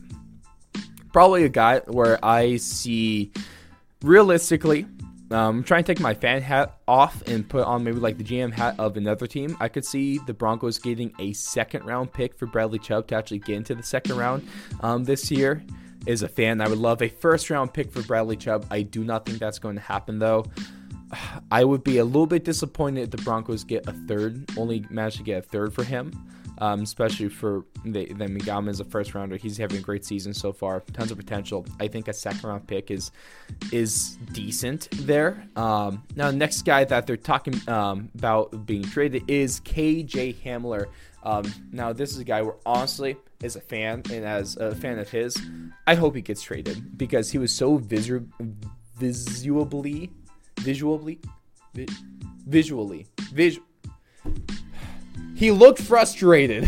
probably 1.11 1.43
a 1.43 1.49
guy 1.49 1.79
where 1.79 2.23
I 2.23 2.57
see 2.57 3.31
realistically. 4.01 4.85
Um, 5.31 5.57
I'm 5.57 5.63
trying 5.63 5.83
to 5.83 5.93
take 5.93 6.01
my 6.01 6.15
fan 6.15 6.41
hat 6.41 6.79
off 6.87 7.21
and 7.27 7.47
put 7.47 7.63
on 7.63 7.83
maybe 7.83 7.99
like 7.99 8.17
the 8.17 8.23
GM 8.23 8.51
hat 8.51 8.75
of 8.79 8.97
another 8.97 9.27
team. 9.27 9.55
I 9.59 9.67
could 9.67 9.85
see 9.85 10.17
the 10.25 10.33
Broncos 10.33 10.79
getting 10.79 11.13
a 11.19 11.33
second 11.33 11.85
round 11.85 12.11
pick 12.11 12.35
for 12.35 12.47
Bradley 12.47 12.79
Chubb 12.79 13.07
to 13.07 13.15
actually 13.15 13.39
get 13.39 13.57
into 13.57 13.75
the 13.75 13.83
second 13.83 14.17
round 14.17 14.47
um, 14.81 15.03
this 15.03 15.29
year 15.29 15.63
is 16.05 16.23
a 16.23 16.27
fan. 16.27 16.61
I 16.61 16.67
would 16.67 16.77
love 16.77 17.01
a 17.01 17.09
first 17.09 17.49
round 17.49 17.73
pick 17.73 17.91
for 17.91 18.01
Bradley 18.03 18.37
Chubb. 18.37 18.65
I 18.71 18.81
do 18.81 19.03
not 19.03 19.25
think 19.25 19.39
that's 19.39 19.59
going 19.59 19.75
to 19.75 19.81
happen 19.81 20.19
though. 20.19 20.45
I 21.51 21.63
would 21.63 21.83
be 21.83 21.97
a 21.97 22.05
little 22.05 22.27
bit 22.27 22.43
disappointed 22.43 23.01
if 23.01 23.11
the 23.11 23.17
Broncos 23.17 23.63
get 23.63 23.87
a 23.87 23.93
third, 23.93 24.49
only 24.57 24.85
manage 24.89 25.17
to 25.17 25.23
get 25.23 25.39
a 25.39 25.41
third 25.41 25.73
for 25.73 25.83
him, 25.83 26.11
um, 26.59 26.81
especially 26.81 27.29
for 27.29 27.65
the, 27.83 28.11
then 28.13 28.39
him 28.39 28.69
as 28.69 28.79
a 28.79 28.85
first 28.85 29.13
rounder. 29.13 29.37
He's 29.37 29.57
having 29.57 29.77
a 29.77 29.81
great 29.81 30.05
season 30.05 30.33
so 30.33 30.51
far, 30.51 30.81
tons 30.93 31.11
of 31.11 31.17
potential. 31.17 31.65
I 31.79 31.87
think 31.87 32.07
a 32.07 32.13
second 32.13 32.47
round 32.47 32.67
pick 32.67 32.91
is 32.91 33.11
is 33.71 34.17
decent 34.33 34.89
there. 34.91 35.47
Um, 35.55 36.03
now, 36.15 36.31
next 36.31 36.63
guy 36.63 36.83
that 36.85 37.07
they're 37.07 37.17
talking 37.17 37.55
um, 37.67 38.09
about 38.15 38.65
being 38.65 38.83
traded 38.83 39.29
is 39.29 39.59
KJ 39.61 40.35
Hamler. 40.43 40.87
Um, 41.29 41.53
now, 41.71 41.93
this 41.93 42.11
is 42.11 42.17
a 42.17 42.23
guy 42.23 42.41
where 42.41 42.55
honestly, 42.65 43.15
as 43.43 43.55
a 43.55 43.61
fan 43.61 44.01
and 44.11 44.25
as 44.25 44.57
a 44.57 44.73
fan 44.73 44.97
of 44.97 45.09
his, 45.09 45.37
I 45.85 45.93
hope 45.93 46.15
he 46.15 46.21
gets 46.21 46.41
traded 46.41 46.97
because 46.97 47.29
he 47.29 47.37
was 47.37 47.51
so 47.51 47.77
visu- 47.77 48.27
visually, 48.97 50.11
visually, 50.59 51.19
vi- 51.75 51.87
visually, 52.47 53.05
vis- 53.31 53.59
he 55.35 55.51
looked 55.51 55.79
frustrated. 55.79 56.67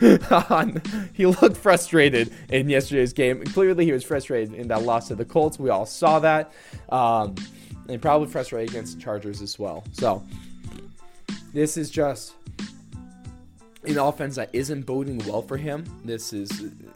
he 1.12 1.26
looked 1.26 1.56
frustrated 1.56 2.32
in 2.50 2.68
yesterday's 2.68 3.12
game. 3.12 3.42
Clearly, 3.42 3.84
he 3.86 3.92
was 3.92 4.04
frustrated 4.04 4.54
in 4.54 4.68
that 4.68 4.82
loss 4.82 5.08
to 5.08 5.16
the 5.16 5.24
Colts. 5.24 5.58
We 5.58 5.70
all 5.70 5.86
saw 5.86 6.20
that. 6.20 6.52
Um, 6.90 7.34
and 7.88 8.00
probably 8.00 8.28
frustrated 8.28 8.70
against 8.70 8.96
the 8.96 9.02
Chargers 9.02 9.42
as 9.42 9.58
well. 9.58 9.84
So, 9.92 10.22
this 11.52 11.76
is 11.76 11.90
just 11.90 12.34
an 13.86 13.98
offense 13.98 14.36
that 14.36 14.50
isn't 14.52 14.86
boding 14.86 15.18
well 15.26 15.42
for 15.42 15.56
him. 15.56 15.84
This 16.04 16.32
is 16.32 16.50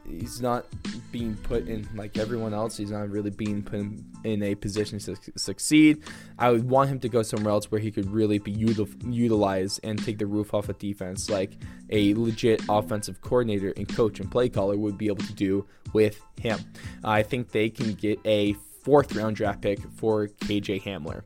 he's 0.07 0.41
not 0.41 0.67
being 1.13 1.37
put 1.37 1.69
in 1.69 1.89
like 1.95 2.19
everyone 2.19 2.55
else. 2.55 2.77
He's 2.77 2.91
not 2.91 3.11
really 3.11 3.31
being 3.31 3.63
put 3.63 3.81
in, 3.81 4.05
in 4.25 4.43
a 4.43 4.55
position 4.55 4.99
to 5.01 5.17
succeed. 5.37 6.03
I 6.39 6.51
would 6.51 6.69
want 6.69 6.91
him 6.91 7.01
to 7.01 7.09
go 7.09 7.23
somewhere 7.23 7.53
else 7.53 7.71
where 7.71 7.81
he 7.81 7.91
could 7.91 8.11
really 8.11 8.39
be 8.39 8.55
util- 8.55 9.15
utilized 9.15 9.81
and 9.85 10.03
take 10.03 10.19
the 10.19 10.27
roof 10.27 10.55
off 10.55 10.69
of 10.69 10.79
defense, 10.79 11.29
like 11.31 11.53
a 11.91 12.15
legit 12.15 12.63
offensive 12.69 13.21
coordinator 13.21 13.73
and 13.77 13.89
coach 13.89 14.21
and 14.21 14.31
play 14.31 14.49
caller 14.49 14.77
would 14.77 14.99
be 14.99 15.07
able 15.07 15.25
to 15.25 15.35
do 15.35 15.67
with 15.93 16.21
him. 16.41 16.59
I 17.05 17.23
think 17.23 17.51
they 17.51 17.71
can 17.71 17.95
get 17.95 18.19
a 18.25 18.55
fourth 18.83 19.15
round 19.15 19.37
draft 19.37 19.61
pick 19.61 19.81
for 19.97 20.29
KJ 20.29 20.83
Hamler. 20.83 21.23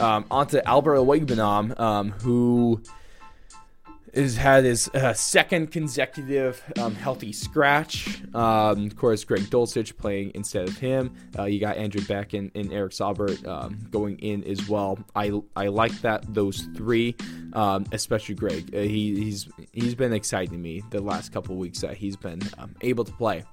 Um, 0.00 0.24
on 0.30 0.48
to 0.48 0.66
Albert 0.66 0.96
Okwuegbunam, 0.96 1.78
um, 1.78 2.10
who 2.10 2.82
has 4.16 4.36
had 4.36 4.64
his 4.64 4.88
uh, 4.88 5.12
second 5.12 5.70
consecutive 5.70 6.62
um, 6.78 6.94
healthy 6.94 7.32
scratch. 7.32 8.20
Um, 8.34 8.86
of 8.86 8.96
course, 8.96 9.24
Greg 9.24 9.42
Dulcich 9.42 9.96
playing 9.96 10.32
instead 10.34 10.68
of 10.68 10.76
him. 10.78 11.14
Uh, 11.38 11.44
you 11.44 11.60
got 11.60 11.76
Andrew 11.76 12.04
Beck 12.04 12.32
and, 12.32 12.50
and 12.54 12.72
Eric 12.72 12.92
Saubert 12.92 13.46
um, 13.46 13.78
going 13.90 14.18
in 14.18 14.44
as 14.44 14.68
well. 14.68 14.98
I 15.14 15.32
I 15.56 15.68
like 15.68 15.92
that 16.02 16.32
those 16.32 16.62
three, 16.76 17.16
um, 17.52 17.86
especially 17.92 18.34
Greg. 18.34 18.74
Uh, 18.74 18.80
he, 18.80 19.14
he's 19.14 19.48
he's 19.72 19.94
been 19.94 20.12
exciting 20.12 20.60
me 20.60 20.82
the 20.90 21.00
last 21.00 21.32
couple 21.32 21.56
weeks 21.56 21.80
that 21.80 21.96
he's 21.96 22.16
been 22.16 22.40
um, 22.58 22.74
able 22.80 23.04
to 23.04 23.12
play. 23.12 23.44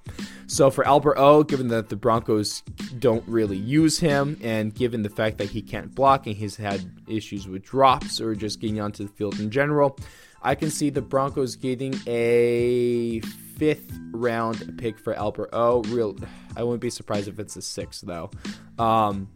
So 0.48 0.70
for 0.70 0.86
Albert 0.86 1.18
O, 1.18 1.44
given 1.44 1.70
that 1.70 1.90
the 1.90 1.96
Broncos 1.96 2.62
don't 3.00 3.24
really 3.28 3.58
use 3.58 4.00
him, 4.00 4.38
and 4.42 4.74
given 4.74 5.02
the 5.04 5.10
fact 5.10 5.38
that 5.38 5.50
he 5.50 5.62
can't 5.62 5.94
block 5.94 6.28
and 6.28 6.36
he's 6.36 6.56
had 6.56 6.82
issues 7.08 7.48
with 7.48 7.64
drops 7.64 8.20
or 8.20 8.36
just 8.36 8.60
getting 8.60 8.80
onto 8.82 9.06
the 9.06 9.14
field 9.14 9.40
in 9.40 9.50
general. 9.50 9.98
I 10.44 10.56
can 10.56 10.70
see 10.70 10.90
the 10.90 11.02
Broncos 11.02 11.56
getting 11.56 11.94
a 12.08 13.20
fifth 13.58 13.92
round 14.12 14.78
pick 14.78 14.98
for 14.98 15.14
Albert 15.14 15.50
O. 15.54 15.82
Real, 15.84 16.18
I 16.56 16.64
wouldn't 16.64 16.82
be 16.82 16.90
surprised 16.90 17.28
if 17.28 17.40
it's 17.40 17.56
a 17.56 17.62
sixth 17.62 18.02
though. 18.02 18.32
Um, 18.80 19.30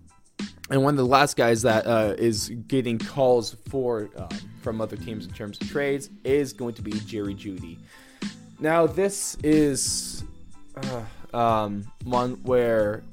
and 0.70 0.84
one 0.84 0.94
of 0.94 0.98
the 0.98 1.06
last 1.06 1.38
guys 1.38 1.62
that 1.62 1.86
uh, 1.86 2.16
is 2.18 2.50
getting 2.68 2.98
calls 2.98 3.56
for 3.70 4.10
um, 4.18 4.30
from 4.62 4.82
other 4.82 4.98
teams 4.98 5.28
in 5.28 5.32
terms 5.32 5.62
of 5.62 5.70
trades 5.70 6.10
is 6.24 6.54
going 6.54 6.74
to 6.74 6.82
be 6.82 6.92
Jerry 6.92 7.36
Jeudy. 7.36 7.78
Now 8.60 8.88
this 8.88 9.38
is 9.44 10.24
uh, 10.76 11.38
um, 11.38 11.86
one 12.04 12.34
where 12.44 13.04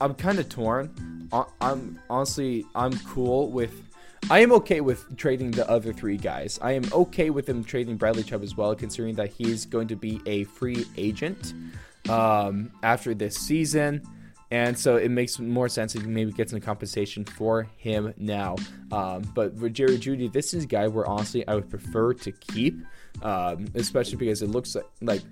I'm 0.00 0.14
kind 0.14 0.38
of 0.38 0.48
torn. 0.48 1.28
I'm 1.60 1.98
honestly 2.08 2.66
I'm 2.74 2.96
cool 3.00 3.50
with 3.50 3.72
I 4.30 4.38
am 4.38 4.52
okay 4.52 4.80
with 4.80 5.16
trading 5.16 5.50
the 5.50 5.68
other 5.68 5.92
three 5.92 6.16
guys. 6.16 6.58
I 6.62 6.72
am 6.72 6.84
okay 6.92 7.30
with 7.30 7.48
him 7.48 7.62
trading 7.62 7.96
Bradley 7.96 8.22
Chubb 8.22 8.42
as 8.42 8.56
well, 8.56 8.74
considering 8.74 9.14
that 9.16 9.30
he's 9.30 9.66
going 9.66 9.88
to 9.88 9.96
be 9.96 10.20
a 10.26 10.44
free 10.44 10.86
agent 10.96 11.54
um, 12.08 12.70
after 12.82 13.14
this 13.14 13.36
season. 13.36 14.02
And 14.50 14.78
so 14.78 14.96
it 14.96 15.10
makes 15.10 15.38
more 15.38 15.68
sense 15.68 15.94
if 15.94 16.02
he 16.02 16.08
maybe 16.08 16.30
get 16.30 16.50
some 16.50 16.60
compensation 16.60 17.24
for 17.24 17.62
him 17.78 18.12
now. 18.18 18.56
Um, 18.90 19.22
but 19.34 19.58
for 19.58 19.68
Jerry 19.70 19.96
Jeudy, 19.98 20.30
this 20.30 20.52
is 20.52 20.64
a 20.64 20.66
guy 20.66 20.88
where 20.88 21.06
honestly 21.06 21.46
I 21.48 21.54
would 21.54 21.70
prefer 21.70 22.12
to 22.14 22.32
keep, 22.32 22.78
um, 23.22 23.66
especially 23.74 24.16
because 24.16 24.42
it 24.42 24.50
looks 24.50 24.74
like, 24.74 24.84
like 25.00 25.22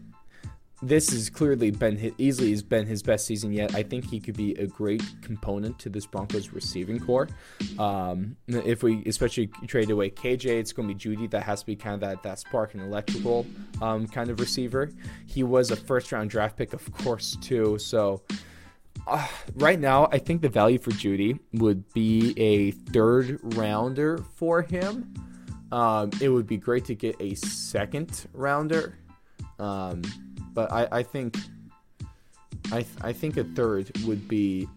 this 0.82 1.10
has 1.10 1.28
clearly 1.28 1.70
been 1.70 1.96
his, 1.96 2.12
easily 2.16 2.50
has 2.50 2.62
been 2.62 2.86
his 2.86 3.02
best 3.02 3.26
season 3.26 3.52
yet. 3.52 3.74
I 3.74 3.82
think 3.82 4.08
he 4.08 4.18
could 4.18 4.36
be 4.36 4.54
a 4.54 4.66
great 4.66 5.02
component 5.20 5.78
to 5.80 5.90
this 5.90 6.06
Broncos 6.06 6.50
receiving 6.50 6.98
corps. 6.98 7.28
Um, 7.78 8.36
if 8.48 8.82
we 8.82 9.04
especially 9.04 9.48
trade 9.66 9.90
away 9.90 10.10
KJ, 10.10 10.46
it's 10.46 10.72
going 10.72 10.88
to 10.88 10.94
be 10.94 10.98
Jeudy 10.98 11.30
That 11.30 11.42
has 11.42 11.60
to 11.60 11.66
be 11.66 11.76
kind 11.76 11.94
of 11.94 12.00
that 12.00 12.22
that 12.22 12.38
spark 12.38 12.74
and 12.74 12.82
electrical 12.82 13.46
um, 13.82 14.06
kind 14.06 14.30
of 14.30 14.40
receiver. 14.40 14.90
He 15.26 15.42
was 15.42 15.70
a 15.70 15.76
first 15.76 16.12
round 16.12 16.30
draft 16.30 16.56
pick, 16.56 16.72
of 16.72 16.90
course, 16.92 17.36
too. 17.40 17.78
So. 17.78 18.22
Uh, 19.06 19.26
right 19.54 19.80
now, 19.80 20.08
I 20.12 20.18
think 20.18 20.42
the 20.42 20.48
value 20.50 20.78
for 20.78 20.90
Jeudy 20.90 21.38
would 21.54 21.90
be 21.94 22.34
a 22.36 22.72
third 22.92 23.40
rounder 23.56 24.18
for 24.36 24.60
him. 24.60 25.14
Um, 25.72 26.10
it 26.20 26.28
would 26.28 26.46
be 26.46 26.58
great 26.58 26.84
to 26.84 26.94
get 26.94 27.16
a 27.18 27.34
second 27.34 28.26
rounder. 28.34 28.98
Um, 29.58 30.02
but 30.52 30.70
I, 30.72 30.88
I 30.90 31.02
think 31.02 31.36
I, 32.72 32.82
th- 32.82 32.86
I 33.00 33.12
think 33.12 33.36
a 33.36 33.44
third 33.44 33.90
would 34.04 34.28
be 34.28 34.68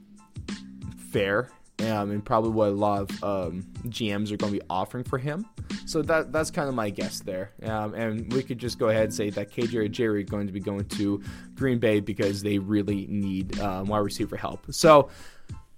fair 1.11 1.49
um, 1.80 2.11
and 2.11 2.24
probably 2.24 2.51
what 2.51 2.69
a 2.69 2.71
lot 2.71 3.01
of 3.01 3.24
um, 3.24 3.63
GMs 3.88 4.32
are 4.32 4.38
going 4.38 4.53
to 4.53 4.59
be 4.59 4.65
offering 4.69 5.03
for 5.03 5.17
him. 5.17 5.45
So 5.86 6.01
that 6.03 6.32
that's 6.32 6.49
kind 6.49 6.69
of 6.69 6.76
my 6.76 6.89
guess 6.89 7.19
there. 7.19 7.51
Um, 7.63 7.93
and 7.93 8.32
we 8.34 8.43
could 8.43 8.57
just 8.57 8.80
go 8.80 8.89
ahead 8.89 9.05
and 9.05 9.13
say 9.13 9.30
that 9.32 9.51
KJ 9.51 9.76
or 9.76 9.88
Jerry 9.88 10.21
are 10.21 10.24
going 10.26 10.47
to 10.47 10.53
be 10.53 10.59
going 10.59 10.86
to 10.86 11.21
Green 11.55 11.80
Bay 11.80 11.99
because 11.99 12.41
they 12.41 12.57
really 12.57 13.07
need 13.09 13.59
um, 13.59 13.88
wide 13.88 13.99
receiver 13.99 14.38
help. 14.38 14.65
So 14.71 15.09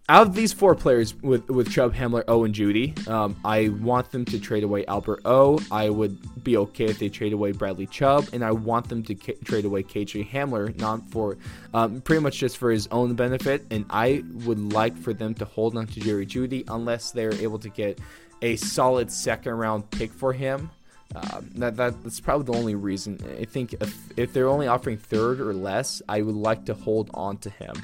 out 0.08 0.28
of 0.28 0.36
these 0.36 0.54
four 0.54 0.76
players 0.76 1.16
with 1.22 1.50
with 1.50 1.72
Chubb, 1.72 1.96
Hamler, 1.96 2.24
O, 2.28 2.44
and 2.44 2.54
Jeudy, 2.54 3.08
um, 3.08 3.36
I 3.44 3.70
want 3.70 4.12
them 4.12 4.24
to 4.26 4.40
trade 4.40 4.64
away 4.64 4.86
Albert 4.86 5.22
O. 5.26 5.60
I 5.72 5.90
would 5.90 6.44
be 6.44 6.58
okay 6.58 6.86
if 6.86 7.00
they 7.00 7.10
trade 7.10 7.34
away 7.34 7.54
Bradley 7.54 7.88
Chubb, 7.88 8.28
and 8.32 8.46
I 8.46 8.52
want 8.52 8.88
them 8.88 9.02
to 9.04 9.16
k- 9.16 9.38
trade 9.44 9.66
away 9.66 9.82
KJ 9.82 10.30
Hamler, 10.30 10.78
not 10.80 11.10
for 11.10 11.38
um, 11.74 12.02
pretty 12.02 12.22
much 12.22 12.38
just 12.38 12.58
for 12.58 12.70
his 12.70 12.88
own 12.92 13.16
benefit. 13.16 13.66
And 13.72 13.86
I 13.90 14.24
would 14.46 14.74
like 14.74 14.96
for 14.96 15.14
them 15.14 15.34
to 15.36 15.46
hold 15.46 15.76
on 15.76 15.88
to 15.88 16.00
Jerry 16.00 16.28
Jeudy 16.28 16.64
unless 16.68 17.12
they're 17.12 17.34
able 17.34 17.60
to 17.60 17.70
get 17.70 18.00
a 18.44 18.56
solid 18.58 19.12
second 19.12 19.54
round 19.54 19.90
pick 19.90 20.14
for 20.14 20.34
him. 20.34 20.70
Um, 21.14 21.50
that, 21.56 21.78
that 21.78 22.04
that's 22.04 22.20
probably 22.20 22.52
the 22.52 22.60
only 22.60 22.76
reason. 22.76 23.20
I 23.40 23.46
think 23.46 23.74
if, 23.74 23.96
if 24.18 24.34
they're 24.34 24.50
only 24.50 24.68
offering 24.68 24.98
third 24.98 25.40
or 25.40 25.54
less, 25.54 26.02
I 26.10 26.22
would 26.22 26.36
like 26.36 26.66
to 26.66 26.74
hold 26.74 27.10
on 27.14 27.38
to 27.38 27.50
him 27.50 27.76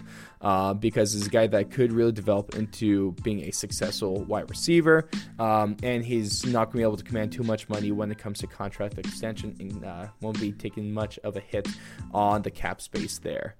uh, 0.41 0.73
because 0.73 1.13
he's 1.13 1.27
a 1.27 1.29
guy 1.29 1.47
that 1.47 1.71
could 1.71 1.93
really 1.93 2.11
develop 2.11 2.55
into 2.55 3.13
being 3.23 3.41
a 3.41 3.51
successful 3.51 4.23
wide 4.23 4.49
receiver, 4.49 5.07
um, 5.39 5.77
and 5.81 6.03
he's 6.03 6.45
not 6.45 6.65
going 6.65 6.71
to 6.71 6.77
be 6.77 6.83
able 6.83 6.97
to 6.97 7.03
command 7.03 7.31
too 7.31 7.43
much 7.43 7.69
money 7.69 7.91
when 7.91 8.11
it 8.11 8.17
comes 8.17 8.39
to 8.39 8.47
contract 8.47 8.97
extension, 8.97 9.55
and 9.59 9.85
uh, 9.85 10.07
won't 10.21 10.39
be 10.39 10.51
taking 10.51 10.91
much 10.91 11.17
of 11.19 11.37
a 11.37 11.41
hit 11.41 11.67
on 12.13 12.41
the 12.41 12.51
cap 12.51 12.81
space 12.81 13.19
there. 13.19 13.55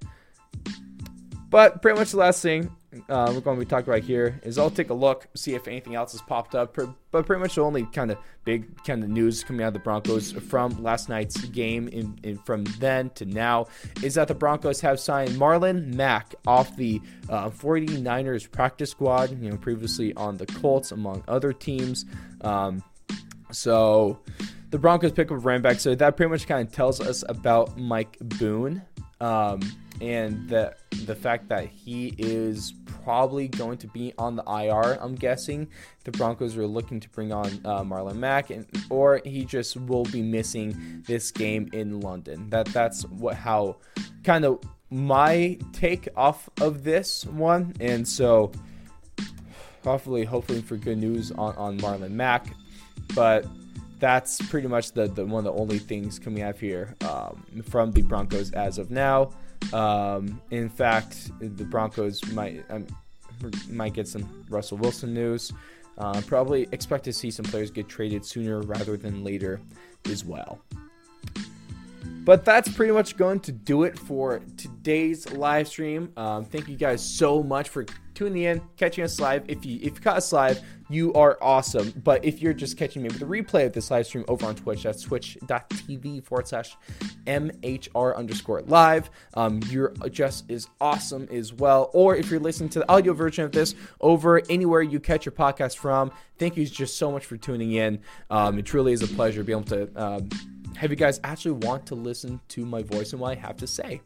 But 1.51 1.81
pretty 1.81 1.99
much 1.99 2.11
the 2.11 2.17
last 2.17 2.41
thing 2.41 2.73
uh, 3.09 3.31
we're 3.35 3.41
going 3.41 3.59
to 3.59 3.65
be 3.65 3.69
talking 3.69 3.89
about 3.89 4.03
here 4.03 4.39
is 4.41 4.57
I'll 4.57 4.69
take 4.69 4.89
a 4.89 4.93
look, 4.93 5.27
see 5.35 5.53
if 5.53 5.67
anything 5.67 5.95
else 5.95 6.13
has 6.13 6.21
popped 6.21 6.55
up. 6.55 6.77
But 7.11 7.25
pretty 7.25 7.41
much 7.41 7.55
the 7.55 7.61
only 7.61 7.83
kind 7.87 8.09
of 8.09 8.17
big 8.45 8.81
kind 8.85 9.03
of 9.03 9.09
news 9.09 9.43
coming 9.43 9.61
out 9.61 9.67
of 9.67 9.73
the 9.73 9.79
Broncos 9.79 10.31
from 10.31 10.81
last 10.81 11.09
night's 11.09 11.43
game 11.45 11.89
in, 11.89 12.17
in, 12.23 12.37
from 12.37 12.63
then 12.79 13.09
to 13.11 13.25
now 13.25 13.67
is 14.01 14.15
that 14.15 14.29
the 14.29 14.33
Broncos 14.33 14.79
have 14.79 14.97
signed 14.97 15.31
Marlon 15.31 15.93
Mack 15.93 16.35
off 16.47 16.73
the 16.77 17.01
uh, 17.29 17.49
49ers 17.49 18.49
practice 18.49 18.91
squad, 18.91 19.31
you 19.41 19.49
know, 19.49 19.57
previously 19.57 20.13
on 20.15 20.37
the 20.37 20.45
Colts, 20.45 20.93
among 20.93 21.21
other 21.27 21.51
teams. 21.51 22.05
Um, 22.41 22.81
so 23.51 24.19
the 24.69 24.79
Broncos 24.79 25.11
pick 25.11 25.29
up 25.31 25.43
running 25.43 25.61
back. 25.61 25.81
So 25.81 25.95
that 25.95 26.15
pretty 26.15 26.29
much 26.29 26.47
kind 26.47 26.65
of 26.65 26.73
tells 26.73 27.01
us 27.01 27.25
about 27.27 27.77
Mike 27.77 28.17
Boone. 28.21 28.83
Um, 29.19 29.59
and 30.01 30.49
the 30.49 30.75
the 31.05 31.15
fact 31.15 31.47
that 31.49 31.67
he 31.67 32.13
is 32.17 32.73
probably 33.03 33.47
going 33.47 33.77
to 33.77 33.87
be 33.87 34.13
on 34.17 34.35
the 34.35 34.43
IR. 34.43 34.97
I'm 34.99 35.15
guessing 35.15 35.67
the 36.03 36.11
Broncos 36.11 36.57
are 36.57 36.67
looking 36.67 36.99
to 36.99 37.09
bring 37.09 37.31
on 37.31 37.47
uh, 37.63 37.83
Marlon 37.83 38.15
Mack, 38.15 38.49
and 38.49 38.65
or 38.89 39.21
he 39.23 39.45
just 39.45 39.77
will 39.77 40.03
be 40.05 40.21
missing 40.21 41.03
this 41.07 41.31
game 41.31 41.69
in 41.71 42.01
London. 42.01 42.49
That 42.49 42.65
that's 42.67 43.03
what 43.03 43.35
how 43.35 43.77
kind 44.23 44.43
of 44.43 44.59
my 44.89 45.57
take 45.71 46.09
off 46.17 46.49
of 46.59 46.83
this 46.83 47.25
one, 47.25 47.73
and 47.79 48.05
so 48.07 48.51
hopefully 49.83 50.25
hopefully 50.25 50.61
for 50.61 50.77
good 50.77 50.97
news 50.97 51.31
on 51.31 51.55
on 51.55 51.77
Marlon 51.77 52.11
Mack, 52.11 52.47
but 53.13 53.45
that's 53.99 54.41
pretty 54.49 54.67
much 54.67 54.93
the, 54.93 55.07
the 55.07 55.23
one 55.23 55.45
of 55.45 55.53
the 55.53 55.61
only 55.61 55.77
things 55.77 56.17
coming 56.17 56.41
out 56.41 56.57
here 56.57 56.95
um, 57.01 57.45
from 57.69 57.91
the 57.91 58.01
Broncos 58.01 58.51
as 58.53 58.79
of 58.79 58.89
now. 58.89 59.31
Um, 59.73 60.41
in 60.51 60.69
fact, 60.69 61.31
the 61.39 61.63
Broncos 61.63 62.25
might 62.33 62.63
um, 62.69 62.85
might 63.69 63.93
get 63.93 64.07
some 64.07 64.45
Russell 64.49 64.77
Wilson 64.77 65.13
news. 65.13 65.51
Uh, 65.97 66.21
probably 66.25 66.67
expect 66.71 67.03
to 67.05 67.13
see 67.13 67.29
some 67.31 67.45
players 67.45 67.69
get 67.69 67.87
traded 67.87 68.25
sooner 68.25 68.61
rather 68.61 68.97
than 68.97 69.23
later 69.23 69.59
as 70.05 70.25
well. 70.25 70.59
But 72.23 72.45
that's 72.45 72.69
pretty 72.69 72.91
much 72.93 73.17
going 73.17 73.39
to 73.41 73.51
do 73.51 73.83
it 73.83 73.97
for 73.97 74.41
today's 74.55 75.31
live 75.33 75.67
stream. 75.67 76.11
Um, 76.17 76.45
thank 76.45 76.67
you 76.67 76.75
guys 76.75 77.03
so 77.03 77.41
much 77.41 77.69
for 77.69 77.85
tuning 78.13 78.43
in, 78.43 78.61
catching 78.77 79.03
us 79.03 79.19
live. 79.19 79.43
If 79.47 79.65
you 79.65 79.77
if 79.77 79.95
you 79.95 80.01
caught 80.01 80.17
us 80.17 80.31
live, 80.31 80.61
you 80.93 81.13
are 81.13 81.37
awesome. 81.41 81.93
But 82.03 82.25
if 82.25 82.41
you're 82.41 82.53
just 82.53 82.77
catching 82.77 83.01
me 83.01 83.09
with 83.09 83.21
a 83.21 83.25
replay 83.25 83.65
of 83.65 83.73
this 83.73 83.91
live 83.91 84.05
stream 84.05 84.25
over 84.27 84.45
on 84.45 84.55
Twitch, 84.55 84.83
that's 84.83 85.03
twitch.tv 85.03 86.23
forward 86.23 86.47
slash 86.47 86.75
MHR 87.25 88.15
underscore 88.15 88.61
live. 88.63 89.09
Um, 89.33 89.61
you're 89.69 89.93
just 90.09 90.49
as 90.51 90.67
awesome 90.79 91.27
as 91.31 91.53
well. 91.53 91.89
Or 91.93 92.15
if 92.15 92.29
you're 92.29 92.39
listening 92.39 92.69
to 92.69 92.79
the 92.79 92.91
audio 92.91 93.13
version 93.13 93.45
of 93.45 93.51
this 93.51 93.75
over 93.99 94.41
anywhere 94.49 94.81
you 94.81 94.99
catch 94.99 95.25
your 95.25 95.33
podcast 95.33 95.77
from, 95.77 96.11
thank 96.37 96.57
you 96.57 96.65
just 96.65 96.97
so 96.97 97.11
much 97.11 97.25
for 97.25 97.37
tuning 97.37 97.73
in. 97.73 97.99
Um, 98.29 98.59
it 98.59 98.65
truly 98.65 98.93
is 98.93 99.01
a 99.01 99.07
pleasure 99.07 99.41
to 99.41 99.43
be 99.43 99.51
able 99.51 99.63
to 99.63 99.89
um, 99.95 100.29
have 100.75 100.89
you 100.89 100.95
guys 100.95 101.19
actually 101.23 101.65
want 101.67 101.85
to 101.87 101.95
listen 101.95 102.39
to 102.49 102.65
my 102.65 102.83
voice 102.83 103.11
and 103.11 103.21
what 103.21 103.37
I 103.37 103.41
have 103.41 103.57
to 103.57 103.67
say. 103.67 104.01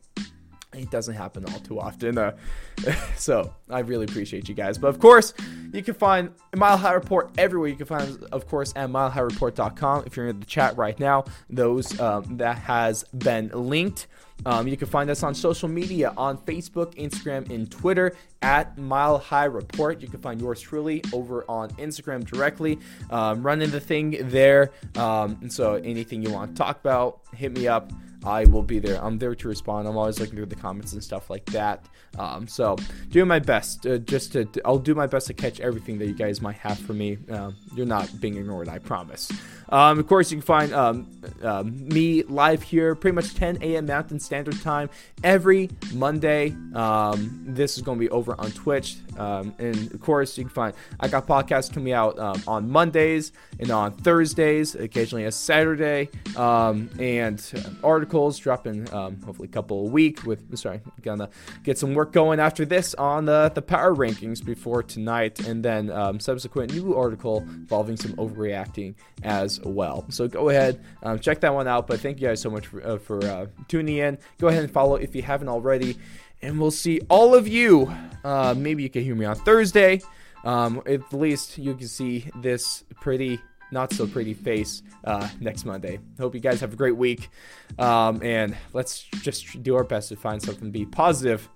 It 0.78 0.90
doesn't 0.90 1.16
happen 1.16 1.46
all 1.46 1.60
too 1.60 1.80
often. 1.80 2.18
Uh, 2.18 2.36
so 3.16 3.54
I 3.70 3.80
really 3.80 4.06
appreciate 4.06 4.48
you 4.50 4.56
guys. 4.56 4.78
But 4.78 4.88
of 4.88 5.00
course, 5.00 5.34
you 5.74 5.84
can 5.84 5.94
find 5.94 6.32
Mile 6.56 6.78
High 6.78 6.94
Report 6.94 7.32
everywhere. 7.38 7.70
You 7.70 7.76
can 7.76 7.86
find, 7.86 8.24
of 8.32 8.48
course, 8.48 8.74
at 8.76 8.90
milehighReport.com. 8.90 10.04
If 10.06 10.18
you're 10.18 10.28
in 10.28 10.40
the 10.40 10.46
chat 10.46 10.78
right 10.78 11.00
now, 11.00 11.26
those 11.50 12.00
um, 12.00 12.38
that 12.38 12.58
has 12.58 13.04
been 13.06 13.50
linked. 13.54 14.08
Um, 14.46 14.68
you 14.68 14.76
can 14.76 14.88
find 14.88 15.10
us 15.10 15.24
on 15.24 15.34
social 15.34 15.70
media 15.70 16.14
on 16.18 16.38
Facebook, 16.38 16.94
Instagram, 16.96 17.50
and 17.50 17.72
Twitter 17.72 18.16
at 18.42 18.78
Mile 18.78 19.18
High 19.18 19.46
Report. 19.46 20.02
You 20.02 20.08
can 20.08 20.20
find 20.20 20.42
yours 20.42 20.60
truly 20.60 21.02
over 21.14 21.46
on 21.50 21.70
Instagram 21.72 22.26
directly. 22.26 22.80
Um, 23.10 23.44
running 23.44 23.72
the 23.72 23.80
thing 23.80 24.18
there. 24.30 24.72
Um, 24.96 25.38
and 25.42 25.52
so 25.52 25.76
anything 25.76 26.22
you 26.22 26.32
want 26.32 26.56
to 26.56 26.58
talk 26.58 26.80
about, 26.80 27.22
hit 27.34 27.54
me 27.54 27.68
up. 27.68 27.92
I 28.26 28.46
will 28.46 28.64
be 28.64 28.80
there. 28.80 29.04
I'm 29.04 29.20
there 29.20 29.36
to 29.36 29.48
respond. 29.48 29.88
I'm 29.88 29.98
always 29.98 30.20
looking 30.20 30.36
through 30.36 30.48
the 30.48 30.56
comments 30.56 30.94
and 30.94 31.04
stuff 31.04 31.30
like 31.30 31.46
that. 31.48 31.86
Um, 32.18 32.48
so 32.48 32.78
doing 33.10 33.28
my 33.28 33.40
best, 33.40 33.86
uh, 33.86 33.98
just 34.00 34.34
to, 34.34 34.48
I'll 34.64 34.80
do 34.80 34.96
my 34.96 35.06
best 35.06 35.28
to 35.28 35.34
catch 35.34 35.60
everything 35.60 36.00
that 36.00 36.08
you 36.08 36.14
guys 36.14 36.42
might 36.42 36.56
have 36.58 36.80
for 36.80 36.94
me. 36.94 37.18
Uh, 37.30 37.52
you're 37.76 37.86
not 37.86 38.20
being 38.20 38.38
ignored, 38.38 38.70
I 38.70 38.80
promise. 38.80 39.32
Um, 39.70 40.00
of 40.00 40.08
course, 40.08 40.32
you 40.32 40.38
can 40.38 40.46
find 40.46 40.74
um, 40.74 41.08
uh, 41.44 41.64
me 41.66 42.24
live 42.24 42.64
here 42.64 42.96
pretty 42.96 43.16
much 43.16 43.34
10 43.36 43.62
a.m. 43.62 43.86
Mountain 43.86 44.20
Standard 44.20 44.62
Time 44.62 44.90
every 45.24 45.70
Monday. 45.94 46.56
Um, 46.74 47.44
this 47.48 47.76
is 47.78 47.84
going 47.84 47.98
to 47.98 48.00
be 48.00 48.10
over 48.10 48.36
on 48.40 48.52
Twitch. 48.52 48.98
Um, 49.18 49.54
and 49.60 49.92
of 49.94 50.02
course, 50.02 50.38
you 50.38 50.46
can 50.46 50.54
find 50.54 50.74
I 51.00 51.08
got 51.08 51.26
podcasts 51.28 51.74
coming 51.74 51.94
out 51.94 52.20
on 52.20 52.70
Mondays 52.70 53.32
and 53.60 53.72
on 53.72 53.92
Thursdays, 53.92 54.76
occasionally 54.76 55.26
a 55.26 55.32
Saturday, 55.32 56.10
and 56.38 57.64
articles 57.84 58.15
dropping 58.38 58.88
hopefully 58.88 59.48
a 59.48 59.52
couple 59.52 59.88
a 59.88 59.90
week. 59.90 60.24
With 60.24 60.58
sorry, 60.58 60.82
gonna 61.02 61.30
get 61.64 61.78
some 61.78 61.94
work 61.94 62.12
going 62.12 62.40
after 62.40 62.66
this 62.66 62.94
on 62.96 63.26
the 63.26 63.52
the 63.54 63.62
power 63.62 63.96
rankings 63.96 64.44
before 64.44 64.84
tonight, 64.84 65.46
and 65.48 65.64
then 65.64 65.92
subsequent 66.20 66.74
new 66.74 66.96
article 66.96 67.40
involving 67.40 67.98
some 67.98 68.14
overreacting 68.14 68.96
as 69.24 69.60
well. 69.62 70.06
So 70.10 70.28
go 70.28 70.50
ahead, 70.50 70.84
um, 71.04 71.20
check 71.20 71.42
that 71.42 71.54
one 71.54 71.68
out. 71.68 71.88
But 71.88 72.00
thank 72.00 72.20
you 72.20 72.28
guys 72.28 72.42
so 72.42 72.50
much 72.50 72.68
for, 72.68 72.86
uh, 72.86 72.98
for 72.98 73.24
uh, 73.24 73.48
tuning 73.68 73.98
in. 73.98 74.18
Go 74.40 74.48
ahead 74.48 74.64
and 74.64 74.72
follow 74.72 74.96
if 74.96 75.16
you 75.16 75.22
haven't 75.22 75.50
already. 75.50 75.98
And 76.42 76.60
we'll 76.60 76.72
see 76.72 77.02
all 77.10 77.34
of 77.34 77.48
you. 77.48 77.92
Uh, 78.24 78.54
maybe 78.56 78.84
you 78.84 78.90
can 78.90 79.04
hear 79.04 79.16
me 79.16 79.26
on 79.26 79.36
Thursday. 79.36 80.02
Um, 80.44 80.82
at 80.86 81.12
least 81.12 81.58
you 81.58 81.74
can 81.74 81.88
see 81.88 82.30
this 82.36 82.84
pretty, 83.02 83.40
not 83.76 83.92
so 83.94 84.08
pretty 84.08 84.34
face 84.34 84.82
uh, 85.04 85.28
next 85.40 85.66
Monday. 85.66 86.00
Hope 86.18 86.34
you 86.34 86.40
guys 86.40 86.62
have 86.62 86.74
a 86.74 86.76
great 86.76 86.96
week. 86.96 87.30
Um, 87.78 88.24
and 88.24 88.58
let's 88.74 89.04
just 89.22 89.62
do 89.62 89.76
our 89.76 89.84
best 89.84 90.10
to 90.10 90.16
find 90.16 90.42
something 90.42 90.64
to 90.64 90.72
be 90.72 90.86
positive 90.86 91.48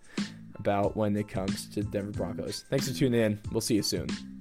about 0.59 0.95
when 0.97 1.15
it 1.15 1.29
comes 1.29 1.67
to 1.69 1.81
Denver 1.81 2.11
Broncos. 2.11 2.65
Thanks 2.69 2.87
for 2.87 2.93
tuning 2.93 3.21
in. 3.21 3.39
We'll 3.51 3.61
see 3.61 3.75
you 3.75 3.83
soon. 3.83 4.38